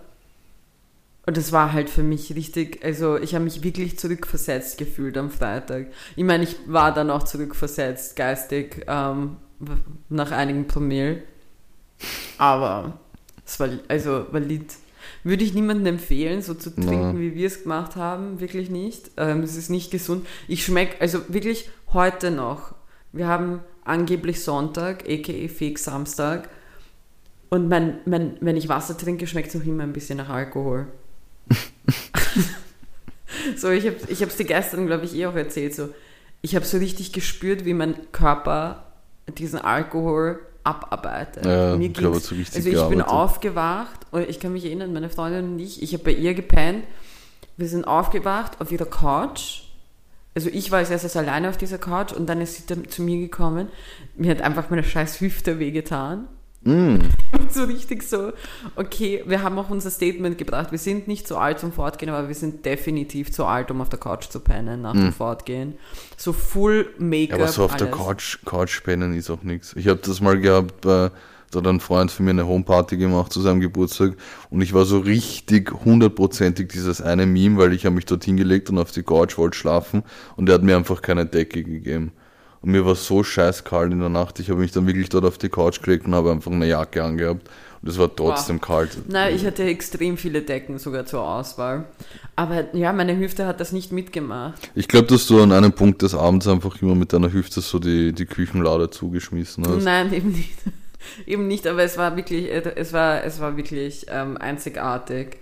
Und 1.27 1.37
das 1.37 1.53
war 1.53 1.73
halt 1.73 1.91
für 1.91 2.03
mich 2.03 2.35
richtig, 2.35 2.85
also 2.85 3.17
ich 3.17 3.35
habe 3.35 3.45
mich 3.45 3.63
wirklich 3.63 3.99
zurückversetzt 3.99 4.79
gefühlt 4.79 5.19
am 5.19 5.31
Freitag. 5.31 5.89
Ich 6.17 6.25
meine, 6.25 6.45
ich 6.45 6.57
war 6.67 6.95
dann 6.95 7.11
auch 7.11 7.23
zurückversetzt, 7.23 8.17
geistig, 8.17 8.85
ähm, 8.89 9.37
nach 10.09 10.31
einigen 10.31 10.67
Promille. 10.67 11.23
Aber 12.39 12.99
es 13.45 13.61
war, 13.61 13.69
also, 13.89 14.27
war 14.31 14.41
Lied. 14.41 14.75
Würde 15.23 15.45
ich 15.45 15.55
niemandem 15.55 15.95
empfehlen, 15.95 16.41
so 16.41 16.55
zu 16.55 16.71
trinken, 16.71 17.13
Na. 17.15 17.19
wie 17.19 17.35
wir 17.35 17.47
es 17.47 17.63
gemacht 17.63 17.97
haben. 17.97 18.41
Wirklich 18.41 18.71
nicht. 18.71 19.11
Ähm, 19.17 19.43
es 19.43 19.57
ist 19.57 19.69
nicht 19.69 19.91
gesund. 19.91 20.27
Ich 20.49 20.65
schmecke, 20.65 21.01
also 21.01 21.21
wirklich 21.29 21.69
heute 21.93 22.31
noch. 22.31 22.75
Wir 23.13 23.27
haben 23.27 23.61
angeblich 23.85 24.43
Sonntag, 24.43 25.05
a.k.a. 25.09 25.49
Fake 25.49 25.79
Samstag. 25.79 26.49
Und 27.51 27.69
mein, 27.69 27.99
mein, 28.07 28.37
wenn 28.41 28.57
ich 28.57 28.69
Wasser 28.69 28.97
trinke, 28.97 29.27
schmeckt 29.27 29.49
es 29.49 29.55
noch 29.55 29.67
immer 29.67 29.83
ein 29.83 29.93
bisschen 29.93 30.19
nach 30.19 30.29
Alkohol. 30.29 30.87
so, 33.57 33.71
ich 33.71 33.87
habe 33.87 33.97
ich 34.09 34.21
es 34.21 34.37
dir 34.37 34.45
gestern, 34.45 34.87
glaube 34.87 35.05
ich, 35.05 35.15
eh 35.15 35.27
auch 35.27 35.35
erzählt. 35.35 35.75
So, 35.75 35.89
ich 36.43 36.55
habe 36.57 36.65
so 36.65 36.79
richtig 36.79 37.13
gespürt, 37.13 37.65
wie 37.65 37.75
mein 37.75 37.95
Körper 38.13 38.85
diesen 39.39 39.59
Alkohol 39.61 40.41
abarbeitet. 40.65 41.47
Ja, 41.47 41.77
Mir 41.77 41.87
ich 41.89 41.95
glaube, 41.95 42.19
ging's- 42.19 42.31
also 42.55 42.59
ich 42.59 42.65
bin 42.65 42.73
gearbeitet. 42.75 43.09
aufgewacht 43.09 44.01
und 44.11 44.29
ich 44.29 44.41
kann 44.41 44.53
mich 44.53 44.65
erinnern, 44.65 44.93
meine 44.93 45.11
Freundin 45.11 45.53
und 45.53 45.59
ich, 45.59 45.83
ich 45.83 45.93
habe 45.95 46.05
bei 46.05 46.13
ihr 46.13 46.35
gepennt. 46.35 46.85
Wir 47.57 47.69
sind 47.69 47.87
aufgewacht 47.87 48.61
auf 48.61 48.73
ihrer 48.73 48.87
Couch. 48.87 49.63
Also 50.35 50.49
ich 50.49 50.71
war 50.71 50.79
als 50.79 50.91
erstes 50.91 51.17
alleine 51.17 51.49
auf 51.49 51.57
dieser 51.57 51.79
Couch 51.79 52.13
und 52.13 52.27
dann 52.29 52.41
ist 52.41 52.55
sie 52.57 52.63
dann 52.67 52.89
zu 52.89 53.03
mir 53.03 53.19
gekommen. 53.19 53.69
Mir 54.17 54.31
hat 54.31 54.43
einfach 54.43 54.71
meine 54.71 54.85
scheiß 54.85 55.21
Hüfte 55.21 55.59
wehgetan. 55.59 56.27
Mm, 56.63 56.99
so 57.51 57.65
richtig 57.65 58.03
so, 58.03 58.33
okay, 58.77 59.23
wir 59.27 59.43
haben 59.43 59.59
auch 59.59 59.71
unser 59.71 59.91
Statement 59.91 60.37
gebracht. 60.37 60.71
Wir 60.73 60.79
sind 60.79 61.09
nicht 61.09 61.27
so 61.27 61.37
alt 61.37 61.59
zum 61.59 61.73
Fortgehen, 61.73 62.11
aber 62.13 62.29
wir 62.29 62.35
sind 62.35 62.67
definitiv 62.67 63.33
zu 63.33 63.47
alt, 63.47 63.71
um 63.71 63.81
auf 63.81 63.89
der 63.89 63.99
Couch 63.99 64.29
zu 64.29 64.41
pennen 64.41 64.83
nach 64.83 64.93
dem 64.93 65.13
Fortgehen. 65.13 65.75
So 66.17 66.33
full 66.33 66.91
Make-up. 66.99 67.39
Hm. 67.39 67.43
aber 67.43 67.53
so 67.53 67.65
auf 67.65 67.77
der 67.77 67.87
alles. 67.87 67.99
Couch, 67.99 68.39
Couch 68.45 68.83
pennen 68.85 69.15
ist 69.15 69.31
auch 69.31 69.43
nichts. 69.43 69.75
Ich 69.75 69.89
habe 69.89 70.01
das 70.05 70.21
mal 70.21 70.39
gehabt, 70.39 70.83
bei, 70.83 71.11
da 71.51 71.59
hat 71.59 71.67
ein 71.67 71.81
Freund 71.81 72.11
für 72.11 72.23
mir 72.23 72.31
eine 72.31 72.47
Homeparty 72.47 72.97
gemacht 72.97 73.33
zu 73.33 73.41
seinem 73.41 73.61
Geburtstag 73.61 74.13
und 74.51 74.61
ich 74.61 74.75
war 74.75 74.85
so 74.85 74.99
richtig 74.99 75.73
hundertprozentig 75.85 76.69
dieses 76.69 77.01
eine 77.01 77.27
Meme, 77.27 77.57
weil 77.57 77.73
ich 77.73 77.87
habe 77.87 77.97
mich 77.97 78.05
dort 78.05 78.23
hingelegt 78.23 78.71
und 78.71 78.79
auf 78.79 78.93
die 78.93 79.03
Couch 79.03 79.37
wollte 79.39 79.57
schlafen 79.57 80.03
und 80.37 80.49
er 80.49 80.57
hat 80.57 80.63
mir 80.63 80.77
einfach 80.77 81.03
keine 81.03 81.27
Decke 81.27 81.65
gegeben. 81.65 82.13
Und 82.63 82.73
mir 82.73 82.85
war 82.85 82.95
so 82.95 83.23
scheiß 83.23 83.65
kalt 83.65 83.93
in 83.93 84.01
der 84.01 84.11
Nacht, 84.11 84.39
ich 84.39 84.51
habe 84.51 84.61
mich 84.61 84.71
dann 84.71 84.87
wirklich 84.87 85.09
dort 85.09 85.25
auf 85.25 85.39
die 85.39 85.49
Couch 85.49 85.83
gelegt 85.83 86.07
und 86.07 86.15
habe 86.15 86.31
einfach 86.31 86.53
eine 86.53 86.67
Jacke 86.67 87.03
angehabt 87.03 87.49
und 87.83 87.89
es 87.89 87.99
war 87.99 88.15
trotzdem 88.15 88.61
kalt. 88.61 88.91
Nein, 89.09 89.35
ich 89.35 89.47
hatte 89.47 89.65
extrem 89.65 90.19
viele 90.19 90.43
Decken 90.43 90.79
sogar 90.79 91.07
zur 91.07 91.23
Auswahl. 91.23 91.87
Aber 92.37 92.75
ja, 92.75 92.93
meine 92.93 93.17
Hüfte 93.17 93.47
hat 93.47 93.61
das 93.61 93.73
nicht 93.73 93.93
mitgemacht. 93.93 94.71
Ich 94.75 94.89
glaube, 94.89 95.07
dass 95.07 95.27
du 95.27 95.43
an 95.43 95.53
einem 95.53 95.73
Punkt 95.73 96.03
des 96.03 96.15
Abends 96.15 96.47
einfach 96.47 96.81
immer 96.83 96.95
mit 96.95 97.15
deiner 97.15 97.33
Hüfte 97.33 97.63
so 97.63 97.79
die, 97.79 98.13
die 98.13 98.27
Küchenlade 98.27 98.91
zugeschmissen 98.91 99.67
hast. 99.67 99.83
Nein, 99.83 100.13
eben 100.13 100.33
nicht. 100.33 100.59
eben 101.27 101.49
nicht, 101.49 101.67
aber 101.67 101.83
es 101.83 101.97
war 101.97 102.17
wirklich, 102.17 102.51
äh, 102.51 102.75
es 102.77 102.93
war, 102.93 103.25
es 103.25 103.41
war 103.41 103.57
wirklich 103.57 104.07
ähm, 104.09 104.37
einzigartig. 104.37 105.39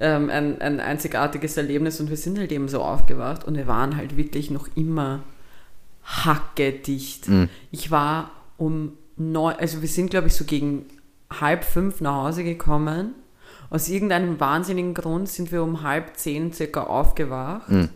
Ähm, 0.00 0.30
ein, 0.30 0.60
ein 0.60 0.80
einzigartiges 0.80 1.56
Erlebnis 1.56 2.00
und 2.00 2.08
wir 2.08 2.16
sind 2.16 2.38
halt 2.38 2.52
eben 2.52 2.68
so 2.68 2.82
aufgewacht 2.82 3.44
und 3.44 3.56
wir 3.56 3.66
waren 3.66 3.96
halt 3.96 4.16
wirklich 4.16 4.48
noch 4.48 4.68
immer 4.76 5.24
hackedicht. 6.08 7.28
Mhm. 7.28 7.48
Ich 7.70 7.90
war 7.90 8.30
um 8.56 8.92
neun, 9.16 9.54
also 9.54 9.82
wir 9.82 9.88
sind 9.88 10.10
glaube 10.10 10.28
ich 10.28 10.34
so 10.34 10.44
gegen 10.44 10.86
halb 11.30 11.64
fünf 11.64 12.00
nach 12.00 12.24
Hause 12.24 12.44
gekommen. 12.44 13.14
Aus 13.70 13.88
irgendeinem 13.88 14.40
wahnsinnigen 14.40 14.94
Grund 14.94 15.28
sind 15.28 15.52
wir 15.52 15.62
um 15.62 15.82
halb 15.82 16.16
zehn 16.16 16.52
circa 16.52 16.84
aufgewacht. 16.84 17.68
Mhm. 17.68 17.90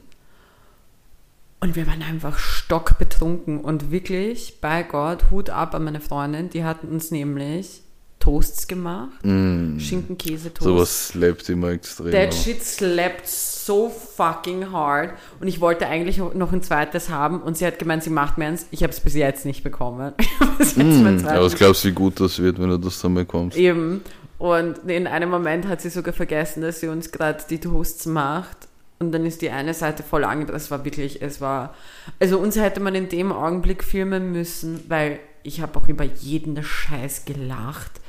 Und 1.61 1.77
wir 1.77 1.87
waren 1.87 2.03
einfach 2.03 2.39
stockbetrunken 2.39 3.61
und 3.61 3.93
wirklich, 3.93 4.61
bei 4.61 4.83
Gott, 4.83 5.31
Hut 5.31 5.49
ab 5.49 5.77
an 5.77 5.85
meine 5.85 6.01
Freundin, 6.01 6.51
die 6.51 6.65
hatten 6.65 6.89
uns 6.89 7.13
nämlich 7.13 7.83
Toasts 8.23 8.69
gemacht. 8.69 9.25
Mm, 9.25 9.81
Schinken-Käse-Toast. 9.81 10.63
sowas 10.63 11.09
slappt 11.09 11.49
immer 11.49 11.71
extrem. 11.71 12.13
That 12.13 12.33
shit 12.33 12.63
slapped 12.63 13.27
so 13.27 13.91
fucking 13.91 14.71
hard. 14.71 15.11
Und 15.41 15.49
ich 15.49 15.61
wollte 15.61 15.89
eigentlich 15.89 16.19
noch 16.19 16.53
ein 16.53 16.63
zweites 16.63 17.11
haben 17.11 17.43
und 17.43 17.59
sie 17.59 17.67
hat 17.67 17.81
gemeint, 17.81 18.05
sie 18.05 18.11
macht 18.11 18.39
mir 18.39 18.47
eins. 18.47 18.67
Ich 18.71 18.85
habe 18.85 18.93
es 18.93 19.01
bis 19.01 19.15
jetzt 19.15 19.45
nicht 19.45 19.65
bekommen. 19.65 20.13
Ich 20.59 20.59
bis 20.59 20.77
Mm, 20.77 21.27
aber 21.27 21.45
was 21.45 21.57
glaubst 21.57 21.85
wie 21.85 21.91
gut 21.91 22.21
das 22.21 22.39
wird, 22.39 22.61
wenn 22.61 22.69
du 22.69 22.79
das 22.79 23.01
dann 23.01 23.15
bekommst? 23.15 23.57
Eben. 23.57 24.03
Und 24.39 24.79
in 24.89 25.09
einem 25.09 25.31
Moment 25.31 25.67
hat 25.67 25.81
sie 25.81 25.91
sogar 25.91 26.15
vergessen, 26.15 26.63
dass 26.63 26.79
sie 26.79 26.89
uns 26.89 27.11
gerade 27.11 27.43
die 27.51 27.59
Toasts 27.59 28.07
macht. 28.07 28.69
Und 29.01 29.11
dann 29.11 29.27
ist 29.27 29.43
die 29.43 29.51
eine 29.51 29.75
Seite 29.75 30.05
voll 30.05 30.23
angebracht. 30.23 30.57
Es 30.59 30.71
war 30.71 30.85
wirklich, 30.85 31.23
es 31.23 31.41
war. 31.41 31.75
Also 32.21 32.39
uns 32.39 32.55
hätte 32.57 32.79
man 32.79 32.95
in 32.95 33.09
dem 33.09 33.33
Augenblick 33.33 33.83
filmen 33.83 34.31
müssen, 34.31 34.85
weil 34.89 35.19
ich 35.43 35.61
habe 35.61 35.79
auch 35.79 35.89
über 35.89 36.05
jeden 36.05 36.63
Scheiß 36.63 37.25
gelacht. 37.25 38.01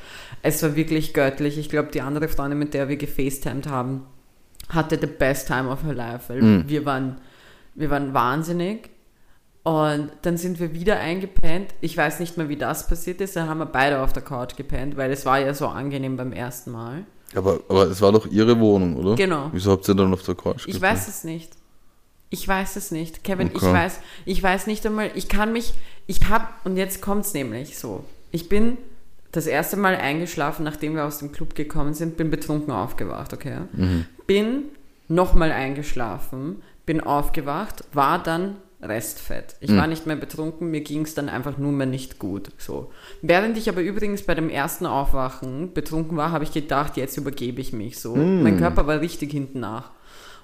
Es 0.42 0.62
war 0.64 0.76
wirklich 0.76 1.14
göttlich. 1.14 1.58
Ich 1.58 1.70
glaube, 1.70 1.90
die 1.92 2.02
andere 2.02 2.28
Freundin, 2.28 2.60
mit 2.60 2.74
der 2.74 2.90
wir 2.90 2.98
gefacetimed 2.98 3.68
haben, 3.68 4.04
hatte 4.70 4.98
the 5.00 5.08
best 5.08 5.48
time 5.48 5.70
of 5.70 5.84
her 5.84 5.94
life. 5.94 6.30
Weil 6.34 6.42
Mhm. 6.42 6.64
wir 6.70 6.86
waren, 6.86 7.18
wir 7.76 7.90
waren 7.90 8.14
wahnsinnig. 8.14 8.90
Und 9.64 10.10
dann 10.24 10.36
sind 10.38 10.60
wir 10.60 10.74
wieder 10.74 11.00
eingepennt. 11.00 11.74
Ich 11.80 11.96
weiß 11.96 12.20
nicht 12.20 12.38
mehr, 12.38 12.50
wie 12.50 12.58
das 12.58 12.88
passiert 12.88 13.22
ist. 13.22 13.36
Dann 13.38 13.48
haben 13.48 13.60
wir 13.60 13.66
beide 13.66 14.02
auf 14.02 14.12
der 14.12 14.24
Couch 14.24 14.58
gepennt, 14.58 14.98
weil 14.98 15.10
es 15.12 15.26
war 15.26 15.40
ja 15.40 15.54
so 15.54 15.68
angenehm 15.68 16.18
beim 16.18 16.34
ersten 16.34 16.72
Mal. 16.72 17.06
Aber, 17.34 17.62
aber 17.70 17.84
es 17.86 18.02
war 18.02 18.12
doch 18.12 18.28
ihre 18.28 18.60
Wohnung, 18.60 18.98
oder? 18.98 19.16
Genau. 19.16 19.50
Wieso 19.54 19.72
habt 19.72 19.88
ihr 19.88 19.96
dann 19.96 20.14
auf 20.14 20.22
der 20.24 20.36
Couch 20.36 20.68
Ich 20.68 20.74
gepennt? 20.76 20.84
weiß 20.84 21.08
es 21.08 21.24
nicht. 21.24 21.54
Ich 22.34 22.48
weiß 22.48 22.78
es 22.78 22.90
nicht. 22.90 23.24
Kevin, 23.24 23.52
ich 23.54 23.62
Okay. 23.62 23.72
weiß, 23.74 24.00
ich 24.26 24.42
weiß 24.42 24.66
nicht 24.66 24.84
einmal, 24.88 25.12
ich 25.14 25.28
kann 25.30 25.54
mich, 25.54 25.74
ich 26.08 26.28
hab, 26.30 26.66
und 26.66 26.78
jetzt 26.78 27.00
kommt's 27.00 27.36
nämlich 27.36 27.78
so. 27.78 28.04
Ich 28.32 28.50
bin 28.50 28.78
das 29.32 29.46
erste 29.46 29.78
Mal 29.78 29.96
eingeschlafen, 29.96 30.64
nachdem 30.64 30.96
wir 30.96 31.06
aus 31.06 31.20
dem 31.20 31.32
Club 31.32 31.54
gekommen 31.54 31.94
sind, 31.94 32.18
bin 32.18 32.32
betrunken 32.32 32.72
aufgewacht, 32.74 33.34
okay? 33.34 33.58
Mhm. 33.74 34.06
Bin 34.26 34.64
nochmal 35.08 35.52
eingeschlafen, 35.52 36.64
bin 36.88 37.02
aufgewacht, 37.02 37.84
war 37.94 38.18
dann 38.22 38.56
Restfett. 38.82 39.56
Ich 39.62 39.70
Mhm. 39.70 39.78
war 39.78 39.88
nicht 39.88 40.08
mehr 40.08 40.16
betrunken, 40.16 40.72
mir 40.72 40.82
ging 40.82 41.04
es 41.04 41.14
dann 41.14 41.30
einfach 41.30 41.60
nur 41.60 41.72
mehr 41.72 41.86
nicht 41.88 42.18
gut. 42.18 42.50
So. 42.58 42.92
Während 43.22 43.58
ich 43.60 43.70
aber 43.70 43.82
übrigens 43.82 44.24
bei 44.24 44.34
dem 44.34 44.50
ersten 44.50 44.88
Aufwachen 44.88 45.72
betrunken 45.74 46.18
war, 46.18 46.32
habe 46.32 46.44
ich 46.46 46.52
gedacht, 46.52 46.98
jetzt 46.98 47.16
übergebe 47.16 47.62
ich 47.62 47.74
mich 47.74 48.00
so. 48.00 48.16
Mhm. 48.16 48.42
Mein 48.42 48.58
Körper 48.58 48.88
war 48.88 49.00
richtig 49.02 49.32
hinten 49.32 49.60
nach. 49.60 49.92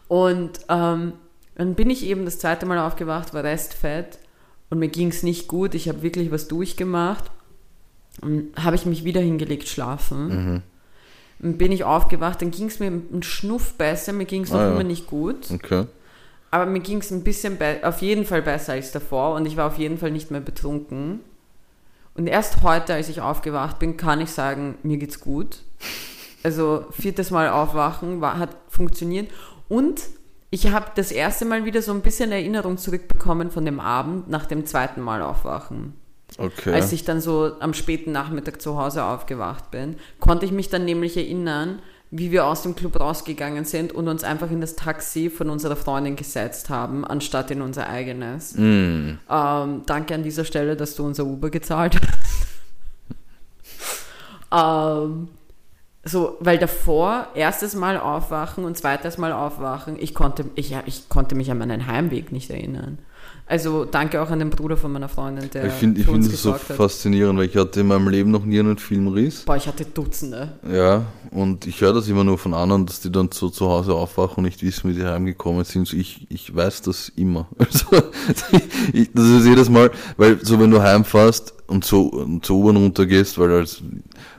Und 0.07 0.51
ähm, 0.69 1.13
dann 1.59 1.75
bin 1.75 1.89
ich 1.89 2.05
eben 2.05 2.25
das 2.25 2.39
zweite 2.39 2.65
Mal 2.65 2.79
aufgewacht, 2.79 3.33
war 3.33 3.43
Restfett 3.43 4.17
und 4.69 4.79
mir 4.79 4.87
ging 4.87 5.09
es 5.09 5.23
nicht 5.23 5.47
gut. 5.47 5.75
Ich 5.75 5.89
habe 5.89 6.01
wirklich 6.01 6.31
was 6.31 6.47
durchgemacht. 6.47 7.25
Und 8.21 8.51
habe 8.57 8.75
ich 8.75 8.85
mich 8.85 9.03
wieder 9.03 9.21
hingelegt 9.21 9.67
schlafen. 9.67 10.27
Mhm. 10.27 10.61
Dann 11.39 11.57
bin 11.57 11.71
ich 11.71 11.83
aufgewacht, 11.85 12.41
dann 12.41 12.51
ging 12.51 12.67
es 12.67 12.79
mir 12.79 12.87
einen 12.87 13.23
Schnuff 13.23 13.73
besser, 13.75 14.11
mir 14.13 14.25
ging 14.25 14.43
es 14.43 14.51
noch 14.51 14.59
Ah, 14.59 14.65
ja. 14.67 14.71
immer 14.71 14.83
nicht 14.83 15.07
gut. 15.07 15.49
Okay. 15.51 15.85
Aber 16.51 16.65
mir 16.65 16.79
ging 16.81 16.99
es 16.99 17.11
ein 17.11 17.23
bisschen 17.23 17.57
auf 17.83 18.01
jeden 18.01 18.25
Fall 18.25 18.41
besser 18.41 18.73
als 18.73 18.91
davor 18.91 19.35
und 19.35 19.45
ich 19.45 19.55
war 19.55 19.67
auf 19.67 19.77
jeden 19.77 19.97
Fall 19.97 20.11
nicht 20.11 20.31
mehr 20.31 20.41
betrunken. 20.41 21.19
Und 22.15 22.27
erst 22.27 22.61
heute, 22.63 22.93
als 22.93 23.07
ich 23.07 23.21
aufgewacht 23.21 23.79
bin, 23.79 23.95
kann 23.95 24.19
ich 24.19 24.31
sagen, 24.31 24.75
mir 24.83 24.97
geht's 24.97 25.19
gut. 25.21 25.59
Also 26.43 26.85
viertes 26.91 27.31
Mal 27.31 27.49
aufwachen 27.49 28.19
war, 28.21 28.37
hat 28.39 28.55
funktioniert. 28.69 29.29
Und 29.69 30.01
ich 30.51 30.71
habe 30.71 30.87
das 30.95 31.11
erste 31.11 31.45
Mal 31.45 31.65
wieder 31.65 31.81
so 31.81 31.91
ein 31.91 32.01
bisschen 32.01 32.31
Erinnerung 32.31 32.77
zurückbekommen 32.77 33.51
von 33.51 33.65
dem 33.65 33.79
Abend 33.79 34.29
nach 34.29 34.45
dem 34.45 34.65
zweiten 34.65 35.01
Mal 35.01 35.21
aufwachen. 35.21 35.93
Okay. 36.37 36.73
Als 36.73 36.91
ich 36.91 37.05
dann 37.05 37.21
so 37.21 37.53
am 37.59 37.73
späten 37.73 38.11
Nachmittag 38.11 38.61
zu 38.61 38.77
Hause 38.77 39.03
aufgewacht 39.03 39.71
bin, 39.71 39.95
konnte 40.19 40.45
ich 40.45 40.51
mich 40.51 40.69
dann 40.69 40.85
nämlich 40.85 41.17
erinnern, 41.17 41.79
wie 42.11 42.31
wir 42.31 42.45
aus 42.45 42.63
dem 42.63 42.75
Club 42.75 42.99
rausgegangen 42.99 43.65
sind 43.65 43.91
und 43.91 44.07
uns 44.07 44.23
einfach 44.23 44.49
in 44.49 44.61
das 44.61 44.75
Taxi 44.75 45.29
von 45.29 45.49
unserer 45.49 45.75
Freundin 45.75 46.15
gesetzt 46.15 46.69
haben, 46.69 47.05
anstatt 47.05 47.51
in 47.51 47.61
unser 47.61 47.87
eigenes. 47.87 48.55
Mm. 48.55 49.19
Ähm, 49.29 49.81
danke 49.85 50.15
an 50.15 50.23
dieser 50.23 50.45
Stelle, 50.45 50.75
dass 50.75 50.95
du 50.95 51.05
unser 51.05 51.25
Uber 51.25 51.51
gezahlt 51.51 51.99
hast. 52.01 52.47
ähm, 55.05 55.27
so, 56.03 56.37
weil 56.39 56.57
davor, 56.57 57.27
erstes 57.35 57.75
Mal 57.75 57.99
aufwachen 57.99 58.63
und 58.63 58.77
zweites 58.77 59.17
Mal 59.17 59.33
aufwachen, 59.33 59.97
ich 59.99 60.13
konnte, 60.13 60.45
ich, 60.55 60.75
ich 60.85 61.09
konnte 61.09 61.35
mich 61.35 61.51
an 61.51 61.57
meinen 61.57 61.87
Heimweg 61.87 62.31
nicht 62.31 62.49
erinnern. 62.49 62.99
Also 63.45 63.83
danke 63.83 64.21
auch 64.21 64.29
an 64.29 64.37
den 64.37 64.51
Bruder 64.51 64.77
von 64.77 64.91
meiner 64.91 65.09
Freundin, 65.09 65.49
der 65.49 65.65
ich 65.65 65.73
finde 65.73 66.03
find 66.03 66.31
das 66.31 66.43
so 66.43 66.53
hat. 66.53 66.61
faszinierend, 66.61 67.39
weil 67.39 67.47
ich 67.47 67.57
hatte 67.57 67.79
in 67.79 67.87
meinem 67.87 68.07
Leben 68.07 68.29
noch 68.29 68.45
nie 68.45 68.59
einen 68.59 68.77
Filmriss. 68.77 69.43
Boah, 69.43 69.55
ich 69.55 69.67
hatte 69.67 69.85
Dutzende. 69.85 70.59
Ja, 70.71 71.05
und 71.31 71.65
ich 71.65 71.81
höre 71.81 71.93
das 71.93 72.07
immer 72.07 72.23
nur 72.23 72.37
von 72.37 72.53
anderen, 72.53 72.85
dass 72.85 73.01
die 73.01 73.11
dann 73.11 73.31
so 73.31 73.49
zu 73.49 73.67
Hause 73.67 73.93
aufwachen 73.95 74.37
und 74.37 74.43
nicht 74.43 74.61
wissen, 74.61 74.91
wie 74.91 74.93
die 74.93 75.03
heimgekommen 75.03 75.63
sind. 75.63 75.87
So 75.87 75.97
ich, 75.97 76.27
ich 76.29 76.55
weiß 76.55 76.83
das 76.83 77.09
immer. 77.09 77.47
Also, 77.57 77.87
ich, 78.93 79.09
das 79.13 79.25
ist 79.25 79.45
jedes 79.45 79.69
Mal, 79.69 79.91
weil 80.17 80.43
so 80.45 80.59
wenn 80.59 80.69
du 80.69 80.81
heimfährst 80.81 81.55
und 81.69 81.85
so 81.85 82.03
und 82.07 82.45
zur 82.45 82.57
U-Bahn 82.57 82.77
runtergehst, 82.77 83.37
weil 83.37 83.51
als, 83.51 83.81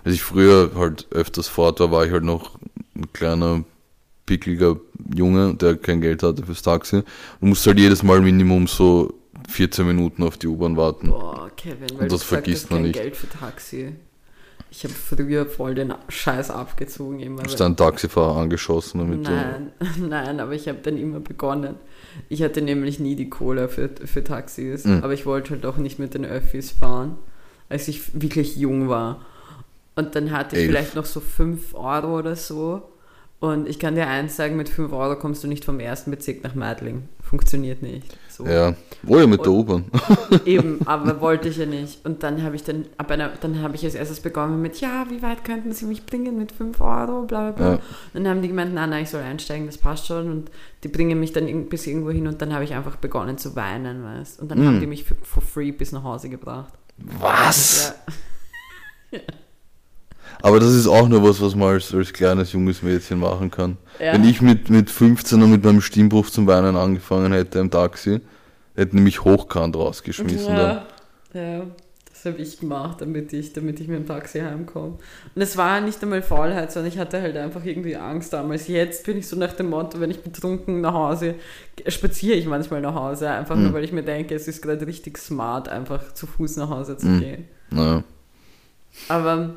als 0.05 0.15
ich 0.15 0.23
früher 0.23 0.73
halt 0.75 1.07
öfters 1.11 1.49
fort 1.49 1.81
war, 1.81 1.91
war 1.91 2.05
ich 2.05 2.13
halt 2.13 2.25
noch 2.25 2.59
ein 2.95 3.13
kleiner, 3.13 3.65
pickliger 4.27 4.77
Junge, 5.15 5.55
der 5.55 5.77
kein 5.77 6.01
Geld 6.01 6.23
hatte 6.23 6.45
fürs 6.45 6.63
Taxi. 6.63 7.03
Du 7.41 7.47
musst 7.47 7.67
halt 7.67 7.79
jedes 7.79 8.03
Mal 8.03 8.21
Minimum 8.21 8.67
so 8.67 9.15
14 9.49 9.87
Minuten 9.87 10.23
auf 10.23 10.37
die 10.37 10.47
U-Bahn 10.47 10.77
warten. 10.77 11.09
Boah, 11.09 11.51
Kevin, 11.57 11.81
weil 11.81 11.91
Und 11.91 12.03
du 12.03 12.07
das 12.07 12.21
gesagt 12.21 12.29
vergisst 12.29 12.71
man 12.71 12.81
kein 12.81 12.87
nicht. 12.89 13.01
Geld 13.01 13.17
für 13.17 13.29
Taxi. 13.29 13.93
Ich 14.73 14.85
habe 14.85 14.95
früher 14.95 15.47
voll 15.47 15.75
den 15.75 15.93
Scheiß 16.09 16.51
abgezogen 16.51 17.19
immer. 17.21 17.45
Ist 17.45 17.59
da 17.59 17.67
ein 17.67 17.77
Taxifahrer 17.77 18.37
angeschossen, 18.37 18.99
damit 18.99 19.27
du 19.27 19.31
Nein, 19.31 19.73
nein, 20.09 20.39
aber 20.41 20.53
ich 20.53 20.69
habe 20.69 20.79
dann 20.83 20.97
immer 20.97 21.19
begonnen. 21.21 21.75
Ich 22.29 22.43
hatte 22.43 22.63
nämlich 22.63 23.01
nie 23.01 23.17
die 23.17 23.29
Kohle 23.29 23.69
für, 23.69 23.91
für 24.05 24.23
Taxis, 24.23 24.85
Mhm. 24.85 25.03
aber 25.03 25.13
ich 25.13 25.27
wollte 25.27 25.51
halt 25.51 25.67
auch 25.67 25.77
nicht 25.77 25.99
mit 25.99 26.15
den 26.15 26.25
Öffis 26.25 26.71
fahren, 26.71 27.17
als 27.69 27.89
ich 27.89 28.21
wirklich 28.21 28.57
jung 28.57 28.89
war. 28.89 29.25
Und 29.97 30.15
dann 30.15 30.31
hatte 30.31 30.55
ich 30.57 30.63
Elf. 30.63 30.71
vielleicht 30.71 30.95
noch 30.95 31.05
so 31.05 31.21
5 31.21 31.75
Euro 31.75 32.19
oder 32.19 32.37
so. 32.37 32.83
Und 33.41 33.69
ich 33.69 33.79
kann 33.79 33.95
dir 33.97 34.07
eins 34.07 34.37
sagen, 34.37 34.57
mit 34.57 34.69
5 34.69 34.93
Euro 34.93 35.17
kommst 35.17 35.43
du 35.43 35.49
nicht 35.49 35.65
vom 35.65 35.81
ersten 35.81 36.11
Bezirk 36.11 36.45
nach 36.45 36.55
Meidling. 36.55 37.09
Funktioniert 37.31 37.81
nicht. 37.81 38.13
So. 38.29 38.45
Ja. 38.45 38.75
Oh 39.07 39.17
ja, 39.17 39.25
mit 39.29 39.45
der 39.45 39.53
Und- 39.53 39.59
U-Bahn. 39.61 39.85
Eben, 40.45 40.81
aber 40.85 41.21
wollte 41.21 41.49
ich 41.49 41.59
ja 41.59 41.65
nicht. 41.67 42.05
Und 42.05 42.25
dann 42.25 42.43
habe 42.43 42.57
ich 42.57 42.65
dann, 42.65 42.87
ab 42.99 43.09
einer, 43.13 43.29
dann 43.41 43.63
habe 43.63 43.77
ich 43.77 43.85
als 43.85 43.95
erstes 43.95 44.19
begonnen 44.19 44.61
mit, 44.61 44.81
ja, 44.81 45.07
wie 45.11 45.23
weit 45.23 45.45
könnten 45.45 45.71
Sie 45.73 45.85
mich 45.87 46.05
bringen 46.07 46.37
mit 46.37 46.51
5 46.51 46.81
Euro, 46.81 47.23
bla 47.23 47.51
bla 47.51 47.53
bla. 47.53 47.67
Ja. 47.75 47.75
Und 48.15 48.25
dann 48.25 48.29
haben 48.29 48.43
die 48.43 48.49
gemeint, 48.49 48.75
nein, 48.75 48.91
nein, 48.91 49.05
ich 49.05 49.11
soll 49.11 49.21
einsteigen, 49.23 49.67
das 49.67 49.79
passt 49.79 50.09
schon. 50.09 50.29
Und 50.29 50.51
die 50.83 50.89
bringen 50.89 51.21
mich 51.21 51.33
dann 51.33 51.69
bis 51.69 51.87
irgendwo 51.87 52.11
hin 52.11 52.27
und 52.27 52.43
dann 52.43 52.53
habe 52.53 52.65
ich 52.65 52.75
einfach 52.75 52.97
begonnen 52.97 53.39
zu 53.39 53.55
weinen, 53.55 54.03
weißt 54.03 54.41
Und 54.41 54.51
dann 54.51 54.59
Mm. 54.63 54.67
haben 54.67 54.81
die 54.81 54.87
mich 54.89 55.05
für, 55.05 55.15
for 55.23 55.41
free 55.43 55.71
bis 55.71 55.93
nach 55.93 56.03
Hause 56.03 56.29
gebracht. 56.31 56.73
Was? 57.21 57.95
Ja. 59.13 59.21
Aber 60.43 60.61
das 60.61 60.71
ist 60.75 60.87
auch 60.87 61.09
nur 61.09 61.23
was, 61.23 61.41
was 61.41 61.55
man 61.55 61.69
als, 61.75 61.95
als 61.95 62.13
kleines 62.13 62.53
junges 62.53 62.83
Mädchen 62.83 63.19
machen 63.21 63.51
kann. 63.51 63.77
Ja. 63.99 64.13
Wenn 64.15 64.25
ich 64.25 64.41
mit, 64.41 64.71
mit 64.71 64.91
15 64.91 65.43
und 65.43 65.51
mit 65.51 65.65
meinem 65.65 65.81
Stimmbruch 65.81 66.31
zum 66.31 66.47
Weinen 66.47 66.77
angefangen 66.77 67.33
hätte 67.33 67.59
im 67.59 67.71
Taxi, 67.71 68.21
hätten 68.75 69.03
mich 69.03 69.23
hochkant 69.25 69.77
rausgeschmissen. 69.77 70.57
dann. 70.57 70.83
Ja, 71.35 71.41
ja, 71.43 71.63
das 72.11 72.25
habe 72.25 72.43
ich 72.43 72.59
gemacht, 72.59 73.01
damit 73.01 73.33
ich, 73.33 73.53
damit 73.53 73.81
ich 73.81 73.89
mit 73.89 73.99
dem 73.99 74.07
Taxi 74.07 74.41
heimkomme. 74.41 74.99
Und 75.35 75.43
es 75.43 75.57
war 75.57 75.81
nicht 75.81 76.03
einmal 76.03 76.23
Faulheit, 76.23 76.73
sondern 76.73 76.93
ich 76.93 76.99
hatte 76.99 77.21
halt 77.21 77.37
einfach 77.37 77.65
irgendwie 77.65 77.97
Angst 77.97 78.33
damals. 78.33 78.67
Jetzt 78.69 79.05
bin 79.07 79.19
ich 79.19 79.29
so 79.29 79.37
nach 79.37 79.53
dem 79.53 79.71
Motto, 79.71 80.01
wenn 80.01 80.11
ich 80.11 80.21
betrunken 80.23 80.81
nach 80.81 80.95
Hause, 80.95 81.35
spaziere 81.87 82.37
ich 82.37 82.47
manchmal 82.47 82.81
nach 82.81 82.95
Hause, 82.95 83.31
einfach 83.31 83.57
Mhm. 83.57 83.65
nur, 83.65 83.73
weil 83.75 83.85
ich 83.85 83.93
mir 83.93 84.03
denke, 84.03 84.35
es 84.35 84.49
ist 84.49 84.61
gerade 84.63 84.87
richtig 84.87 85.19
smart, 85.19 85.69
einfach 85.69 86.13
zu 86.15 86.27
Fuß 86.27 86.57
nach 86.57 86.71
Hause 86.71 86.97
zu 86.97 87.07
Mhm. 87.07 87.21
gehen. 87.21 87.45
Naja. 87.71 88.03
Aber 89.09 89.51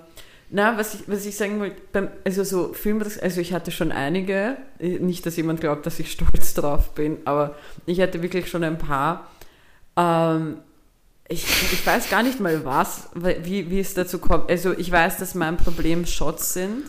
na, 0.56 0.78
was 0.78 0.94
ich, 0.94 1.02
was 1.08 1.26
ich 1.26 1.36
sagen 1.36 1.60
wollte, 1.60 2.12
also 2.24 2.44
so 2.44 2.74
Film, 2.74 3.02
also 3.02 3.42
ich 3.42 3.54
hatte 3.54 3.72
schon 3.72 3.92
einige, 3.92 4.56
nicht, 4.80 5.26
dass 5.26 5.36
jemand 5.36 5.62
glaubt, 5.62 5.88
dass 5.88 6.00
ich 6.00 6.12
stolz 6.12 6.54
drauf 6.54 6.92
bin, 6.92 7.18
aber 7.26 7.56
ich 7.88 8.00
hatte 8.00 8.22
wirklich 8.22 8.48
schon 8.48 8.64
ein 8.64 8.78
paar. 8.78 9.32
Ähm, 9.98 10.58
ich, 11.28 11.44
ich 11.44 11.84
weiß 11.84 12.08
gar 12.12 12.22
nicht 12.22 12.40
mal 12.40 12.64
was, 12.66 13.10
wie, 13.16 13.72
wie 13.72 13.80
es 13.80 13.96
dazu 13.96 14.20
kommt. 14.20 14.48
Also 14.52 14.74
ich 14.78 14.92
weiß, 14.92 15.18
dass 15.18 15.34
mein 15.34 15.58
Problem 15.58 16.06
Shots 16.06 16.54
sind. 16.54 16.84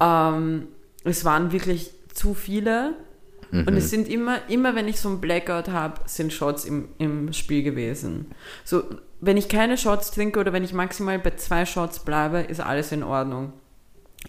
Ähm, 0.00 0.66
es 1.04 1.24
waren 1.24 1.52
wirklich 1.52 1.92
zu 2.14 2.34
viele. 2.34 2.94
Und 3.52 3.70
Mhm. 3.70 3.76
es 3.76 3.90
sind 3.90 4.08
immer, 4.08 4.38
immer 4.48 4.74
wenn 4.74 4.88
ich 4.88 4.98
so 5.00 5.08
einen 5.08 5.20
Blackout 5.20 5.68
habe, 5.68 6.00
sind 6.06 6.32
Shots 6.32 6.64
im, 6.64 6.88
im 6.98 7.32
Spiel 7.32 7.62
gewesen. 7.62 8.26
So, 8.64 8.82
wenn 9.20 9.36
ich 9.36 9.48
keine 9.48 9.78
Shots 9.78 10.10
trinke 10.10 10.40
oder 10.40 10.52
wenn 10.52 10.64
ich 10.64 10.72
maximal 10.72 11.18
bei 11.18 11.30
zwei 11.36 11.64
Shots 11.64 12.00
bleibe, 12.00 12.40
ist 12.40 12.60
alles 12.60 12.92
in 12.92 13.02
Ordnung. 13.02 13.52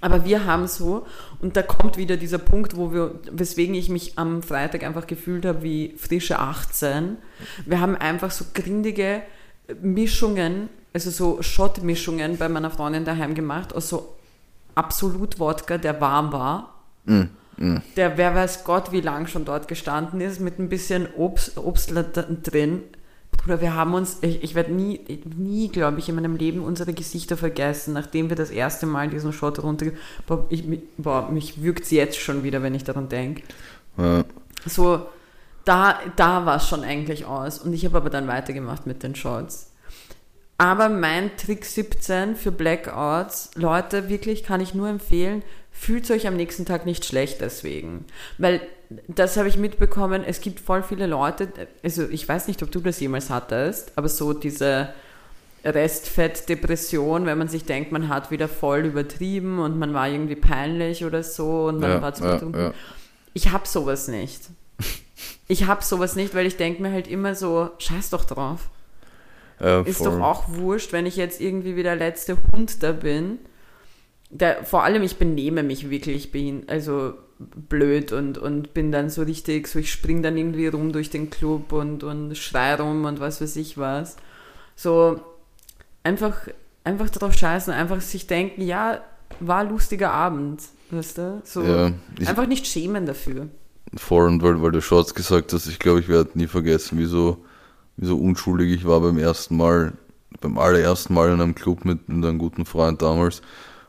Aber 0.01 0.23
wir 0.25 0.45
haben 0.45 0.67
so, 0.67 1.07
und 1.41 1.57
da 1.57 1.63
kommt 1.63 1.97
wieder 1.97 2.17
dieser 2.17 2.37
Punkt, 2.37 2.77
wo 2.77 2.93
wir, 2.93 3.19
weswegen 3.31 3.73
ich 3.73 3.89
mich 3.89 4.19
am 4.19 4.43
Freitag 4.43 4.83
einfach 4.83 5.07
gefühlt 5.07 5.45
habe 5.45 5.63
wie 5.63 5.95
frische 5.97 6.37
18. 6.37 7.17
Wir 7.65 7.79
haben 7.79 7.95
einfach 7.95 8.29
so 8.29 8.45
grindige 8.53 9.23
Mischungen, 9.81 10.69
also 10.93 11.09
so 11.09 11.41
Shot-Mischungen 11.41 12.37
bei 12.37 12.47
meiner 12.47 12.69
Freundin 12.69 13.05
daheim 13.05 13.33
gemacht, 13.33 13.73
aus 13.75 13.89
so 13.89 14.15
Absolut-Wodka, 14.75 15.77
der 15.79 15.99
warm 15.99 16.31
war 16.31 16.73
Mhm. 17.05 17.29
Mhm. 17.57 17.81
der 17.95 18.17
wer 18.17 18.35
weiß 18.35 18.63
Gott 18.63 18.91
wie 18.91 19.01
lang 19.01 19.27
schon 19.27 19.45
dort 19.45 19.67
gestanden 19.67 20.21
ist, 20.21 20.39
mit 20.39 20.59
ein 20.59 20.69
bisschen 20.69 21.07
Obst, 21.15 21.57
Obst 21.57 21.91
drin. 22.43 22.83
Bruder, 23.31 23.61
wir 23.61 23.75
haben 23.75 23.93
uns, 23.93 24.17
ich, 24.21 24.43
ich 24.43 24.55
werde 24.55 24.73
nie, 24.73 24.99
nie, 25.37 25.69
glaube 25.69 25.99
ich, 25.99 26.09
in 26.09 26.15
meinem 26.15 26.35
Leben 26.35 26.61
unsere 26.63 26.93
Gesichter 26.93 27.37
vergessen, 27.37 27.93
nachdem 27.93 28.29
wir 28.29 28.35
das 28.35 28.49
erste 28.49 28.85
Mal 28.85 29.09
diesen 29.09 29.33
Shot 29.33 29.61
runter... 29.61 29.87
Boah, 30.25 30.45
ich, 30.49 30.63
boah 30.97 31.29
mich 31.29 31.61
würgt 31.61 31.83
es 31.83 31.91
jetzt 31.91 32.17
schon 32.17 32.43
wieder, 32.43 32.63
wenn 32.63 32.73
ich 32.73 32.83
daran 32.83 33.09
denke. 33.09 33.43
Ja. 33.97 34.23
So, 34.65 35.07
da, 35.65 35.99
da 36.15 36.45
war 36.45 36.57
es 36.57 36.67
schon 36.67 36.83
eigentlich 36.83 37.25
aus. 37.25 37.59
Und 37.59 37.73
ich 37.73 37.85
habe 37.85 37.97
aber 37.97 38.09
dann 38.09 38.27
weitergemacht 38.27 38.87
mit 38.87 39.03
den 39.03 39.15
Shots. 39.15 39.71
Aber 40.57 40.89
mein 40.89 41.35
Trick 41.37 41.65
17 41.65 42.35
für 42.35 42.51
Blackouts, 42.51 43.51
Leute, 43.55 44.09
wirklich 44.09 44.43
kann 44.43 44.61
ich 44.61 44.73
nur 44.73 44.89
empfehlen, 44.89 45.43
fühlt 45.79 46.09
euch 46.11 46.27
am 46.27 46.35
nächsten 46.35 46.65
Tag 46.65 46.85
nicht 46.85 47.05
schlecht 47.05 47.41
deswegen. 47.41 48.05
Weil 48.37 48.61
das 49.07 49.37
habe 49.37 49.47
ich 49.49 49.57
mitbekommen, 49.57 50.23
es 50.25 50.41
gibt 50.41 50.59
voll 50.59 50.81
viele 50.83 51.07
Leute, 51.07 51.49
also 51.83 52.07
ich 52.09 52.27
weiß 52.27 52.47
nicht, 52.47 52.63
ob 52.63 52.71
du 52.71 52.79
das 52.79 52.99
jemals 52.99 53.29
hattest, 53.29 53.91
aber 53.95 54.07
so 54.09 54.33
diese 54.33 54.89
Restfettdepression, 55.65 57.25
wenn 57.25 57.37
man 57.37 57.47
sich 57.47 57.65
denkt, 57.65 57.91
man 57.91 58.07
hat 58.09 58.31
wieder 58.31 58.47
voll 58.47 58.85
übertrieben 58.85 59.59
und 59.59 59.77
man 59.77 59.93
war 59.93 60.07
irgendwie 60.09 60.35
peinlich 60.35 61.03
oder 61.05 61.23
so 61.23 61.65
und 61.65 61.79
man 61.79 61.91
Ja, 61.91 62.01
war 62.01 62.13
zu 62.13 62.23
ja, 62.23 62.33
betrunken. 62.33 62.61
ja. 62.61 62.73
Ich 63.33 63.51
hab 63.51 63.67
sowas 63.67 64.07
nicht. 64.07 64.41
Ich 65.49 65.65
hab 65.65 65.81
sowas 65.81 66.17
nicht, 66.17 66.35
weil 66.35 66.45
ich 66.45 66.57
denke 66.57 66.81
mir 66.81 66.91
halt 66.91 67.07
immer 67.07 67.33
so, 67.33 67.69
scheiß 67.79 68.09
doch 68.09 68.25
drauf. 68.25 68.69
Ja, 69.61 69.79
ist 69.81 69.99
voll. 69.99 70.11
doch 70.11 70.19
auch 70.21 70.43
wurscht, 70.49 70.91
wenn 70.91 71.05
ich 71.05 71.15
jetzt 71.15 71.39
irgendwie 71.39 71.77
wie 71.77 71.83
der 71.83 71.95
letzte 71.95 72.37
Hund 72.51 72.83
da 72.83 72.91
bin. 72.91 73.39
Der, 74.29 74.65
vor 74.65 74.83
allem, 74.83 75.03
ich 75.03 75.17
benehme 75.17 75.63
mich 75.63 75.89
wirklich 75.89 76.31
behin, 76.31 76.63
also 76.67 77.13
blöd 77.39 78.11
und, 78.11 78.37
und 78.37 78.73
bin 78.73 78.91
dann 78.91 79.09
so 79.09 79.21
richtig, 79.23 79.67
so 79.67 79.79
ich 79.79 79.91
spring 79.91 80.21
dann 80.23 80.37
irgendwie 80.37 80.67
rum 80.67 80.91
durch 80.91 81.09
den 81.09 81.29
Club 81.29 81.71
und, 81.71 82.03
und 82.03 82.35
schrei 82.37 82.75
rum 82.75 83.05
und 83.05 83.19
was 83.19 83.41
weiß 83.41 83.55
ich 83.57 83.77
was. 83.77 84.17
So 84.75 85.21
einfach, 86.03 86.35
einfach 86.83 87.09
drauf 87.09 87.33
scheißen, 87.33 87.73
einfach 87.73 88.01
sich 88.01 88.27
denken, 88.27 88.61
ja, 88.61 89.01
war 89.39 89.59
ein 89.59 89.69
lustiger 89.69 90.11
Abend, 90.11 90.61
weißt 90.89 91.17
du? 91.17 91.41
So 91.43 91.63
Ja, 91.63 91.91
einfach 92.25 92.47
nicht 92.47 92.65
schämen 92.67 93.05
dafür. 93.05 93.47
voll 93.95 94.27
und 94.27 94.41
weil, 94.41 94.61
weil 94.61 94.71
du 94.71 94.81
Shorts 94.81 95.13
gesagt 95.13 95.53
hast, 95.53 95.67
ich 95.67 95.79
glaube, 95.79 95.99
ich 95.99 96.07
werde 96.07 96.31
nie 96.33 96.47
vergessen, 96.47 96.97
wie 96.97 97.05
so, 97.05 97.45
wie 97.97 98.05
so 98.07 98.17
unschuldig 98.17 98.71
ich 98.73 98.85
war 98.85 98.99
beim 99.01 99.17
ersten 99.17 99.57
Mal, 99.57 99.93
beim 100.41 100.57
allerersten 100.57 101.13
Mal 101.13 101.31
in 101.31 101.41
einem 101.41 101.55
Club 101.55 101.85
mit, 101.85 102.09
mit 102.09 102.25
einem 102.25 102.39
guten 102.39 102.65
Freund 102.65 103.01
damals. 103.01 103.41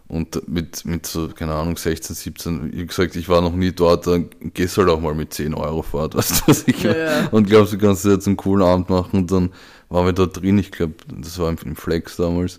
Und 0.09 0.49
mit, 0.49 0.87
mit 0.87 1.05
so, 1.05 1.29
keine 1.29 1.55
Ahnung, 1.55 1.77
16, 1.77 2.17
17, 2.17 2.73
wie 2.73 2.87
gesagt, 2.87 3.15
ich 3.15 3.29
war 3.29 3.43
noch 3.43 3.53
nie 3.53 3.73
dort, 3.73 4.07
dann 4.07 4.31
gehst 4.55 4.79
halt 4.79 4.89
auch 4.89 5.01
mal 5.01 5.15
mit 5.15 5.35
10 5.35 5.53
Euro 5.53 5.83
fort, 5.83 6.15
weißt 6.17 6.41
du, 6.41 6.43
was 6.47 6.67
ich 6.67 6.83
Ja, 6.83 6.97
ja. 6.97 7.29
Und 7.29 7.47
glaubst 7.47 7.75
du, 7.75 7.79
kannst 7.79 8.07
du 8.07 8.11
jetzt 8.11 8.27
einen 8.27 8.39
coolen 8.39 8.67
Abend 8.67 8.89
machen 8.89 9.21
und 9.21 9.31
dann 9.31 9.51
waren 9.91 10.07
wir 10.07 10.15
da 10.15 10.25
drin, 10.25 10.59
ich 10.59 10.71
glaube, 10.71 10.95
das 11.15 11.39
war 11.39 11.51
im 11.51 11.77
Flex 11.77 12.17
damals. 12.17 12.59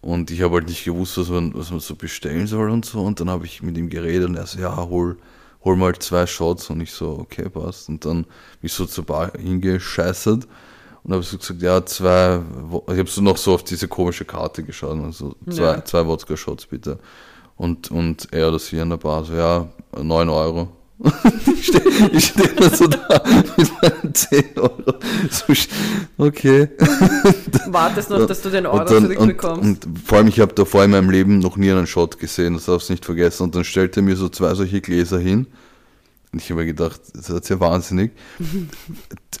Und 0.00 0.30
ich 0.30 0.42
habe 0.42 0.56
halt 0.56 0.68
nicht 0.68 0.84
gewusst, 0.84 1.16
was 1.16 1.30
man, 1.30 1.54
was 1.54 1.70
man 1.70 1.80
so 1.80 1.96
bestellen 1.96 2.46
soll 2.46 2.70
und 2.70 2.84
so. 2.84 3.00
Und 3.00 3.20
dann 3.20 3.30
habe 3.30 3.46
ich 3.46 3.62
mit 3.62 3.76
ihm 3.78 3.88
geredet 3.88 4.28
und 4.28 4.36
er 4.36 4.46
so, 4.46 4.60
ja, 4.60 4.76
hol, 4.76 5.16
hol 5.64 5.76
mal 5.76 5.94
zwei 5.98 6.26
Shots. 6.26 6.68
Und 6.68 6.82
ich 6.82 6.92
so, 6.92 7.18
okay, 7.20 7.48
passt. 7.48 7.88
Und 7.88 8.04
dann 8.04 8.24
bin 8.24 8.34
ich 8.60 8.72
so 8.74 8.84
zur 8.84 9.06
Bar 9.06 9.32
hingescheißert 9.38 10.46
und 11.04 11.12
habe 11.12 11.22
so 11.22 11.36
gesagt, 11.38 11.62
ja, 11.62 11.84
zwei, 11.84 12.40
ich 12.88 12.98
habe 12.98 13.08
so 13.08 13.20
noch 13.20 13.36
so 13.36 13.54
auf 13.54 13.62
diese 13.62 13.88
komische 13.88 14.24
Karte 14.24 14.62
geschaut, 14.62 14.98
also 15.04 15.34
zwei, 15.50 15.62
Ja. 15.62 15.84
zwei 15.84 16.06
Wodka-Shots 16.06 16.66
bitte. 16.66 16.98
Und, 17.56 17.90
und 17.90 18.28
er 18.32 18.48
oder 18.48 18.58
sie 18.58 18.80
an 18.80 18.90
der 18.90 18.96
Bar 18.96 19.24
so, 19.24 19.34
ja, 19.34 19.68
9 20.00 20.28
Euro. 20.28 20.68
ich 21.56 21.66
stehe 21.66 22.20
steh 22.20 22.54
da 22.56 22.70
so 22.70 22.86
da 22.86 23.22
mit 23.56 23.70
meinen 23.82 24.14
10 24.14 24.44
Euro. 24.56 24.94
So, 25.30 25.52
okay. 26.18 26.68
Wartest 27.66 28.10
noch, 28.10 28.26
dass 28.26 28.42
du 28.42 28.50
den 28.50 28.66
Euro 28.66 28.84
dann, 28.84 29.04
zurückbekommst. 29.04 29.62
und, 29.62 29.86
und 29.86 29.98
vor 29.98 30.18
allem, 30.18 30.28
ich 30.28 30.40
habe 30.40 30.54
davor 30.54 30.84
in 30.84 30.92
meinem 30.92 31.10
Leben 31.10 31.38
noch 31.40 31.56
nie 31.56 31.70
einen 31.70 31.86
Shot 31.86 32.18
gesehen, 32.18 32.54
das 32.54 32.64
darfst 32.66 32.88
du 32.88 32.92
nicht 32.94 33.04
vergessen. 33.04 33.42
Und 33.44 33.54
dann 33.54 33.64
stellt 33.64 33.96
er 33.96 34.02
mir 34.02 34.16
so 34.16 34.28
zwei 34.28 34.54
solche 34.54 34.80
Gläser 34.80 35.18
hin. 35.18 35.46
Und 36.34 36.42
ich 36.42 36.50
habe 36.50 36.62
mir 36.62 36.66
gedacht, 36.66 37.00
das 37.14 37.30
ist 37.30 37.48
ja 37.48 37.60
wahnsinnig. 37.60 38.10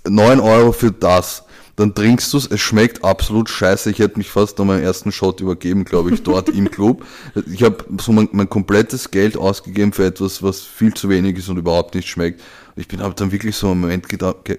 9 0.06 0.38
Euro 0.38 0.70
für 0.70 0.92
das. 0.92 1.42
Dann 1.74 1.92
trinkst 1.92 2.32
du 2.32 2.36
es, 2.36 2.46
es 2.46 2.60
schmeckt 2.60 3.02
absolut 3.02 3.48
scheiße. 3.48 3.90
Ich 3.90 3.98
hätte 3.98 4.16
mich 4.16 4.30
fast 4.30 4.56
noch 4.58 4.64
meinen 4.64 4.84
ersten 4.84 5.10
Shot 5.10 5.40
übergeben, 5.40 5.84
glaube 5.84 6.14
ich, 6.14 6.22
dort 6.22 6.50
im 6.50 6.70
Club. 6.70 7.04
Ich 7.52 7.64
habe 7.64 7.84
so 8.00 8.12
mein, 8.12 8.28
mein 8.30 8.48
komplettes 8.48 9.10
Geld 9.10 9.36
ausgegeben 9.36 9.92
für 9.92 10.04
etwas, 10.04 10.40
was 10.40 10.60
viel 10.60 10.94
zu 10.94 11.08
wenig 11.08 11.36
ist 11.36 11.48
und 11.48 11.56
überhaupt 11.56 11.96
nicht 11.96 12.06
schmeckt. 12.06 12.40
Ich 12.76 12.86
bin 12.86 13.00
habe 13.00 13.16
dann 13.16 13.32
wirklich 13.32 13.56
so 13.56 13.72
einen 13.72 13.80
Moment 13.80 14.08
ge 14.08 14.18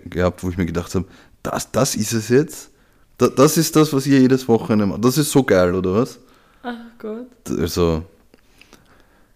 gehabt, 0.09 0.43
wo 0.43 0.49
ich 0.49 0.57
mir 0.57 0.65
gedacht 0.65 0.93
habe, 0.93 1.05
das, 1.41 1.71
das 1.71 1.95
ist 1.95 2.11
es 2.11 2.27
jetzt? 2.27 2.69
Da, 3.17 3.29
das 3.29 3.55
ist 3.55 3.77
das, 3.77 3.93
was 3.93 4.05
ihr 4.07 4.19
jedes 4.19 4.49
Wochenende 4.49 4.87
macht. 4.87 5.05
Das 5.05 5.17
ist 5.17 5.31
so 5.31 5.41
geil, 5.41 5.73
oder 5.73 5.93
was? 5.93 6.19
Ach 6.63 6.75
Gott. 6.99 7.57
Also, 7.57 8.03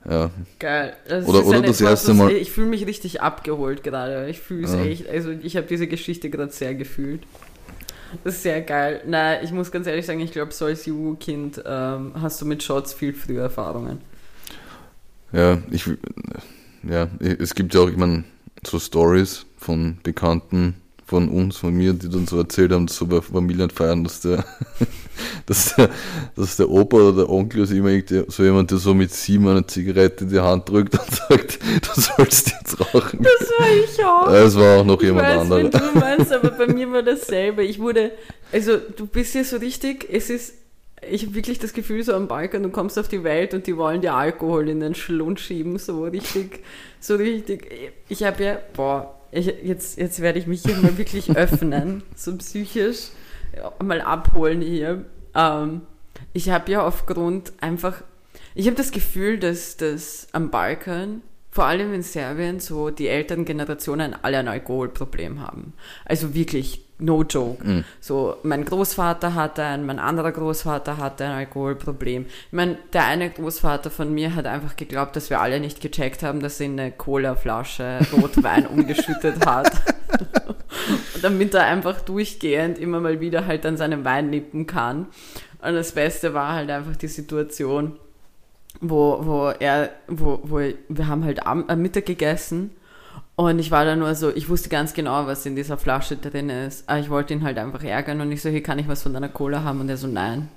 ja. 0.10 0.30
Geil. 0.60 0.93
Das 1.07 1.28
Oder- 1.28 1.45
oder 1.45 1.62
das 1.62 1.80
etwas, 1.82 1.91
erste 1.91 2.14
Mal- 2.14 2.32
Ich 2.32 2.51
fühle 2.51 2.68
mich 2.68 2.86
richtig 2.86 3.22
abgeholt 3.22 3.84
gerade. 3.84 4.30
Ich 4.30 4.39
fühle 4.39 4.66
es 4.66 4.74
Ja. 4.74 4.82
echt. 4.84 5.07
Also 5.10 5.32
ich 5.32 5.55
habe 5.57 5.68
diese 5.68 5.88
Geschichte 5.88 6.30
gerade 6.30 6.51
sehr 6.51 6.74
gefühlt. 6.76 7.22
Das 8.24 8.36
ist 8.36 8.43
sehr 8.43 8.62
geil. 8.62 9.01
Na, 9.05 9.41
ich 9.43 9.51
muss 9.51 9.72
ganz 9.72 9.86
ehrlich 9.86 10.05
sagen, 10.07 10.20
ich 10.20 10.32
glaube, 10.32 10.51
so 10.51 10.66
als 10.66 10.88
EU-Kind 10.88 11.62
ähm, 11.66 12.14
hast 12.20 12.41
du 12.41 12.45
mit 12.45 12.64
Shots 12.64 12.93
viel 12.93 13.14
früher 13.14 13.43
Erfahrungen. 13.43 13.99
Ja, 15.32 15.60
ich, 15.70 15.86
ja, 16.82 17.07
es 17.20 17.53
gibt 17.53 17.76
ja 17.76 17.82
auch, 17.82 17.89
ich 17.89 17.97
meine, 17.97 18.24
so 18.66 18.80
Stories 18.80 19.45
von 19.57 19.99
Bekannten 20.01 20.76
von 21.10 21.28
uns, 21.28 21.57
von 21.57 21.74
mir, 21.74 21.93
die 21.93 22.07
dann 22.07 22.28
so 22.28 22.38
erzählt 22.38 22.72
haben, 22.72 22.88
so 22.88 23.07
bei 23.07 23.20
Familienfeiern, 23.20 24.03
dass 24.03 24.22
der, 24.22 24.45
dass 25.47 25.74
der, 25.76 25.89
dass 26.36 26.55
der 26.57 26.70
Opa 26.70 26.97
oder 26.97 27.18
der 27.24 27.30
Onkel 27.30 27.64
ist 27.64 27.72
immer 27.72 27.89
so 28.28 28.43
jemand, 28.43 28.70
der 28.70 28.78
so 28.78 28.93
mit 28.93 29.12
sieben 29.12 29.47
eine 29.47 29.66
Zigarette 29.66 30.26
in 30.26 30.30
die 30.30 30.39
Hand 30.39 30.70
drückt 30.70 30.93
und 30.93 31.12
sagt, 31.30 31.60
du 31.64 32.01
sollst 32.01 32.51
jetzt 32.51 32.80
rauchen. 32.80 33.24
Das 33.24 33.49
war 33.57 33.68
ich 33.72 34.05
auch. 34.05 34.32
Es 34.32 34.55
war 34.55 34.82
auch 34.82 34.86
noch 34.86 34.97
Ich 35.01 35.07
jemand 35.07 35.28
weiß, 35.28 35.41
anderer. 35.41 35.70
du 35.70 35.80
meinst, 35.99 36.32
aber 36.32 36.51
bei 36.51 36.68
mir 36.68 36.91
war 36.91 37.01
dasselbe. 37.01 37.64
Ich 37.64 37.80
wurde, 37.80 38.12
also 38.51 38.78
du 38.78 39.07
bist 39.07 39.34
ja 39.34 39.43
so 39.43 39.57
richtig, 39.57 40.07
es 40.12 40.30
ist, 40.30 40.53
ich 41.10 41.24
habe 41.26 41.34
wirklich 41.34 41.57
das 41.57 41.74
Gefühl, 41.74 42.03
so 42.03 42.14
am 42.14 42.28
Balkan, 42.28 42.62
du 42.62 42.70
kommst 42.70 42.99
auf 42.99 43.07
die 43.07 43.24
Welt 43.24 43.55
und 43.55 43.66
die 43.66 43.76
wollen 43.78 44.01
dir 44.01 44.14
Alkohol 44.14 44.70
in 44.70 44.80
den 44.80 44.93
Schlund 44.93 45.39
schieben, 45.39 45.80
so 45.80 46.03
richtig, 46.03 46.60
so 46.99 47.16
richtig. 47.16 47.93
Ich 48.10 48.24
habe 48.24 48.43
ja, 48.43 48.60
boah, 48.76 49.18
ich, 49.32 49.47
jetzt, 49.63 49.97
jetzt 49.97 50.21
werde 50.21 50.39
ich 50.39 50.47
mich 50.47 50.63
hier 50.63 50.75
mal 50.77 50.97
wirklich 50.97 51.30
öffnen, 51.36 52.03
so 52.15 52.36
psychisch, 52.38 53.09
ja, 53.55 53.73
mal 53.84 54.01
abholen 54.01 54.61
hier. 54.61 55.05
Ähm, 55.36 55.82
ich 56.34 56.49
habe 56.49 56.71
ja 56.71 56.86
aufgrund 56.86 57.53
einfach, 57.61 58.03
ich 58.55 58.67
habe 58.67 58.75
das 58.75 58.91
Gefühl, 58.91 59.39
dass 59.39 59.77
das 59.77 60.27
am 60.32 60.49
Balkan, 60.49 61.21
vor 61.52 61.66
allem 61.66 61.93
in 61.93 62.04
Serbien, 62.04 62.60
so 62.60 62.91
die 62.91 63.08
Elterngenerationen 63.08 64.16
alle 64.22 64.38
ein 64.38 64.47
Alkoholproblem 64.47 65.41
haben. 65.41 65.74
Also 66.06 66.36
wirklich, 66.36 66.86
no 67.00 67.24
joke. 67.24 67.84
So, 68.00 68.38
mein 68.43 68.66
Großvater 68.66 69.34
hatte 69.34 69.64
ein, 69.64 69.86
mein 69.86 69.97
anderer 69.97 70.32
Großvater 70.32 70.97
hatte 70.97 71.26
ein 71.26 71.32
Alkoholproblem. 71.32 72.26
Ich 72.28 72.54
meine, 72.54 72.78
der 72.93 73.06
eine 73.06 73.32
Großvater 73.32 73.89
von 73.89 74.14
mir 74.14 74.36
hat 74.36 74.45
einfach 74.45 74.76
geglaubt, 74.76 75.16
dass 75.16 75.32
wir 75.32 75.39
alle 75.41 75.60
nicht 75.60 75.82
gecheckt 75.82 76.22
haben, 76.22 76.39
dass 76.39 76.60
er 76.60 76.68
in 76.68 76.80
eine 76.80 76.91
Cola-Flasche 76.91 78.00
Rotwein 78.14 78.68
umgeschüttet 78.68 79.45
hat. 79.45 79.72
Damit 81.22 81.54
er 81.56 81.66
einfach 81.66 82.02
durchgehend 82.02 82.78
immer 82.78 83.00
mal 83.00 83.20
wieder 83.20 83.47
halt 83.47 83.66
an 83.66 83.76
seinem 83.76 84.06
Wein 84.06 84.30
nippen 84.30 84.68
kann. 84.68 85.08
Und 85.62 85.74
das 85.74 85.93
Beste 85.93 86.34
war 86.34 86.54
halt 86.54 86.70
einfach 86.70 86.95
die 86.95 87.08
Situation, 87.08 87.97
wo, 88.82 89.20
wo 89.22 89.49
er, 89.49 89.91
wo, 90.07 90.39
wo 90.43 90.57
wir 90.57 91.07
haben 91.07 91.24
halt 91.24 91.45
am, 91.45 91.65
am 91.67 91.82
Mittag 91.82 92.05
gegessen 92.05 92.72
und 93.39 93.57
ich 93.57 93.72
war 93.72 93.86
da 93.86 93.95
nur 93.95 94.13
so, 94.15 94.36
ich 94.36 94.49
wusste 94.49 94.67
ganz 94.67 94.93
genau, 94.93 95.26
was 95.26 95.45
in 95.45 95.55
dieser 95.55 95.78
Flasche 95.78 96.17
drin 96.17 96.49
ist. 96.49 96.89
Aber 96.89 96.99
ich 96.99 97.09
wollte 97.09 97.34
ihn 97.34 97.43
halt 97.43 97.57
einfach 97.57 97.82
ärgern 97.82 98.20
und 98.20 98.34
ich 98.34 98.41
so, 98.41 98.49
hier 98.49 98.61
kann 98.61 98.80
ich 98.80 98.89
was 98.89 99.01
von 99.01 99.13
deiner 99.13 99.30
Cola 99.30 99.63
haben 99.63 99.80
und 99.80 99.88
er 99.88 99.95
so, 99.95 100.07
nein. 100.07 100.49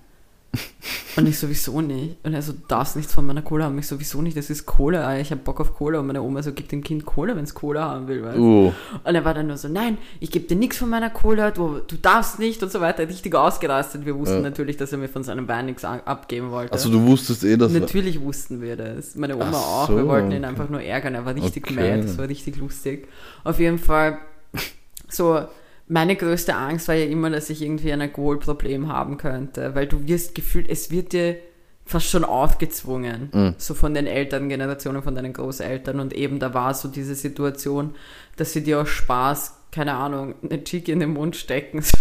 Und 1.14 1.28
ich 1.28 1.38
so, 1.38 1.48
wieso 1.50 1.80
nicht? 1.82 2.16
Und 2.24 2.32
er 2.32 2.40
so, 2.40 2.54
darfst 2.68 2.96
nichts 2.96 3.12
von 3.12 3.26
meiner 3.26 3.42
Cola 3.42 3.66
haben. 3.66 3.78
Ich 3.78 3.86
so, 3.86 4.00
wieso 4.00 4.22
nicht? 4.22 4.34
Das 4.36 4.48
ist 4.48 4.64
Cola. 4.64 5.18
Ich 5.18 5.30
habe 5.30 5.42
Bock 5.42 5.60
auf 5.60 5.74
Cola. 5.74 6.00
Und 6.00 6.06
meine 6.06 6.22
Oma 6.22 6.42
so, 6.42 6.52
gib 6.52 6.70
dem 6.70 6.82
Kind 6.82 7.04
Cola, 7.04 7.36
wenn 7.36 7.44
es 7.44 7.52
Cola 7.52 7.82
haben 7.84 8.08
will. 8.08 8.22
Weißt? 8.22 8.38
Uh, 8.38 8.72
Und 9.04 9.14
er 9.14 9.22
war 9.24 9.34
dann 9.34 9.46
nur 9.48 9.58
so, 9.58 9.68
nein, 9.68 9.98
ich 10.20 10.30
gebe 10.30 10.46
dir 10.46 10.56
nichts 10.56 10.78
von 10.78 10.88
meiner 10.88 11.10
Cola, 11.10 11.50
du, 11.50 11.80
du 11.86 11.96
darfst 11.96 12.38
nicht 12.38 12.62
und 12.62 12.72
so 12.72 12.80
weiter. 12.80 13.06
Richtig 13.06 13.34
ausgerastet. 13.34 14.06
Wir 14.06 14.16
wussten 14.18 14.36
Ja. 14.36 14.40
natürlich, 14.42 14.78
dass 14.78 14.90
er 14.92 14.98
mir 14.98 15.08
von 15.08 15.22
seinem 15.22 15.46
Wein 15.48 15.66
nichts 15.66 15.84
abgeben 15.84 16.50
wollte. 16.50 16.72
also 16.72 16.90
du 16.90 17.02
wusstest 17.06 17.44
eh, 17.44 17.58
dass 17.58 17.72
Natürlich 17.72 18.18
wussten 18.20 18.62
wir 18.62 18.76
das. 18.76 19.14
Meine 19.14 19.36
Oma 19.36 19.50
Ach 19.52 19.66
auch. 19.82 19.86
so, 19.88 19.96
wir 19.96 20.06
wollten 20.08 20.30
ihn 20.32 20.38
okay. 20.38 20.46
einfach 20.46 20.70
nur 20.70 20.80
ärgern. 20.80 21.14
Er 21.14 21.26
war 21.26 21.34
richtig 21.34 21.64
Okay. 21.64 21.74
mad. 21.74 22.02
Das 22.06 22.16
war 22.16 22.26
richtig 22.28 22.56
lustig. 22.56 23.06
Auf 23.44 23.58
jeden 23.58 23.78
Fall, 23.78 24.18
so, 25.10 25.42
meine 25.92 26.16
größte 26.16 26.54
Angst 26.54 26.88
war 26.88 26.94
ja 26.94 27.04
immer, 27.04 27.28
dass 27.28 27.50
ich 27.50 27.60
irgendwie 27.60 27.92
ein 27.92 28.00
Alkoholproblem 28.00 28.88
haben 28.88 29.18
könnte. 29.18 29.74
Weil 29.74 29.86
du 29.86 30.06
wirst 30.06 30.34
gefühlt, 30.34 30.68
es 30.68 30.90
wird 30.90 31.12
dir 31.12 31.36
fast 31.84 32.08
schon 32.08 32.24
aufgezwungen. 32.24 33.28
Mhm. 33.32 33.54
So 33.58 33.74
von 33.74 33.92
den 33.92 34.06
Elterngenerationen, 34.06 35.02
von 35.02 35.14
deinen 35.14 35.34
Großeltern. 35.34 36.00
Und 36.00 36.14
eben 36.14 36.38
da 36.38 36.54
war 36.54 36.72
so 36.72 36.88
diese 36.88 37.14
Situation, 37.14 37.94
dass 38.36 38.54
sie 38.54 38.62
dir 38.62 38.80
aus 38.80 38.88
Spaß, 38.88 39.54
keine 39.70 39.94
Ahnung, 39.94 40.34
eine 40.42 40.64
Chick 40.64 40.88
in 40.88 41.00
den 41.00 41.12
Mund 41.12 41.36
stecken. 41.36 41.82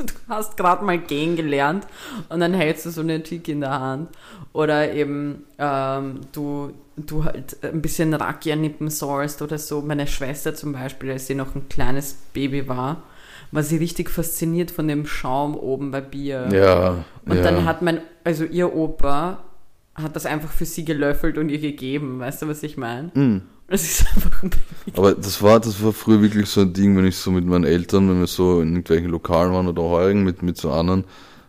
Du 0.00 0.14
hast 0.28 0.56
gerade 0.56 0.82
mal 0.82 0.98
gehen 0.98 1.36
gelernt 1.36 1.86
und 2.30 2.40
dann 2.40 2.54
hältst 2.54 2.86
du 2.86 2.90
so 2.90 3.02
eine 3.02 3.22
Chick 3.22 3.48
in 3.48 3.60
der 3.60 3.80
Hand. 3.80 4.08
Oder 4.54 4.94
eben 4.94 5.44
ähm, 5.58 6.20
du, 6.32 6.72
du 6.96 7.24
halt 7.24 7.62
ein 7.62 7.82
bisschen 7.82 8.14
Rakia 8.14 8.56
nippen 8.56 8.88
sollst 8.88 9.42
oder 9.42 9.58
so. 9.58 9.82
Meine 9.82 10.06
Schwester 10.06 10.54
zum 10.54 10.72
Beispiel, 10.72 11.10
als 11.10 11.26
sie 11.26 11.34
noch 11.34 11.54
ein 11.54 11.68
kleines 11.68 12.14
Baby 12.32 12.66
war, 12.66 13.02
war 13.52 13.62
sie 13.62 13.76
richtig 13.76 14.10
fasziniert 14.10 14.70
von 14.70 14.88
dem 14.88 15.06
Schaum 15.06 15.56
oben 15.56 15.90
bei 15.90 16.00
Bier. 16.00 16.48
ja. 16.52 17.04
Und 17.26 17.36
ja. 17.36 17.42
dann 17.42 17.64
hat 17.64 17.82
mein, 17.82 18.00
also 18.24 18.44
ihr 18.44 18.74
Opa 18.74 19.44
hat 19.94 20.16
das 20.16 20.26
einfach 20.26 20.50
für 20.50 20.64
sie 20.64 20.84
gelöffelt 20.84 21.38
und 21.38 21.48
ihr 21.48 21.58
gegeben. 21.58 22.18
Weißt 22.18 22.42
du, 22.42 22.48
was 22.48 22.62
ich 22.62 22.76
meine? 22.76 23.08
Mm. 23.08 23.42
Das 23.68 23.84
ist 23.84 24.06
einfach 24.14 24.42
ein. 24.42 24.50
Aber 24.96 25.14
das 25.14 25.40
war, 25.42 25.60
das 25.60 25.82
war 25.82 25.92
früher 25.92 26.20
wirklich 26.22 26.48
so 26.48 26.62
ein 26.62 26.72
Ding, 26.72 26.96
wenn 26.96 27.04
ich 27.04 27.16
so 27.16 27.30
mit 27.30 27.46
meinen 27.46 27.64
Eltern, 27.64 28.08
wenn 28.08 28.18
wir 28.18 28.26
so 28.26 28.60
in 28.60 28.70
irgendwelchen 28.70 29.10
Lokalen 29.10 29.52
waren 29.52 29.68
oder 29.68 29.82
Heugen 29.82 30.24
mit, 30.24 30.42
mit 30.42 30.56
so 30.56 30.72
anderen, 30.72 31.04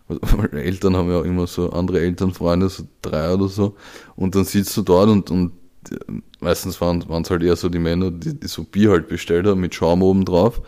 weil 0.06 0.50
Eltern 0.58 0.96
haben 0.96 1.10
ja 1.10 1.18
auch 1.18 1.24
immer 1.24 1.48
so 1.48 1.70
andere 1.70 2.00
Elternfreunde, 2.00 2.68
so 2.68 2.84
drei 3.02 3.34
oder 3.34 3.48
so, 3.48 3.74
und 4.14 4.36
dann 4.36 4.44
sitzt 4.44 4.76
du 4.76 4.82
dort 4.82 5.08
und, 5.08 5.32
und 5.32 5.52
äh, 5.90 5.96
meistens 6.38 6.80
waren 6.80 7.00
es 7.00 7.30
halt 7.30 7.42
eher 7.42 7.56
so 7.56 7.68
die 7.68 7.80
Männer, 7.80 8.12
die, 8.12 8.38
die 8.38 8.46
so 8.46 8.62
Bier 8.62 8.90
halt 8.90 9.08
bestellt 9.08 9.46
haben 9.46 9.60
mit 9.60 9.74
Schaum 9.74 10.02
oben 10.02 10.24
drauf. 10.24 10.60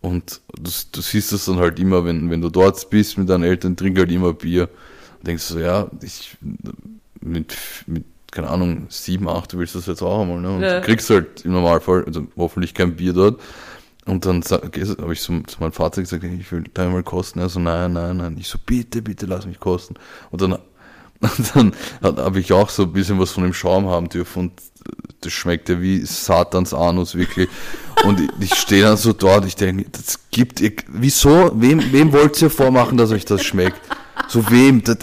Und 0.00 0.40
du, 0.54 0.70
du 0.92 1.00
siehst 1.00 1.32
das 1.32 1.46
dann 1.46 1.58
halt 1.58 1.78
immer, 1.78 2.04
wenn, 2.04 2.30
wenn 2.30 2.40
du 2.40 2.48
dort 2.48 2.88
bist 2.90 3.18
mit 3.18 3.28
deinen 3.28 3.44
Eltern, 3.44 3.76
trink 3.76 3.98
halt 3.98 4.12
immer 4.12 4.32
Bier. 4.32 4.68
Und 5.18 5.26
denkst 5.26 5.42
so, 5.44 5.58
ja, 5.58 5.90
ich 6.02 6.36
mit, 7.20 7.56
mit 7.86 8.04
keine 8.30 8.48
Ahnung, 8.50 8.86
sieben, 8.90 9.28
acht 9.28 9.56
willst 9.56 9.74
du 9.74 9.78
das 9.78 9.86
jetzt 9.86 10.02
auch 10.02 10.20
einmal, 10.20 10.40
ne? 10.40 10.50
Und 10.50 10.60
Ja. 10.62 10.80
du 10.80 10.86
kriegst 10.86 11.08
halt 11.08 11.44
im 11.44 11.52
Normalfall, 11.52 12.04
also 12.04 12.26
hoffentlich 12.36 12.74
kein 12.74 12.94
Bier 12.94 13.14
dort. 13.14 13.40
Und 14.04 14.24
dann 14.24 14.42
habe 14.42 15.12
ich 15.12 15.20
so, 15.22 15.40
zu 15.40 15.60
meinem 15.60 15.72
Vater 15.72 16.00
gesagt, 16.02 16.22
ich 16.22 16.52
will 16.52 16.64
da 16.74 16.88
mal 16.88 17.02
kosten. 17.02 17.40
Er 17.40 17.48
so, 17.48 17.58
nein, 17.58 17.92
nein, 17.94 18.18
nein. 18.18 18.36
Ich 18.38 18.46
so, 18.48 18.58
bitte, 18.64 19.02
bitte, 19.02 19.26
lass 19.26 19.46
mich 19.46 19.58
kosten. 19.58 19.94
Und 20.30 20.42
dann, 20.42 20.52
und 21.20 21.54
dann 22.02 22.16
habe 22.18 22.38
ich 22.38 22.52
auch 22.52 22.68
so 22.68 22.84
ein 22.84 22.92
bisschen 22.92 23.18
was 23.18 23.32
von 23.32 23.42
dem 23.42 23.54
Schaum 23.54 23.86
haben 23.86 24.08
dürfen 24.08 24.38
und 24.40 24.52
das 25.20 25.32
schmeckt 25.32 25.68
ja 25.68 25.80
wie 25.80 26.00
Satans 26.04 26.74
Anus, 26.74 27.14
wirklich. 27.14 27.48
Und 28.04 28.20
ich, 28.40 28.54
stehe 28.54 28.82
dann 28.82 28.96
so 28.96 29.12
dort, 29.12 29.46
ich 29.46 29.56
denke, 29.56 29.86
das 29.90 30.20
gibt, 30.30 30.60
ihr, 30.60 30.72
wieso, 30.88 31.52
wem, 31.54 31.92
wem 31.92 32.12
wollt 32.12 32.40
ihr 32.40 32.50
vormachen, 32.50 32.98
dass 32.98 33.10
euch 33.10 33.24
das 33.24 33.42
schmeckt? 33.44 33.80
So 34.28 34.50
wem? 34.50 34.84
Das, 34.84 34.98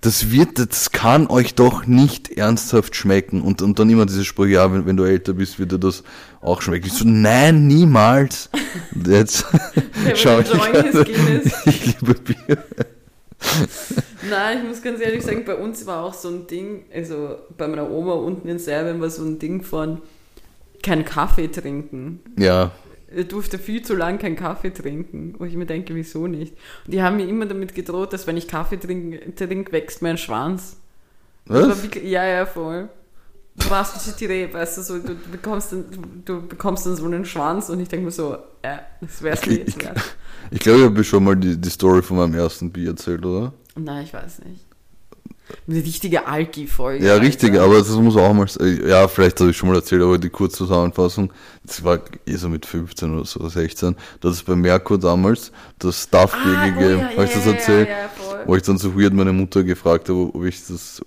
das 0.00 0.30
wird, 0.30 0.58
das 0.58 0.92
kann 0.92 1.26
euch 1.26 1.54
doch 1.54 1.86
nicht 1.86 2.30
ernsthaft 2.30 2.94
schmecken. 2.94 3.42
Und, 3.42 3.62
und 3.62 3.78
dann 3.78 3.90
immer 3.90 4.06
diese 4.06 4.24
Sprüche, 4.24 4.54
ja, 4.54 4.72
wenn, 4.72 4.86
wenn 4.86 4.96
du 4.96 5.04
älter 5.04 5.32
bist, 5.32 5.58
wird 5.58 5.72
dir 5.72 5.78
das 5.78 6.04
auch 6.40 6.62
schmecken. 6.62 6.86
Ich 6.86 6.92
so, 6.92 7.04
nein, 7.06 7.66
niemals. 7.66 8.50
Jetzt 9.06 9.44
schau 10.14 10.38
ich, 10.40 10.48
ich 11.66 11.86
liebe 11.86 12.14
Bier. 12.14 12.58
Nein, 14.28 14.58
ich 14.58 14.68
muss 14.68 14.82
ganz 14.82 15.00
ehrlich 15.00 15.22
sagen, 15.24 15.44
bei 15.44 15.54
uns 15.54 15.86
war 15.86 16.04
auch 16.04 16.14
so 16.14 16.28
ein 16.28 16.46
Ding, 16.46 16.84
also 16.92 17.36
bei 17.56 17.68
meiner 17.68 17.90
Oma 17.90 18.14
unten 18.14 18.48
in 18.48 18.58
Serbien 18.58 19.00
war 19.00 19.10
so 19.10 19.22
ein 19.24 19.38
Ding 19.38 19.62
von 19.62 20.02
kein 20.82 21.04
Kaffee 21.04 21.48
trinken. 21.48 22.20
Ja, 22.38 22.72
Er 23.08 23.24
durfte 23.24 23.58
viel 23.58 23.82
zu 23.82 23.94
lang 23.94 24.18
keinen 24.18 24.36
Kaffee 24.36 24.70
trinken, 24.70 25.34
wo 25.38 25.44
ich 25.44 25.54
mir 25.54 25.66
denke, 25.66 25.94
wieso 25.94 26.26
nicht? 26.26 26.54
Und 26.84 26.92
die 26.94 27.02
haben 27.02 27.16
mir 27.16 27.28
immer 27.28 27.46
damit 27.46 27.74
gedroht, 27.74 28.12
dass 28.12 28.26
wenn 28.26 28.36
ich 28.36 28.48
Kaffee 28.48 28.78
trinke, 28.78 29.34
trink, 29.34 29.72
wächst 29.72 30.02
mein 30.02 30.18
Schwanz. 30.18 30.76
Was? 31.46 31.82
wirklich, 31.82 32.04
ja, 32.04 32.24
ja, 32.24 32.46
voll. 32.46 32.88
Du 33.56 33.70
warst 33.70 34.06
nicht 34.06 34.20
die 34.20 34.26
Reh, 34.26 34.52
weißt 34.52 34.78
du, 34.78 34.82
so, 34.82 34.98
du, 34.98 35.14
bekommst 35.30 35.72
dann, 35.72 35.84
du, 36.24 36.46
bekommst 36.46 36.84
dann 36.84 36.96
so 36.96 37.06
einen 37.06 37.24
Schwanz 37.24 37.70
und 37.70 37.80
ich 37.80 37.88
denke 37.88 38.06
mir 38.06 38.10
so, 38.10 38.34
äh, 38.62 38.78
das 39.00 39.22
wär's 39.22 39.44
jetzt 39.46 39.82
wert. 39.82 40.02
Ich 40.50 40.60
glaube, 40.60 40.78
ich 40.78 40.84
habe 40.84 41.04
schon 41.04 41.24
mal 41.24 41.36
die, 41.36 41.56
die 41.56 41.70
Story 41.70 42.02
von 42.02 42.18
meinem 42.18 42.34
ersten 42.34 42.70
Bier 42.70 42.90
erzählt, 42.90 43.24
oder? 43.24 43.52
Nein, 43.76 44.04
ich 44.04 44.12
weiß 44.12 44.40
nicht. 44.40 44.60
Eine 45.68 45.76
richtige 45.78 46.26
Alki-Folge. 46.26 47.04
Ja, 47.04 47.12
Alter. 47.12 47.24
richtig, 47.24 47.56
aber 47.58 47.78
das 47.78 47.90
muss 47.90 48.16
auch 48.16 48.32
mal, 48.32 48.46
ja, 48.84 49.06
vielleicht 49.06 49.38
habe 49.40 49.50
ich 49.50 49.56
schon 49.56 49.68
mal 49.68 49.76
erzählt, 49.76 50.02
aber 50.02 50.18
die 50.18 50.28
Kurzzusammenfassung, 50.28 51.32
das 51.64 51.84
war 51.84 52.00
eh 52.26 52.34
so 52.34 52.48
mit 52.48 52.66
15 52.66 53.14
oder 53.14 53.24
so, 53.24 53.48
16, 53.48 53.94
da 54.20 54.28
hat 54.28 54.34
es 54.34 54.42
bei 54.42 54.56
Merkur 54.56 54.98
damals 54.98 55.52
das 55.78 56.02
Stuff-Bier 56.02 56.58
Ah, 56.58 56.66
oh 56.66 56.74
gegeben, 56.74 56.98
ja, 56.98 57.10
habe 57.10 57.24
ich 57.24 57.32
das 57.32 57.46
erzählt? 57.46 57.88
Ja, 57.88 57.96
ja. 57.96 58.46
Wo 58.46 58.56
ich 58.56 58.62
dann 58.62 58.78
so 58.78 58.98
weird 58.98 59.14
meine 59.14 59.32
Mutter 59.32 59.62
gefragt 59.62 60.08
habe, 60.08 60.34
ob 60.34 60.44
ich 60.44 60.66
das, 60.66 61.00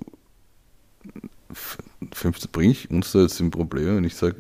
15, 2.14 2.50
bringe 2.52 2.72
ich 2.72 2.90
uns 2.90 3.12
da 3.12 3.20
jetzt 3.20 3.40
ein 3.42 3.52
Problem, 3.52 3.98
wenn 3.98 4.04
ich 4.06 4.16
sage, 4.16 4.36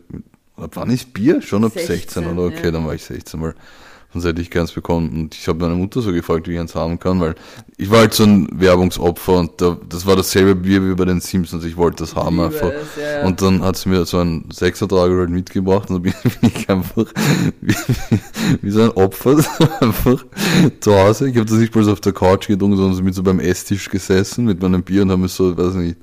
ab 0.55 0.71
wann 0.75 0.91
ist 0.91 1.13
Bier? 1.13 1.41
Schon 1.41 1.65
ab 1.65 1.73
16, 1.73 1.95
16, 2.23 2.27
oder? 2.27 2.43
Okay, 2.43 2.65
ja. 2.65 2.71
dann 2.71 2.85
war 2.85 2.93
ich 2.93 3.03
16, 3.03 3.41
weil 3.41 3.55
sonst 4.11 4.25
hätte 4.25 4.41
ich 4.41 4.49
keins 4.49 4.71
bekommen. 4.71 5.09
Und 5.09 5.35
ich 5.35 5.47
habe 5.47 5.59
meine 5.59 5.75
Mutter 5.75 6.01
so 6.01 6.11
gefragt, 6.11 6.47
wie 6.47 6.53
ich 6.53 6.59
eins 6.59 6.75
haben 6.75 6.99
kann, 6.99 7.19
weil 7.19 7.35
ich 7.77 7.89
war 7.91 7.99
halt 7.99 8.13
so 8.13 8.23
ein 8.23 8.47
Werbungsopfer 8.51 9.37
und 9.37 9.61
da, 9.61 9.77
das 9.87 10.05
war 10.05 10.15
dasselbe 10.15 10.55
Bier 10.55 10.83
wie 10.83 10.95
bei 10.95 11.05
den 11.05 11.21
Simpsons, 11.21 11.63
ich 11.63 11.77
wollte 11.77 12.03
das 12.03 12.15
haben 12.15 12.39
einfach. 12.39 12.71
es, 12.71 13.01
ja, 13.01 13.19
ja. 13.19 13.25
Und 13.25 13.41
dann 13.41 13.61
hat 13.61 13.77
sie 13.77 13.89
mir 13.89 14.05
so 14.05 14.17
einen 14.17 14.49
Sechsertrager 14.51 15.15
halt 15.17 15.29
mitgebracht 15.29 15.89
und 15.89 15.97
dann 15.97 16.01
bin 16.03 16.13
bin 16.41 16.51
ich 16.55 16.69
einfach 16.69 17.05
wie, 17.61 17.75
wie 18.61 18.71
so 18.71 18.81
ein 18.81 18.91
Opfer 18.91 19.37
einfach 19.79 20.25
zu 20.79 20.93
Hause. 20.93 21.29
Ich 21.29 21.35
habe 21.35 21.45
das 21.45 21.57
nicht 21.57 21.71
bloß 21.71 21.87
auf 21.87 22.01
der 22.01 22.13
Couch 22.13 22.47
getrunken, 22.47 22.77
sondern 22.77 22.95
so 22.95 23.03
mit 23.03 23.13
so 23.13 23.23
beim 23.23 23.39
Esstisch 23.39 23.89
gesessen 23.89 24.45
mit 24.45 24.61
meinem 24.61 24.83
Bier 24.83 25.03
und 25.03 25.11
habe 25.11 25.21
mir 25.21 25.27
so, 25.27 25.55
weiß 25.55 25.75
nicht, 25.75 25.97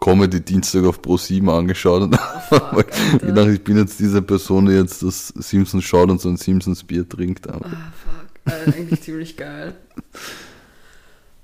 einen 0.00 0.16
Comedy-Dienstag 0.18 0.84
auf 0.84 1.02
Pro 1.02 1.16
7 1.16 1.48
angeschaut 1.50 2.02
und 2.02 2.16
hab 2.50 2.76
gedacht, 3.20 3.48
ich 3.48 3.62
bin 3.62 3.76
jetzt 3.78 3.98
diese 4.00 4.22
Person, 4.22 4.66
die 4.66 4.72
jetzt 4.72 5.02
das 5.02 5.28
Simpsons 5.28 5.84
schaut 5.84 6.10
und 6.10 6.20
so 6.20 6.28
ein 6.28 6.36
Simpsons 6.36 6.84
Bier 6.84 7.08
trinkt. 7.08 7.48
Aber 7.48 7.66
Ah, 7.66 7.92
fuck. 7.94 8.52
Äh, 8.52 8.78
eigentlich 8.78 9.02
ziemlich 9.02 9.36
geil. 9.36 9.74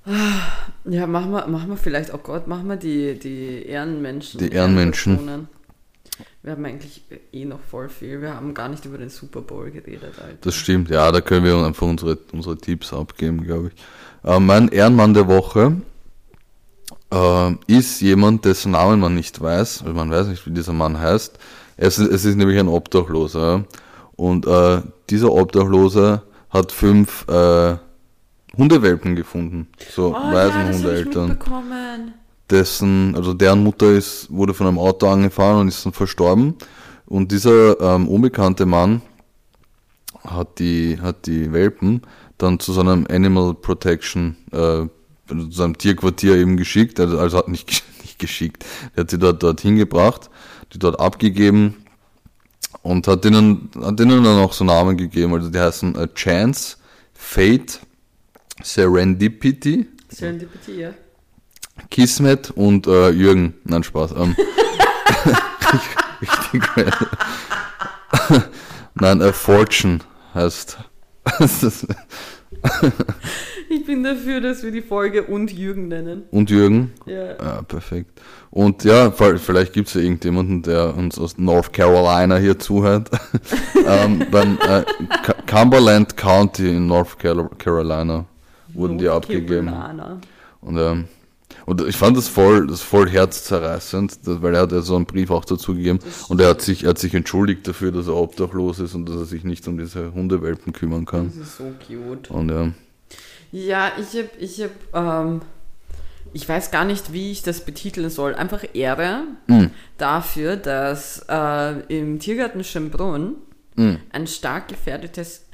Ah, 0.05 0.11
Ja, 0.85 1.07
machen 1.07 1.31
wir, 1.31 1.47
machen 1.47 1.69
wir 1.69 1.77
vielleicht, 1.77 2.13
oh 2.13 2.19
Gott, 2.19 2.47
machen 2.47 2.67
wir 2.67 2.75
die, 2.77 3.17
die 3.17 3.63
Ehrenmenschen. 3.65 4.39
Die 4.39 4.49
Ehrenmenschen. 4.49 5.47
Wir 6.43 6.51
haben 6.51 6.63
eigentlich 6.63 7.03
eh 7.33 7.43
noch 7.43 7.59
voll 7.59 7.89
viel. 7.89 8.21
Wir 8.21 8.35
haben 8.35 8.53
gar 8.53 8.69
nicht 8.69 8.85
über 8.85 8.97
den 8.99 9.09
Super 9.09 9.41
Bowl 9.41 9.71
geredet, 9.71 10.13
Alter. 10.21 10.37
Das 10.41 10.55
stimmt, 10.55 10.89
ja, 10.89 11.11
da 11.11 11.19
können 11.21 11.43
wir 11.43 11.57
einfach 11.57 11.87
unsere, 11.87 12.17
unsere 12.31 12.55
Tipps 12.57 12.93
abgeben, 12.93 13.43
glaube 13.43 13.71
ich. 13.73 14.29
Äh, 14.29 14.39
mein 14.39 14.67
Ehrenmann 14.69 15.13
der 15.15 15.27
Woche 15.27 15.81
äh, 17.11 17.51
ist 17.67 18.01
jemand, 18.01 18.45
dessen 18.45 18.71
Namen 18.71 18.99
man 18.99 19.15
nicht 19.15 19.41
weiß, 19.41 19.81
also 19.81 19.93
man 19.93 20.11
weiß 20.11 20.27
nicht, 20.27 20.45
wie 20.45 20.51
dieser 20.51 20.73
Mann 20.73 20.99
heißt. 20.99 21.37
Es 21.77 21.99
ist, 21.99 22.09
es 22.09 22.25
ist 22.25 22.35
nämlich 22.35 22.59
ein 22.59 22.67
Obdachloser. 22.67 23.57
ja. 23.57 23.63
Und 24.15 24.47
äh, 24.47 24.81
dieser 25.09 25.31
Obdachlose 25.31 26.21
hat 26.49 26.71
fünf 26.71 27.27
äh, 27.27 27.75
Hundewelpen 28.57 29.15
gefunden. 29.15 29.67
So 29.91 30.07
oh, 30.07 30.13
ja, 30.13 30.33
Waisenhundeeltern 30.33 31.29
mitbekommen. 31.29 32.13
dessen, 32.49 33.15
also 33.15 33.33
deren 33.33 33.63
Mutter 33.63 33.91
ist, 33.91 34.31
wurde 34.31 34.53
von 34.53 34.67
einem 34.67 34.79
Auto 34.79 35.07
angefahren 35.07 35.61
und 35.61 35.67
ist 35.67 35.85
dann 35.85 35.93
verstorben. 35.93 36.55
Und 37.05 37.31
dieser 37.31 37.79
ähm, 37.81 38.07
unbekannte 38.07 38.65
Mann 38.65 39.01
hat 40.23 40.59
die, 40.59 40.99
hat 41.01 41.27
die 41.27 41.51
Welpen 41.51 42.01
dann 42.37 42.59
zu 42.59 42.73
seinem 42.73 43.05
Animal 43.09 43.53
Protection, 43.53 44.37
äh, 44.51 44.85
zu 45.27 45.51
seinem 45.51 45.77
Tierquartier 45.77 46.35
eben 46.35 46.57
geschickt, 46.57 46.99
also, 46.99 47.19
also 47.19 47.37
hat 47.37 47.47
nicht, 47.47 47.83
nicht 48.01 48.19
geschickt, 48.19 48.65
er 48.95 49.01
hat 49.01 49.11
sie 49.11 49.19
dort, 49.19 49.43
dort 49.43 49.61
hingebracht, 49.61 50.29
die 50.73 50.79
dort 50.79 50.99
abgegeben 50.99 51.77
und 52.81 53.07
hat 53.07 53.23
denen, 53.25 53.69
hat 53.81 53.99
denen 53.99 54.23
dann 54.23 54.39
auch 54.39 54.53
so 54.53 54.63
Namen 54.63 54.97
gegeben, 54.97 55.33
also 55.33 55.49
die 55.49 55.59
heißen 55.59 55.95
äh, 55.95 56.07
Chance, 56.13 56.77
Fate, 57.13 57.79
Serendipity, 58.63 59.87
Serendipity, 60.09 60.81
ja. 60.81 60.93
Kismet 61.89 62.51
und 62.51 62.87
äh, 62.87 63.09
Jürgen. 63.09 63.55
Nein, 63.63 63.83
Spaß. 63.83 64.11
Ähm, 64.11 64.35
richtig. 66.21 66.63
Nein, 68.95 69.21
äh, 69.21 69.33
Fortune 69.33 69.99
heißt. 70.33 70.77
bin 73.95 74.03
dafür, 74.03 74.41
dass 74.41 74.61
wir 74.63 74.71
die 74.71 74.81
Folge 74.81 75.23
und 75.23 75.51
Jürgen 75.51 75.87
nennen. 75.87 76.23
und 76.31 76.49
Jürgen. 76.49 76.91
Ja. 77.05 77.35
Ja, 77.37 77.61
perfekt. 77.61 78.21
Und 78.51 78.83
ja, 78.83 79.11
vielleicht 79.11 79.73
gibt 79.73 79.87
es 79.87 79.93
ja 79.93 80.01
irgendjemanden, 80.01 80.61
der 80.63 80.95
uns 80.95 81.17
aus 81.17 81.37
North 81.37 81.71
Carolina 81.71 82.37
hier 82.37 82.59
zuhört. 82.59 83.09
ähm, 83.87 84.25
beim 84.31 84.57
äh, 84.67 84.83
Cumberland 85.45 86.17
County 86.17 86.69
in 86.69 86.87
North 86.87 87.17
Car- 87.19 87.49
Carolina 87.57 88.25
wurden 88.73 88.97
die 88.97 89.05
North 89.05 89.23
abgegeben. 89.23 89.67
Carolina. 89.67 90.19
Und, 90.61 90.77
ähm, 90.77 91.05
und 91.65 91.81
ich 91.87 91.95
fand 91.95 92.17
das 92.17 92.27
voll, 92.27 92.67
das 92.67 92.81
voll 92.81 93.09
herzzerreißend, 93.09 94.19
weil 94.25 94.55
er 94.55 94.61
hat 94.61 94.71
ja 94.71 94.81
so 94.81 94.95
einen 94.95 95.05
Brief 95.05 95.31
auch 95.31 95.45
dazu 95.45 95.73
gegeben 95.73 95.99
und 96.27 96.39
er 96.41 96.49
hat 96.49 96.61
sich, 96.61 96.83
er 96.83 96.89
hat 96.91 96.97
sich 96.99 97.13
entschuldigt 97.13 97.67
dafür, 97.67 97.91
dass 97.91 98.07
er 98.07 98.15
obdachlos 98.15 98.79
ist 98.79 98.93
und 98.93 99.07
dass 99.07 99.15
er 99.15 99.25
sich 99.25 99.43
nicht 99.43 99.67
um 99.67 99.77
diese 99.77 100.13
Hundewelpen 100.13 100.73
kümmern 100.73 101.05
kann. 101.05 101.27
Das 101.27 101.35
ist 101.47 101.57
so 101.57 101.73
cute. 101.87 102.29
Und 102.31 102.49
ja, 102.49 102.71
Ja, 103.55 103.93
ich 103.97 104.17
hab, 104.19 104.37
ich 104.37 104.61
hab, 104.61 104.71
ähm, 104.93 105.41
ich 106.33 106.47
weiß 106.49 106.71
gar 106.71 106.83
nicht, 106.83 107.13
wie 107.13 107.31
ich 107.31 107.41
das 107.41 107.61
betiteln 107.61 108.09
soll. 108.09 108.35
Einfach 108.35 108.65
Ehre 108.73 109.21
Mhm. 109.47 109.71
dafür, 109.97 110.57
dass 110.57 111.25
äh, 111.29 111.79
im 111.87 112.19
Tiergarten 112.19 112.65
Schönbrunn 112.65 113.35
Mhm. 113.77 113.99
ein 114.11 114.27
stark 114.27 114.67
gefährdetes 114.67 115.45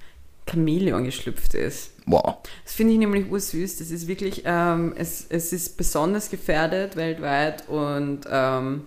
Chamäleon 0.49 1.03
geschlüpft 1.03 1.53
ist. 1.53 1.91
wow. 2.07 2.37
Das 2.63 2.73
finde 2.73 2.93
ich 2.93 2.99
nämlich 2.99 3.29
ursüß. 3.29 3.77
Das 3.77 3.91
ist 3.91 4.07
wirklich, 4.07 4.41
ähm, 4.45 4.93
es, 4.97 5.27
es 5.29 5.53
ist 5.53 5.77
besonders 5.77 6.31
gefährdet 6.31 6.95
weltweit 6.95 7.69
und 7.69 8.21
ähm, 8.29 8.81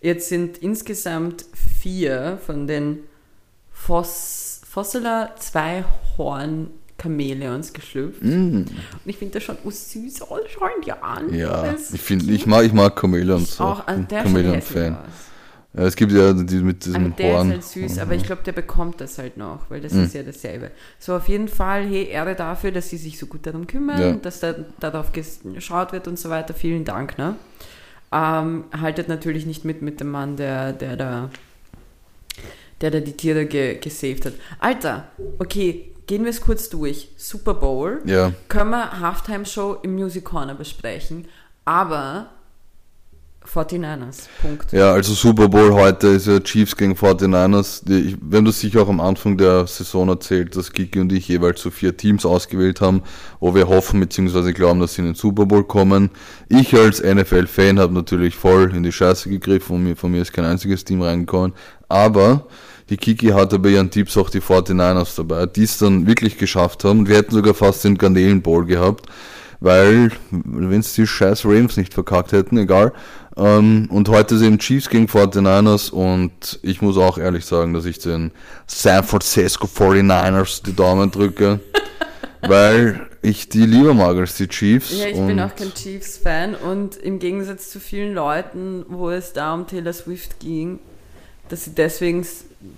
jetzt 0.00 0.28
sind 0.28 0.58
insgesamt 0.58 1.44
vier 1.80 2.38
von 2.46 2.68
den 2.68 3.00
Foss, 3.72 4.60
Fossila 4.68 5.34
Zweihorn 5.36 6.70
Chamäleons 7.00 7.72
geschlüpft. 7.72 8.22
Mhm. 8.22 8.66
Und 8.66 8.68
ich 9.04 9.16
finde 9.18 9.34
das 9.34 9.42
schon. 9.42 9.56
Oh, 9.64 9.70
schauen 9.70 10.70
die 10.84 10.92
an. 10.92 11.32
Ja, 11.34 11.62
Das 11.62 11.90
ist 11.90 11.94
ich 11.94 12.06
cute. 12.06 12.30
ich 12.30 12.46
mag, 12.46 12.64
ich 12.64 12.72
mag 12.72 12.98
Chamäleons. 12.98 13.60
Auch, 13.60 13.86
also 13.86 14.00
Bin 14.00 14.08
der 14.08 14.22
Chamäleon-Fan. 14.22 14.96
Ja, 15.76 15.82
es 15.82 15.96
gibt 15.96 16.12
ja 16.12 16.32
die 16.32 16.54
mit 16.58 16.86
Aber 16.86 16.98
diesem 16.98 17.16
der 17.16 17.32
Horn. 17.34 17.48
ist 17.48 17.52
halt 17.76 17.88
süß, 17.90 17.98
aber 17.98 18.14
ich 18.14 18.22
glaube, 18.22 18.42
der 18.44 18.52
bekommt 18.52 19.00
das 19.00 19.18
halt 19.18 19.36
noch, 19.36 19.68
weil 19.70 19.80
das 19.80 19.92
Mhm. 19.92 20.04
ist 20.04 20.14
ja 20.14 20.22
dasselbe. 20.22 20.70
So, 21.00 21.16
auf 21.16 21.26
jeden 21.28 21.48
Fall, 21.48 21.84
hey, 21.84 22.04
Ehre 22.04 22.36
dafür, 22.36 22.70
dass 22.70 22.90
sie 22.90 22.96
sich 22.96 23.18
so 23.18 23.26
gut 23.26 23.44
darum 23.44 23.66
kümmern, 23.66 24.00
Ja. 24.00 24.12
dass 24.12 24.38
da, 24.38 24.54
darauf 24.78 25.10
geschaut 25.12 25.90
wird 25.92 26.06
und 26.06 26.16
so 26.16 26.30
weiter. 26.30 26.54
Vielen 26.54 26.84
Dank, 26.84 27.18
ne? 27.18 27.34
Ähm, 28.12 28.64
haltet 28.80 29.08
natürlich 29.08 29.46
nicht 29.46 29.64
mit 29.64 29.82
mit 29.82 29.98
dem 29.98 30.12
Mann, 30.12 30.36
der, 30.36 30.72
der 30.72 30.96
da 30.96 31.30
der 32.80 32.90
da 32.92 33.00
die 33.00 33.12
Tiere 33.16 33.46
ge 33.46 33.78
gesaved 33.78 34.26
hat. 34.26 34.34
Alter, 34.60 35.08
okay, 35.40 35.90
gehen 36.06 36.24
wir 36.24 36.30
es 36.30 36.40
kurz 36.40 36.68
durch. 36.68 37.08
Super 37.16 37.54
Bowl. 37.54 38.02
Ja. 38.04 38.32
Können 38.48 38.70
wir 38.70 39.00
Halftime 39.00 39.46
Show 39.46 39.76
im 39.82 39.94
Music 39.94 40.24
Corner 40.24 40.54
besprechen. 40.54 41.26
Aber 41.64 42.30
49ers. 43.46 44.28
Punkt. 44.40 44.72
Ja, 44.72 44.92
also 44.92 45.12
Super 45.12 45.48
Bowl 45.48 45.72
heute 45.72 46.08
ist 46.08 46.26
ja 46.26 46.40
Chiefs 46.40 46.76
gegen 46.76 46.94
49ers. 46.94 47.84
Die, 47.84 48.00
ich, 48.00 48.16
wir 48.20 48.38
haben 48.38 48.44
das 48.46 48.58
sicher 48.60 48.82
auch 48.82 48.88
am 48.88 49.00
Anfang 49.00 49.36
der 49.36 49.66
Saison 49.66 50.08
erzählt, 50.08 50.56
dass 50.56 50.72
Kiki 50.72 50.98
und 50.98 51.12
ich 51.12 51.28
jeweils 51.28 51.60
so 51.60 51.70
vier 51.70 51.96
Teams 51.96 52.24
ausgewählt 52.24 52.80
haben, 52.80 53.02
wo 53.40 53.54
wir 53.54 53.68
hoffen 53.68 54.00
bzw. 54.00 54.52
glauben, 54.52 54.80
dass 54.80 54.94
sie 54.94 55.02
in 55.02 55.08
den 55.08 55.14
Super 55.14 55.44
Bowl 55.46 55.64
kommen. 55.64 56.10
Ich 56.48 56.74
als 56.74 57.02
NFL-Fan 57.02 57.78
habe 57.78 57.92
natürlich 57.92 58.34
voll 58.34 58.74
in 58.74 58.82
die 58.82 58.92
Scheiße 58.92 59.28
gegriffen 59.28 59.76
und 59.76 59.84
mir, 59.84 59.96
von 59.96 60.10
mir 60.10 60.22
ist 60.22 60.32
kein 60.32 60.46
einziges 60.46 60.84
Team 60.84 61.02
reingekommen. 61.02 61.52
Aber 61.94 62.48
die 62.90 62.96
Kiki 62.96 63.28
hatte 63.28 63.60
bei 63.60 63.68
ihren 63.68 63.88
Tipps 63.88 64.16
auch 64.16 64.28
die 64.28 64.40
49ers 64.40 65.14
dabei, 65.16 65.46
die 65.46 65.62
es 65.62 65.78
dann 65.78 66.08
wirklich 66.08 66.38
geschafft 66.38 66.82
haben. 66.82 67.06
Wir 67.06 67.18
hätten 67.18 67.30
sogar 67.30 67.54
fast 67.54 67.84
den 67.84 67.96
Garnelen 67.96 68.42
Bowl 68.42 68.66
gehabt, 68.66 69.06
weil, 69.60 70.10
wenn 70.30 70.80
es 70.80 70.92
die 70.94 71.06
scheiß 71.06 71.44
Ravens 71.44 71.76
nicht 71.76 71.94
verkackt 71.94 72.32
hätten, 72.32 72.58
egal. 72.58 72.92
Ähm, 73.36 73.86
und 73.92 74.08
heute 74.08 74.38
sind 74.38 74.60
Chiefs 74.60 74.88
gegen 74.88 75.06
49ers 75.06 75.92
und 75.92 76.58
ich 76.62 76.82
muss 76.82 76.98
auch 76.98 77.16
ehrlich 77.16 77.46
sagen, 77.46 77.74
dass 77.74 77.84
ich 77.84 78.00
den 78.00 78.32
San 78.66 79.04
Francisco 79.04 79.68
49ers 79.68 80.64
die 80.64 80.74
Daumen 80.74 81.12
drücke, 81.12 81.60
weil 82.42 83.06
ich 83.22 83.48
die 83.48 83.66
lieber 83.66 83.94
mag 83.94 84.16
als 84.16 84.36
die 84.36 84.48
Chiefs. 84.48 84.98
Ja, 84.98 85.06
ich 85.06 85.24
bin 85.24 85.38
auch 85.38 85.54
kein 85.54 85.72
Chiefs-Fan 85.72 86.56
und 86.56 86.96
im 86.96 87.20
Gegensatz 87.20 87.70
zu 87.70 87.78
vielen 87.78 88.14
Leuten, 88.14 88.84
wo 88.88 89.10
es 89.10 89.32
da 89.32 89.54
um 89.54 89.68
Taylor 89.68 89.92
Swift 89.92 90.40
ging, 90.40 90.80
dass 91.54 91.66
sie 91.66 91.70
deswegen 91.70 92.26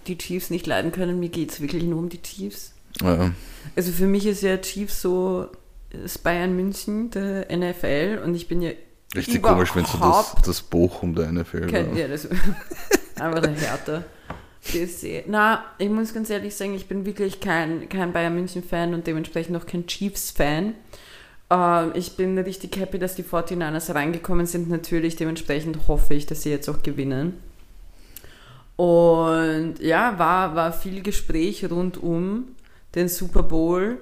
die 0.07 0.19
Chiefs 0.19 0.51
nicht 0.51 0.67
leiden 0.67 0.93
können. 0.93 1.19
Mir 1.19 1.31
geht 1.31 1.51
es 1.51 1.63
wirklich 1.63 1.85
nur 1.85 1.99
um 1.99 2.11
die 2.11 2.21
Chiefs. 2.21 2.75
Ja. 3.01 3.31
Also 3.75 3.91
für 3.91 4.05
mich 4.05 4.27
ist 4.27 4.43
ja 4.43 4.59
Chiefs 4.59 5.01
so 5.01 5.47
das 5.91 6.19
Bayern 6.19 6.55
München 6.55 7.11
der 7.11 7.47
NFL 7.57 8.21
und 8.23 8.35
ich 8.35 8.49
bin 8.49 8.61
ja 8.61 8.73
Richtig 9.15 9.43
komisch, 9.43 9.75
wenn 9.75 9.87
so 9.87 9.97
das, 9.97 10.35
das 10.45 10.61
Bochum 10.61 11.15
der 11.15 11.33
NFL 11.33 11.69
kein, 11.69 11.97
Ja, 11.97 12.07
das 12.07 12.29
einfach 13.19 13.41
der 13.41 13.53
Härte. 13.53 14.05
BSC. 14.71 15.25
Na, 15.27 15.65
ich 15.79 15.89
muss 15.89 16.13
ganz 16.13 16.29
ehrlich 16.29 16.55
sagen, 16.55 16.75
ich 16.75 16.87
bin 16.87 17.07
wirklich 17.07 17.41
kein, 17.41 17.89
kein 17.89 18.13
Bayern 18.13 18.35
München-Fan 18.35 18.93
und 18.93 19.07
dementsprechend 19.07 19.57
auch 19.57 19.65
kein 19.65 19.87
Chiefs-Fan. 19.87 20.75
Äh, 21.51 21.99
ich 21.99 22.17
bin 22.17 22.37
richtig 22.37 22.77
happy, 22.77 22.99
dass 22.99 23.15
die 23.15 23.23
49ers 23.23 23.95
reingekommen 23.95 24.45
sind. 24.45 24.69
Natürlich, 24.69 25.17
dementsprechend 25.17 25.89
hoffe 25.89 26.13
ich, 26.13 26.27
dass 26.27 26.43
sie 26.43 26.51
jetzt 26.51 26.69
auch 26.69 26.83
gewinnen. 26.83 27.39
Und 28.77 29.77
ja, 29.81 30.19
war, 30.19 30.55
war 30.55 30.73
viel 30.73 31.03
Gespräch 31.03 31.69
rund 31.71 32.03
um 32.03 32.45
den 32.95 33.09
Super 33.09 33.43
Bowl, 33.43 33.99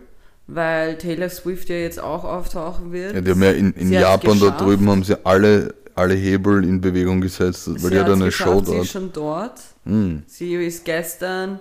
weil 0.47 0.99
Taylor 0.99 1.29
Swift 1.29 1.69
ja 1.69 1.77
jetzt 1.77 2.01
auch 2.01 2.25
auftauchen 2.25 2.93
wird. 2.93 3.15
Ja, 3.15 3.21
die 3.21 3.31
haben 3.31 3.43
ja 3.43 3.53
in, 3.53 3.73
in 3.73 3.93
Japan 3.93 4.39
da 4.41 4.51
drüben 4.51 4.91
haben 4.91 5.05
sie 5.05 5.25
alle, 5.25 5.75
alle 5.95 6.15
Hebel 6.15 6.65
in 6.65 6.81
Bewegung 6.81 7.21
gesetzt, 7.21 7.69
weil 7.69 7.79
sie 7.79 7.91
die 7.91 7.99
hat 8.01 8.11
eine 8.11 8.33
Show 8.33 8.61
dort. 8.61 8.67
Sie 8.67 8.77
ist 8.77 8.93
schon 8.93 9.13
dort. 9.13 9.61
Hm. 9.85 10.25
Sie 10.27 10.55
ist 10.55 10.85
gestern 10.85 11.61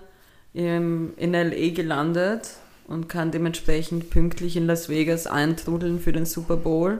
im, 0.53 1.13
in 1.17 1.33
LA 1.33 1.69
gelandet 1.73 2.49
und 2.87 3.09
kann 3.09 3.31
dementsprechend 3.31 4.09
pünktlich 4.09 4.57
in 4.57 4.65
Las 4.65 4.89
Vegas 4.89 5.27
eintrudeln 5.27 5.99
für 5.99 6.11
den 6.11 6.25
Super 6.25 6.57
Bowl. 6.57 6.99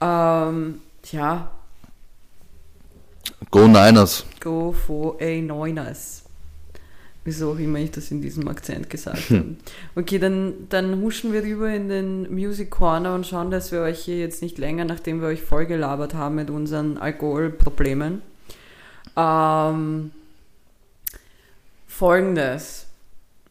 Ähm, 0.00 0.80
ja, 1.10 1.50
Go 3.50 3.66
Niners. 3.66 4.24
Go 4.40 4.72
for 4.72 5.16
a 5.20 5.40
Neuners. 5.40 6.24
Wieso 7.24 7.52
auch 7.52 7.58
immer 7.58 7.78
ich 7.78 7.90
das 7.90 8.10
in 8.10 8.22
diesem 8.22 8.48
Akzent 8.48 8.88
gesagt 8.88 9.30
habe. 9.30 9.56
Okay, 9.94 10.18
dann, 10.18 10.54
dann 10.70 11.00
huschen 11.02 11.32
wir 11.32 11.42
rüber 11.42 11.68
in 11.68 11.88
den 11.88 12.34
Music 12.34 12.70
Corner 12.70 13.14
und 13.14 13.26
schauen, 13.26 13.50
dass 13.50 13.70
wir 13.70 13.80
euch 13.80 14.00
hier 14.00 14.18
jetzt 14.18 14.40
nicht 14.40 14.56
länger, 14.56 14.84
nachdem 14.84 15.20
wir 15.20 15.28
euch 15.28 15.42
vollgelabert 15.42 16.14
haben 16.14 16.36
mit 16.36 16.48
unseren 16.48 16.96
Alkoholproblemen. 16.96 18.22
Ähm, 19.16 20.10
Folgendes. 21.86 22.86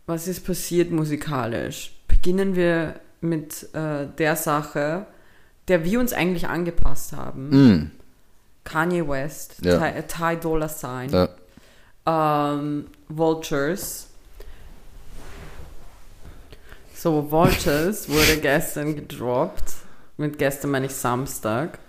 Was 0.08 0.28
ist 0.28 0.46
passiert 0.46 0.90
musikalisch? 0.90 1.94
Beginnen 2.08 2.56
wir 2.56 2.96
mit 3.22 3.68
äh, 3.74 4.08
der 4.18 4.36
Sache, 4.38 5.06
der 5.68 5.84
wir 5.84 6.00
uns 6.00 6.14
eigentlich 6.14 6.48
angepasst 6.48 7.12
haben. 7.14 7.52
Hm. 7.52 7.92
Kanye 8.68 9.08
West, 9.08 9.56
Ja. 9.64 9.78
Ty, 9.80 10.04
Ty 10.04 10.38
Dolla 10.42 10.68
Sign, 10.68 11.10
Ja. 11.10 11.30
ähm, 12.06 12.88
Vultures. 13.08 14.08
So, 16.94 17.30
Vultures 17.32 18.10
wurde 18.10 18.38
gestern 18.42 18.96
gedroppt. 18.96 19.74
Mit 20.18 20.38
gestern 20.38 20.72
meine 20.72 20.88
ich 20.88 20.94
Samstag. 20.94 21.80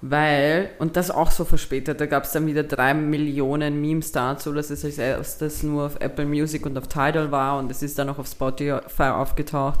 Weil, 0.00 0.70
und 0.80 0.96
das 0.96 1.10
auch 1.10 1.30
so 1.30 1.44
verspätet, 1.46 1.98
da 2.00 2.06
gab 2.06 2.24
es 2.24 2.32
dann 2.32 2.46
wieder 2.46 2.62
drei 2.62 2.92
Millionen 2.92 3.80
Memes 3.80 4.12
dazu, 4.12 4.52
dass 4.52 4.68
es 4.68 4.84
als 4.84 4.98
erstes 4.98 5.62
nur 5.62 5.86
auf 5.86 5.96
Apple 6.00 6.26
Music 6.26 6.66
und 6.66 6.76
auf 6.76 6.88
Tidal 6.88 7.30
war 7.30 7.58
und 7.58 7.70
es 7.70 7.82
ist 7.82 7.98
dann 7.98 8.10
auch 8.10 8.18
auf 8.18 8.26
Spotify 8.26 9.04
aufgetaucht. 9.04 9.80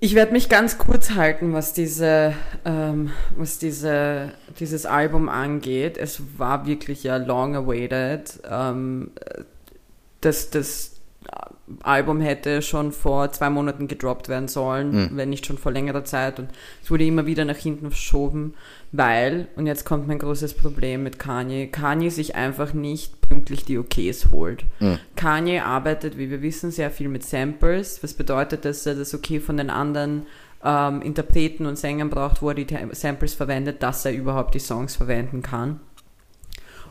Ich 0.00 0.14
werde 0.14 0.32
mich 0.32 0.48
ganz 0.48 0.78
kurz 0.78 1.10
halten, 1.10 1.52
was 1.52 1.72
diese, 1.72 2.34
ähm, 2.64 3.10
was 3.36 3.58
diese, 3.58 4.32
dieses 4.60 4.86
Album 4.86 5.28
angeht. 5.28 5.98
Es 5.98 6.22
war 6.38 6.66
wirklich 6.66 7.02
ja 7.02 7.16
long 7.16 7.56
awaited. 7.56 8.40
Ähm, 8.48 9.10
das, 10.20 10.50
das 10.50 10.97
Album 11.82 12.20
hätte 12.20 12.62
schon 12.62 12.92
vor 12.92 13.30
zwei 13.32 13.50
Monaten 13.50 13.88
gedroppt 13.88 14.28
werden 14.28 14.48
sollen, 14.48 14.90
Mhm. 14.92 15.10
wenn 15.16 15.28
nicht 15.30 15.44
schon 15.44 15.58
vor 15.58 15.72
längerer 15.72 16.04
Zeit. 16.04 16.38
Und 16.38 16.48
es 16.82 16.90
wurde 16.90 17.04
immer 17.04 17.26
wieder 17.26 17.44
nach 17.44 17.56
hinten 17.56 17.90
verschoben, 17.90 18.54
weil, 18.92 19.48
und 19.56 19.66
jetzt 19.66 19.84
kommt 19.84 20.08
mein 20.08 20.18
großes 20.18 20.54
Problem 20.54 21.02
mit 21.02 21.18
Kanye, 21.18 21.66
Kanye 21.66 22.08
sich 22.10 22.36
einfach 22.36 22.72
nicht 22.72 23.20
pünktlich 23.20 23.64
die 23.66 23.78
Okays 23.78 24.30
holt. 24.30 24.64
Mhm. 24.80 24.98
Kanye 25.16 25.60
arbeitet, 25.60 26.16
wie 26.16 26.30
wir 26.30 26.40
wissen, 26.40 26.70
sehr 26.70 26.90
viel 26.90 27.08
mit 27.08 27.24
Samples, 27.24 28.02
was 28.02 28.14
bedeutet, 28.14 28.64
dass 28.64 28.86
er 28.86 28.94
das 28.94 29.14
Okay 29.14 29.40
von 29.40 29.58
den 29.58 29.68
anderen 29.70 30.22
ähm, 30.64 31.02
Interpreten 31.02 31.66
und 31.66 31.76
Sängern 31.78 32.10
braucht, 32.10 32.42
wo 32.42 32.48
er 32.48 32.54
die 32.54 32.66
Samples 32.92 33.34
verwendet, 33.34 33.82
dass 33.82 34.04
er 34.04 34.12
überhaupt 34.12 34.54
die 34.54 34.58
Songs 34.58 34.96
verwenden 34.96 35.42
kann. 35.42 35.80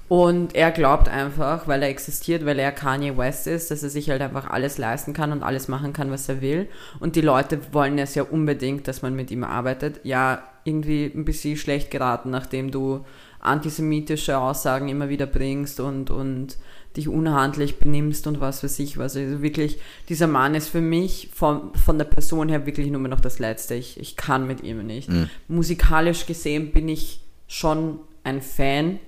Und 0.09 0.55
er 0.55 0.71
glaubt 0.71 1.09
einfach, 1.09 1.67
weil 1.67 1.83
er 1.83 1.89
existiert, 1.89 2.45
weil 2.45 2.59
er 2.59 2.71
Kanye 2.71 3.17
West 3.17 3.45
ist, 3.45 3.71
dass 3.71 3.83
er 3.83 3.89
sich 3.89 4.09
halt 4.09 4.21
einfach 4.21 4.49
alles 4.49 4.77
leisten 4.77 5.13
kann 5.13 5.33
und 5.33 5.43
alles 5.43 5.67
machen 5.67 5.91
kann, 5.91 6.11
was 6.11 6.29
er 6.29 6.39
will. 6.39 6.67
Und 6.99 7.17
die 7.17 7.21
Leute 7.21 7.59
wollen 7.73 7.97
es 7.99 8.15
ja 8.15 8.23
unbedingt, 8.23 8.87
dass 8.87 9.01
man 9.01 9.15
mit 9.15 9.31
ihm 9.31 9.43
arbeitet. 9.43 9.99
Ja, 10.03 10.43
irgendwie 10.63 11.11
ein 11.13 11.25
bisschen 11.25 11.57
schlecht 11.57 11.91
geraten, 11.91 12.29
nachdem 12.29 12.71
du 12.71 13.05
antisemitische 13.39 14.37
Aussagen 14.37 14.87
immer 14.87 15.09
wieder 15.09 15.25
bringst 15.25 15.79
und, 15.79 16.09
und 16.09 16.57
dich 16.95 17.07
unhandlich 17.07 17.77
benimmst 17.77 18.27
und 18.27 18.39
was 18.39 18.63
weiß 18.63 18.79
ich 18.79 18.97
was. 18.97 19.15
Also 19.15 19.41
wirklich, 19.41 19.79
dieser 20.09 20.27
Mann 20.27 20.55
ist 20.55 20.69
für 20.69 20.81
mich 20.81 21.29
von, 21.33 21.73
von 21.73 21.97
der 21.97 22.05
Person 22.05 22.49
her 22.49 22.65
wirklich 22.65 22.89
nur 22.89 23.01
noch 23.01 23.19
das 23.19 23.39
Letzte. 23.39 23.75
Ich, 23.75 23.99
ich 23.99 24.15
kann 24.15 24.47
mit 24.47 24.63
ihm 24.63 24.85
nicht. 24.85 25.09
Musikalisch 25.47 26.25
gesehen 26.25 26.71
bin 26.71 26.89
ich 26.89 27.21
schon 27.47 27.99
ein 28.23 28.41
Fan, 28.41 28.99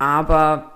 aber 0.00 0.72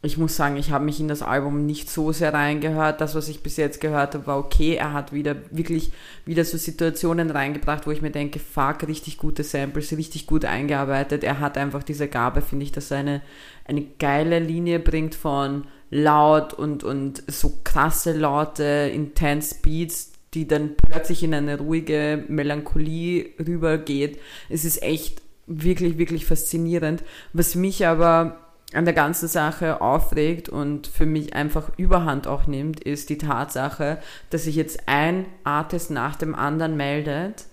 ich 0.00 0.16
muss 0.16 0.36
sagen, 0.36 0.56
ich 0.56 0.70
habe 0.70 0.84
mich 0.84 1.00
in 1.00 1.08
das 1.08 1.22
Album 1.22 1.66
nicht 1.66 1.90
so 1.90 2.12
sehr 2.12 2.32
reingehört. 2.32 3.00
Das, 3.00 3.16
was 3.16 3.28
ich 3.28 3.42
bis 3.42 3.56
jetzt 3.56 3.80
gehört 3.80 4.14
habe, 4.14 4.26
war 4.28 4.38
okay. 4.38 4.76
Er 4.76 4.92
hat 4.92 5.12
wieder 5.12 5.36
wirklich 5.50 5.90
wieder 6.24 6.44
so 6.44 6.56
Situationen 6.56 7.30
reingebracht, 7.30 7.86
wo 7.86 7.90
ich 7.90 8.00
mir 8.00 8.12
denke, 8.12 8.38
fuck, 8.38 8.86
richtig 8.86 9.18
gute 9.18 9.42
Samples, 9.42 9.92
richtig 9.92 10.26
gut 10.26 10.44
eingearbeitet. 10.44 11.24
Er 11.24 11.40
hat 11.40 11.58
einfach 11.58 11.82
diese 11.82 12.06
Gabe, 12.06 12.42
finde 12.42 12.64
ich, 12.64 12.72
dass 12.72 12.92
er 12.92 12.98
eine, 12.98 13.22
eine 13.66 13.84
geile 13.98 14.38
Linie 14.38 14.78
bringt 14.78 15.16
von 15.16 15.66
laut 15.90 16.54
und, 16.54 16.84
und 16.84 17.24
so 17.26 17.58
krasse, 17.64 18.12
laute, 18.12 18.90
intense 18.94 19.56
Beats, 19.62 20.12
die 20.32 20.46
dann 20.46 20.76
plötzlich 20.76 21.24
in 21.24 21.34
eine 21.34 21.58
ruhige 21.58 22.24
Melancholie 22.28 23.30
rübergeht. 23.44 24.20
Es 24.48 24.64
ist 24.64 24.80
echt 24.80 25.20
wirklich, 25.48 25.98
wirklich 25.98 26.24
faszinierend. 26.24 27.02
Was 27.32 27.56
mich 27.56 27.86
aber 27.86 28.38
an 28.72 28.84
der 28.84 28.94
ganzen 28.94 29.28
Sache 29.28 29.80
aufregt 29.80 30.48
und 30.48 30.86
für 30.86 31.06
mich 31.06 31.34
einfach 31.34 31.70
Überhand 31.76 32.26
auch 32.26 32.46
nimmt, 32.46 32.80
ist 32.80 33.10
die 33.10 33.18
Tatsache, 33.18 33.98
dass 34.30 34.44
sich 34.44 34.54
jetzt 34.54 34.82
ein 34.86 35.26
Artist 35.44 35.90
nach 35.90 36.16
dem 36.16 36.34
anderen 36.34 36.76
meldet, 36.76 37.46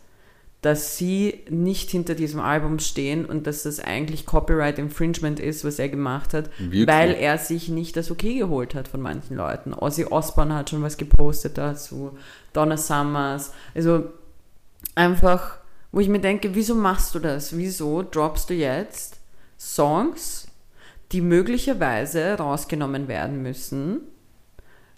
dass 0.61 0.97
sie 0.97 1.43
nicht 1.49 1.89
hinter 1.91 2.15
diesem 2.15 2.39
Album 2.39 2.79
stehen 2.79 3.25
und 3.25 3.47
dass 3.47 3.63
das 3.63 3.79
eigentlich 3.79 4.25
Copyright 4.25 4.79
Infringement 4.79 5.39
ist, 5.39 5.63
was 5.63 5.79
er 5.79 5.89
gemacht 5.89 6.33
hat, 6.33 6.49
Wirklich? 6.57 6.87
weil 6.87 7.13
er 7.13 7.37
sich 7.37 7.69
nicht 7.69 7.95
das 7.95 8.11
Okay 8.11 8.39
geholt 8.39 8.75
hat 8.75 8.87
von 8.87 9.01
manchen 9.01 9.37
Leuten. 9.37 9.73
Ozzy 9.73 10.05
Osbourne 10.05 10.55
hat 10.55 10.69
schon 10.69 10.81
was 10.81 10.97
gepostet 10.97 11.57
dazu, 11.57 12.17
Donna 12.53 12.77
Summers, 12.77 13.53
also 13.75 14.05
einfach, 14.95 15.59
wo 15.91 15.99
ich 15.99 16.09
mir 16.09 16.19
denke, 16.19 16.53
wieso 16.53 16.75
machst 16.75 17.13
du 17.15 17.19
das? 17.19 17.55
Wieso 17.55 18.03
droppst 18.03 18.49
du 18.49 18.53
jetzt 18.55 19.19
Songs, 19.59 20.46
die 21.11 21.21
möglicherweise 21.21 22.35
rausgenommen 22.37 23.07
werden 23.07 23.41
müssen, 23.41 24.01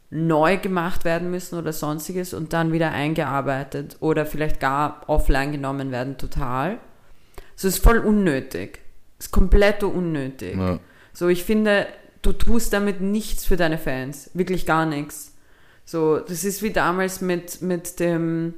neu 0.09 0.57
gemacht 0.57 1.05
werden 1.05 1.29
müssen 1.29 1.57
oder 1.57 1.71
sonstiges 1.71 2.33
und 2.33 2.53
dann 2.53 2.71
wieder 2.71 2.91
eingearbeitet 2.91 3.97
oder 3.99 4.25
vielleicht 4.25 4.59
gar 4.59 5.03
offline 5.07 5.51
genommen 5.51 5.91
werden 5.91 6.17
total. 6.17 6.79
So 7.55 7.67
ist 7.67 7.83
voll 7.83 7.99
unnötig. 7.99 8.79
Ist 9.19 9.31
komplett 9.31 9.83
unnötig. 9.83 10.57
Ja. 10.57 10.79
So, 11.13 11.27
ich 11.27 11.43
finde, 11.43 11.87
du 12.21 12.31
tust 12.31 12.73
damit 12.73 13.01
nichts 13.01 13.45
für 13.45 13.57
deine 13.57 13.77
Fans. 13.77 14.31
Wirklich 14.33 14.65
gar 14.65 14.85
nichts. 14.85 15.35
So, 15.85 16.19
das 16.19 16.43
ist 16.43 16.63
wie 16.63 16.71
damals 16.71 17.21
mit, 17.21 17.61
mit 17.61 17.99
dem, 17.99 18.53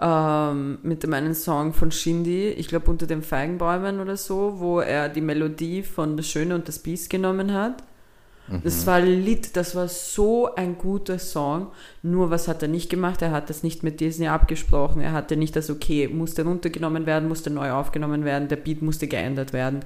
ähm, 0.00 0.78
mit 0.82 1.02
dem 1.02 1.12
einen 1.14 1.34
Song 1.34 1.72
von 1.72 1.90
Shindy, 1.90 2.48
ich 2.48 2.68
glaube 2.68 2.90
unter 2.90 3.06
den 3.06 3.22
Feigenbäumen 3.22 4.00
oder 4.00 4.16
so, 4.16 4.54
wo 4.58 4.80
er 4.80 5.08
die 5.08 5.20
Melodie 5.22 5.82
von 5.82 6.16
Das 6.16 6.28
Schöne 6.28 6.54
und 6.54 6.68
das 6.68 6.78
Biest 6.78 7.10
genommen 7.10 7.52
hat. 7.52 7.82
Das 8.62 8.86
war 8.86 8.96
ein 8.98 9.06
Lied, 9.24 9.56
das 9.56 9.74
war 9.74 9.88
so 9.88 10.54
ein 10.54 10.78
guter 10.78 11.18
Song. 11.18 11.66
Nur 12.02 12.30
was 12.30 12.46
hat 12.46 12.62
er 12.62 12.68
nicht 12.68 12.88
gemacht? 12.88 13.20
Er 13.20 13.32
hat 13.32 13.50
das 13.50 13.64
nicht 13.64 13.82
mit 13.82 13.98
Disney 13.98 14.28
abgesprochen. 14.28 15.00
Er 15.00 15.10
hatte 15.12 15.36
nicht 15.36 15.56
das 15.56 15.68
Okay, 15.68 16.06
musste 16.06 16.44
runtergenommen 16.44 17.06
werden, 17.06 17.28
musste 17.28 17.50
neu 17.50 17.72
aufgenommen 17.72 18.24
werden, 18.24 18.46
der 18.46 18.54
Beat 18.54 18.82
musste 18.82 19.08
geändert 19.08 19.52
werden. 19.52 19.80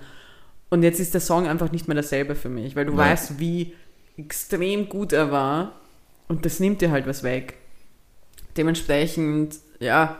Und 0.68 0.82
jetzt 0.82 1.00
ist 1.00 1.14
der 1.14 1.22
Song 1.22 1.46
einfach 1.48 1.72
nicht 1.72 1.88
mehr 1.88 1.94
dasselbe 1.94 2.34
für 2.34 2.50
mich, 2.50 2.76
weil 2.76 2.84
du 2.84 2.92
Ja. 2.92 2.98
weißt, 2.98 3.38
wie 3.40 3.72
extrem 4.18 4.90
gut 4.90 5.14
er 5.14 5.32
war. 5.32 5.72
Und 6.28 6.44
das 6.44 6.60
nimmt 6.60 6.82
dir 6.82 6.90
halt 6.90 7.06
was 7.06 7.22
weg. 7.22 7.54
Dementsprechend, 8.58 9.56
ja, 9.80 10.16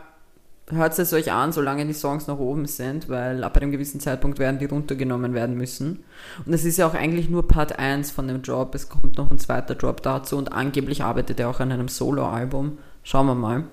hört 0.69 0.97
es 0.97 1.13
euch 1.13 1.31
an, 1.31 1.51
solange 1.51 1.85
die 1.85 1.93
Songs 1.93 2.27
noch 2.27 2.39
oben 2.39 2.65
sind, 2.65 3.09
weil 3.09 3.43
ab 3.43 3.57
einem 3.57 3.71
gewissen 3.71 3.99
Zeitpunkt 3.99 4.39
werden 4.39 4.59
die 4.59 4.65
runtergenommen 4.65 5.33
werden 5.33 5.57
müssen. 5.57 6.03
Und 6.45 6.53
es 6.53 6.65
ist 6.65 6.77
ja 6.77 6.87
auch 6.87 6.93
eigentlich 6.93 7.29
nur 7.29 7.47
Part 7.47 7.77
1 7.79 8.11
von 8.11 8.27
dem 8.27 8.41
Job. 8.41 8.75
Es 8.75 8.89
kommt 8.89 9.17
noch 9.17 9.31
ein 9.31 9.39
zweiter 9.39 9.75
Job 9.75 10.01
dazu 10.01 10.37
und 10.37 10.51
angeblich 10.51 11.03
arbeitet 11.03 11.39
er 11.39 11.49
auch 11.49 11.59
an 11.59 11.71
einem 11.71 11.87
Solo-Album. 11.87 12.77
Schauen 13.03 13.27
wir 13.27 13.35
mal. 13.35 13.63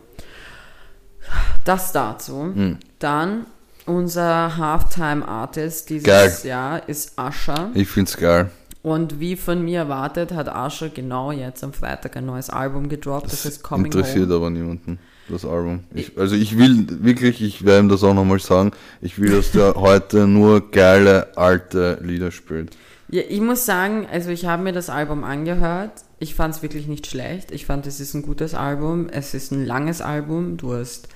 Das 1.65 1.93
dazu. 1.93 2.53
Hm. 2.55 2.79
Dann 2.99 3.47
unser 3.87 4.57
Halftime-Artist 4.57 5.91
dieses 5.91 6.05
Geil. 6.05 6.33
Jahr 6.45 6.89
ist 6.89 7.19
Usher. 7.19 7.71
Ich 7.75 7.89
find's 7.89 8.17
geil. 8.17 8.51
Und 8.83 9.19
wie 9.21 9.37
von 9.37 9.63
mir 9.65 9.81
erwartet, 9.81 10.33
hat 10.33 10.49
Usher 10.49 10.89
genau 10.89 11.33
jetzt 11.33 11.65
am 11.65 11.73
Freitag 11.73 12.17
ein 12.17 12.27
neues 12.27 12.49
Album 12.49 12.89
gedroppt. 12.89 13.27
Das, 13.27 13.43
Das 13.43 13.53
ist 13.53 13.63
Coming 13.63 13.87
interessiert 13.87 14.27
Home. 14.27 14.37
aber 14.37 14.51
niemanden, 14.51 14.99
das 15.29 15.45
Album. 15.45 15.85
Ich, 15.95 16.19
also 16.19 16.35
ich 16.35 16.59
will 16.59 16.87
wirklich, 17.03 17.43
ich 17.43 17.65
werde 17.65 17.81
ihm 17.81 17.89
das 17.89 18.05
auch 18.05 18.15
nochmal 18.15 18.41
sagen, 18.41 18.73
ich 19.01 19.21
will, 19.21 19.31
dass 19.31 19.53
der 19.53 19.75
heute 19.77 20.27
nur 20.27 20.71
geile 20.71 21.37
alte 21.37 21.99
Lieder 22.03 22.31
spielt. 22.31 22.77
Ja, 23.11 23.23
ich 23.27 23.41
muss 23.41 23.65
sagen, 23.65 24.07
also 24.11 24.31
ich 24.31 24.45
habe 24.45 24.63
mir 24.63 24.73
das 24.73 24.91
Album 24.91 25.25
angehört. 25.25 25.93
Ich 26.19 26.35
fand 26.35 26.55
es 26.55 26.63
wirklich 26.63 26.89
nicht 26.89 27.07
schlecht. 27.07 27.51
Ich 27.53 27.65
fand, 27.65 27.87
es 27.87 28.01
ist 28.01 28.15
ein 28.15 28.23
gutes 28.23 28.55
Album. 28.55 29.09
Es 29.09 29.33
ist 29.33 29.51
ein 29.51 29.65
langes 29.65 30.03
Album. 30.03 30.59
Du 30.59 30.75
hast 30.75 31.09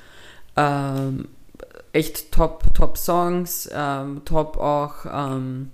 ähm, 0.56 1.28
echt 1.92 2.32
top, 2.32 2.74
top 2.74 2.96
Songs, 2.96 3.68
ähm, 3.72 4.22
top 4.24 4.56
auch 4.56 5.04
ähm, 5.04 5.70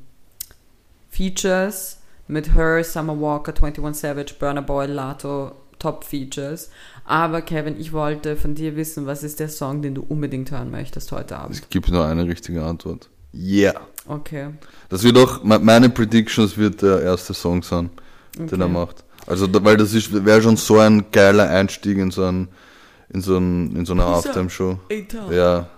Features 1.09 1.99
mit 2.26 2.55
Her, 2.55 2.82
Summer 2.84 3.20
Walker, 3.20 3.53
21 3.55 4.01
Savage, 4.01 4.34
Burner 4.39 4.62
Boy, 4.62 4.86
Lato, 4.86 5.53
top 5.78 6.05
Features. 6.05 6.70
Aber 7.11 7.40
Kevin, 7.40 7.80
ich 7.80 7.92
wollte 7.94 8.36
von 8.36 8.54
dir 8.54 8.76
wissen, 8.76 9.06
was 9.06 9.22
ist 9.22 9.40
der 9.40 9.48
Song, 9.48 9.80
den 9.80 9.94
du 9.94 10.04
unbedingt 10.06 10.50
hören 10.50 10.70
möchtest 10.70 11.11
heute 11.11 11.38
Abend? 11.38 11.56
Es 11.56 11.68
gibt 11.70 11.90
nur 11.90 12.04
eine 12.06 12.26
richtige 12.26 12.62
Antwort. 12.62 13.09
Yeah. 13.34 13.80
Okay. 14.06 14.48
Das 14.90 15.02
wird 15.04 15.16
auch, 15.16 15.42
me- 15.42 15.59
meine 15.59 15.88
Predictions 15.88 16.56
wird 16.59 16.82
der 16.82 17.00
erste 17.02 17.32
Song 17.32 17.62
sein, 17.62 17.88
den 18.38 18.61
er 18.61 18.66
Okay. 18.66 18.72
macht. 18.74 19.04
Also, 19.26 19.46
da- 19.46 19.64
weil 19.64 19.78
das 19.78 19.94
ist, 19.94 20.12
wäre 20.24 20.42
schon 20.42 20.56
so 20.59 20.78
ein 20.80 21.06
geiler 21.11 21.48
Einstieg 21.48 21.96
in 21.96 22.11
so 22.11 22.24
ein, 22.24 22.48
in 23.09 23.22
so 23.22 23.38
ein, 23.38 23.74
in 23.74 23.86
so 23.86 23.94
eine. 23.94 24.04
Halftime-Show. 24.04 24.78
Ja. 25.30 25.68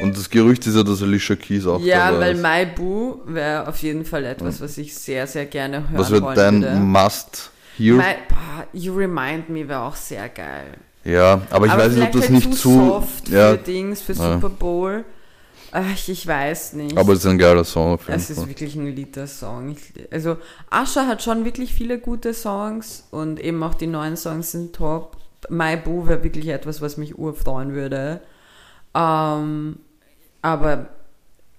Und 0.00 0.16
das 0.16 0.28
Gerücht 0.28 0.66
ist 0.66 0.74
ja, 0.74 0.82
dass 0.82 1.00
Alicia 1.02 1.36
Keys 1.36 1.64
auch 1.66 1.80
Ja, 1.80 2.10
dabei 2.10 2.20
weil 2.20 2.34
ist. 2.34 2.42
My 2.42 2.66
Boo 2.74 3.20
wäre 3.26 3.68
auf 3.68 3.78
jeden 3.78 4.04
Fall 4.04 4.24
etwas, 4.24 4.60
was 4.60 4.76
ich 4.78 4.92
sehr, 4.96 5.28
sehr 5.28 5.46
gerne 5.46 5.88
hören 5.88 5.98
Was 6.00 6.10
wird 6.10 6.24
dein 6.36 6.62
würde. 6.62 6.74
Must 6.76 7.51
Here? 7.82 7.96
My, 7.96 8.14
boah, 8.28 8.66
you 8.72 8.94
Remind 8.94 9.48
Me 9.48 9.66
wäre 9.68 9.80
auch 9.80 9.96
sehr 9.96 10.28
geil. 10.28 10.74
Ja, 11.04 11.42
aber 11.50 11.66
ich 11.66 11.72
weiß 11.76 11.92
nicht, 11.94 12.04
ob 12.06 12.12
das 12.12 12.22
halt 12.22 12.30
nicht 12.30 12.54
zu 12.54 12.70
soft 12.70 13.28
ja, 13.28 13.50
für 13.52 13.58
Dings, 13.58 14.00
für 14.02 14.12
Ja. 14.12 14.34
Super 14.34 14.48
Bowl. 14.50 15.04
Ach, 15.72 15.82
ich 16.08 16.26
weiß 16.26 16.74
nicht. 16.74 16.96
aber 16.98 17.14
es 17.14 17.20
ist 17.20 17.26
ein 17.26 17.38
geiler 17.38 17.64
Song 17.64 17.94
auf 17.94 18.06
jeden 18.06 18.20
es 18.20 18.28
ist 18.30 18.38
Fall. 18.38 18.48
wirklich 18.48 18.76
ein 18.76 18.86
Lieder-Song. 18.94 19.70
Ich- 19.70 20.12
Also, 20.12 20.36
Asha 20.70 21.06
hat 21.06 21.22
schon 21.22 21.44
wirklich 21.46 21.72
viele 21.72 21.98
gute 21.98 22.34
Songs 22.34 23.08
und 23.10 23.40
eben 23.40 23.62
auch 23.62 23.74
die 23.74 23.86
neuen 23.86 24.16
Songs 24.16 24.52
sind 24.52 24.76
top. 24.76 25.16
My 25.48 25.76
Boo 25.76 26.06
wäre 26.06 26.22
wirklich 26.22 26.48
etwas, 26.48 26.82
was 26.82 26.98
mich 26.98 27.18
urfreuen 27.18 27.72
würde. 27.72 28.20
Ähm, 28.94 29.78
aber, 30.42 30.86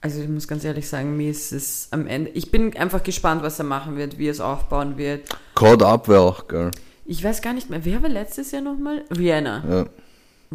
also 0.01 0.21
ich 0.21 0.29
muss 0.29 0.47
ganz 0.47 0.63
ehrlich 0.63 0.87
sagen, 0.87 1.17
mir 1.17 1.31
ist 1.31 1.51
es 1.51 1.87
am 1.91 2.07
Ende. 2.07 2.29
Ich 2.31 2.51
bin 2.51 2.75
einfach 2.77 3.03
gespannt, 3.03 3.41
was 3.43 3.59
er 3.59 3.65
machen 3.65 3.97
wird, 3.97 4.17
wie 4.17 4.27
er 4.27 4.31
es 4.31 4.39
aufbauen 4.39 4.97
wird. 4.97 5.27
Caught 5.55 5.83
Up 5.83 6.07
wäre 6.07 6.21
auch 6.21 6.47
geil. 6.47 6.71
Ich 7.05 7.23
weiß 7.23 7.41
gar 7.41 7.53
nicht 7.53 7.69
mehr, 7.69 7.83
wer 7.85 8.01
war 8.01 8.09
letztes 8.09 8.51
Jahr 8.51 8.61
nochmal? 8.61 9.03
Rihanna. 9.15 9.63
Ja, 9.69 9.85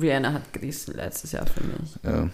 Rihanna 0.01 0.33
hat 0.33 0.53
gerissen 0.53 0.95
letztes 0.95 1.33
Jahr 1.33 1.47
für 1.47 1.65
mich. 1.65 1.97
ja. 2.03 2.29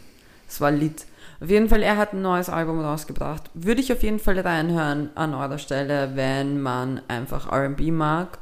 Es 0.49 0.61
war 0.61 0.71
Lied. 0.71 1.05
Auf 1.41 1.51
jeden 1.51 1.69
Fall, 1.69 1.83
er 1.83 1.97
hat 1.97 2.12
ein 2.12 2.23
neues 2.23 2.49
Album 2.49 2.81
rausgebracht. 2.81 3.51
Würde 3.55 3.81
ich 3.81 3.93
auf 3.93 4.03
jeden 4.03 4.19
Fall 4.21 4.39
reinhören 4.39 5.11
an 5.15 5.35
eurer 5.35 5.59
Stelle, 5.59 6.12
wenn 6.15 6.61
man 6.61 7.01
einfach 7.09 7.51
RB 7.53 7.91
mag. 7.91 8.39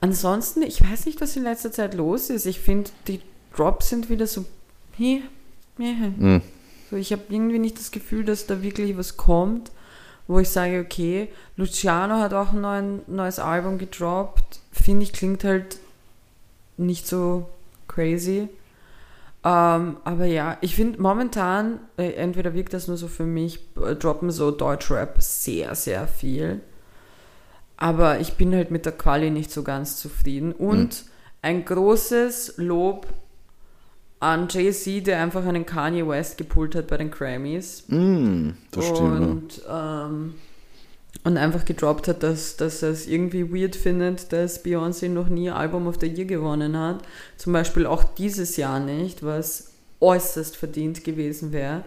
Ansonsten, 0.00 0.62
ich 0.62 0.82
weiß 0.82 1.06
nicht, 1.06 1.20
was 1.20 1.36
in 1.36 1.42
letzter 1.42 1.72
Zeit 1.72 1.94
los 1.94 2.30
ist. 2.30 2.46
Ich 2.46 2.60
finde, 2.60 2.90
die 3.08 3.20
Drops 3.54 3.88
sind 3.88 4.08
wieder 4.10 4.26
so. 4.26 4.44
Hey. 4.96 5.22
Hm. 5.76 6.42
So, 6.90 6.96
ich 6.96 7.12
habe 7.12 7.22
irgendwie 7.28 7.58
nicht 7.58 7.78
das 7.78 7.90
Gefühl, 7.90 8.24
dass 8.24 8.46
da 8.46 8.62
wirklich 8.62 8.96
was 8.96 9.16
kommt, 9.16 9.70
wo 10.30 10.38
ich 10.38 10.48
sage, 10.48 10.78
okay, 10.78 11.28
Luciano 11.56 12.14
hat 12.18 12.34
auch 12.34 12.52
ein 12.52 12.60
neuen, 12.60 13.02
neues 13.08 13.40
Album 13.40 13.78
gedroppt. 13.78 14.60
Finde 14.70 15.02
ich, 15.02 15.12
klingt 15.12 15.42
halt 15.42 15.78
nicht 16.76 17.08
so 17.08 17.48
crazy. 17.88 18.48
Ähm, 19.42 19.96
aber 20.04 20.26
ja, 20.26 20.56
ich 20.60 20.76
finde 20.76 21.02
momentan, 21.02 21.80
äh, 21.96 22.12
entweder 22.12 22.54
wirkt 22.54 22.74
das 22.74 22.86
nur 22.86 22.96
so 22.96 23.08
für 23.08 23.24
mich, 23.24 23.58
äh, 23.84 23.96
droppen 23.96 24.30
so 24.30 24.52
Deutschrap 24.52 25.20
sehr, 25.20 25.74
sehr 25.74 26.06
viel. 26.06 26.60
Aber 27.76 28.20
ich 28.20 28.34
bin 28.34 28.54
halt 28.54 28.70
mit 28.70 28.86
der 28.86 28.92
Quali 28.92 29.30
nicht 29.30 29.50
so 29.50 29.64
ganz 29.64 29.96
zufrieden. 29.96 30.52
Und 30.52 31.06
ein 31.42 31.64
großes 31.64 32.54
Lob 32.58 33.08
an 34.20 34.48
Jay-Z, 34.50 35.06
der 35.06 35.22
einfach 35.22 35.44
einen 35.46 35.64
Kanye 35.64 36.06
West 36.06 36.36
gepult 36.36 36.74
hat 36.74 36.86
bei 36.86 36.98
den 36.98 37.10
Grammys. 37.10 37.84
Hm, 37.88 38.54
das 38.70 38.86
stimmt. 38.86 39.00
und, 39.00 39.62
ähm, 39.68 40.34
und 41.24 41.36
einfach 41.36 41.64
gedroppt 41.64 42.06
hat, 42.06 42.22
dass, 42.22 42.56
dass 42.56 42.82
er 42.82 42.90
es 42.90 43.06
irgendwie 43.06 43.52
weird 43.52 43.74
findet, 43.74 44.32
dass 44.32 44.64
Beyoncé 44.64 45.08
noch 45.08 45.28
nie 45.28 45.50
Album 45.50 45.86
of 45.86 45.96
the 46.00 46.06
Year 46.06 46.26
gewonnen 46.26 46.78
hat. 46.78 47.02
Zum 47.38 47.54
Beispiel 47.54 47.86
auch 47.86 48.04
dieses 48.04 48.56
Jahr 48.58 48.78
nicht, 48.78 49.24
was 49.24 49.72
äußerst 50.00 50.56
verdient 50.56 51.02
gewesen 51.02 51.52
wäre. 51.52 51.84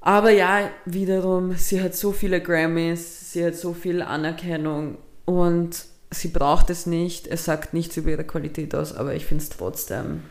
Aber 0.00 0.30
ja, 0.30 0.70
wiederum, 0.84 1.54
sie 1.56 1.80
hat 1.80 1.94
so 1.94 2.12
viele 2.12 2.40
Grammys, 2.40 3.32
sie 3.32 3.44
hat 3.44 3.54
so 3.56 3.72
viel 3.72 4.02
Anerkennung 4.02 4.98
und 5.24 5.84
sie 6.10 6.28
braucht 6.28 6.70
es 6.70 6.86
nicht. 6.86 7.26
Es 7.26 7.44
sagt 7.44 7.72
nichts 7.72 7.96
über 7.96 8.10
ihre 8.10 8.24
Qualität 8.24 8.74
aus, 8.74 8.94
aber 8.94 9.14
ich 9.14 9.26
finde 9.26 9.44
es 9.44 9.50
trotzdem. 9.50 10.22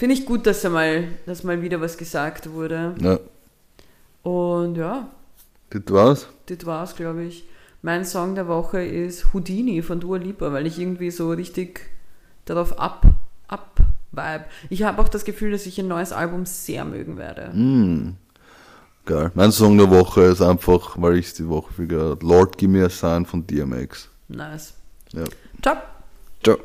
Finde 0.00 0.14
ich 0.14 0.24
gut, 0.24 0.46
dass, 0.46 0.64
er 0.64 0.70
mal, 0.70 1.08
dass 1.26 1.44
mal 1.44 1.60
wieder 1.60 1.82
was 1.82 1.98
gesagt 1.98 2.50
wurde. 2.52 2.94
Ja, 3.02 3.18
Und 4.22 4.76
ja, 4.76 5.10
das 5.68 5.82
war's. 5.88 6.26
das 6.46 6.64
war's, 6.64 6.96
glaube 6.96 7.24
ich. 7.24 7.44
Mein 7.82 8.06
Song 8.06 8.34
der 8.34 8.48
Woche 8.48 8.82
ist 8.82 9.34
Houdini 9.34 9.82
von 9.82 10.00
Dua 10.00 10.16
Lipa, 10.16 10.54
weil 10.54 10.66
ich 10.66 10.78
irgendwie 10.78 11.10
so 11.10 11.30
richtig 11.30 11.90
darauf 12.46 12.78
ab, 12.78 13.04
ab 13.46 13.78
vibe. 14.12 14.46
Ich 14.70 14.84
habe 14.84 15.02
auch 15.02 15.08
das 15.08 15.26
Gefühl, 15.26 15.52
dass 15.52 15.66
ich 15.66 15.78
ein 15.78 15.88
neues 15.88 16.12
Album 16.12 16.46
sehr 16.46 16.86
mögen 16.86 17.18
werde. 17.18 17.52
Hm. 17.52 18.16
Geil. 19.04 19.32
Mein 19.34 19.52
Song 19.52 19.76
der 19.76 19.90
Woche 19.90 20.22
ist 20.22 20.40
einfach, 20.40 20.96
weil 20.98 21.16
ich 21.16 21.26
es 21.26 21.34
die 21.34 21.46
Woche 21.46 21.74
habe, 21.76 22.16
Lord 22.22 22.56
Give 22.56 22.72
Me 22.72 22.82
a 22.82 22.88
Sign 22.88 23.26
von 23.26 23.46
DMX. 23.46 24.08
Nice. 24.28 24.72
Ja. 25.12 25.24
Ciao. 25.60 25.76
Ciao. 26.42 26.56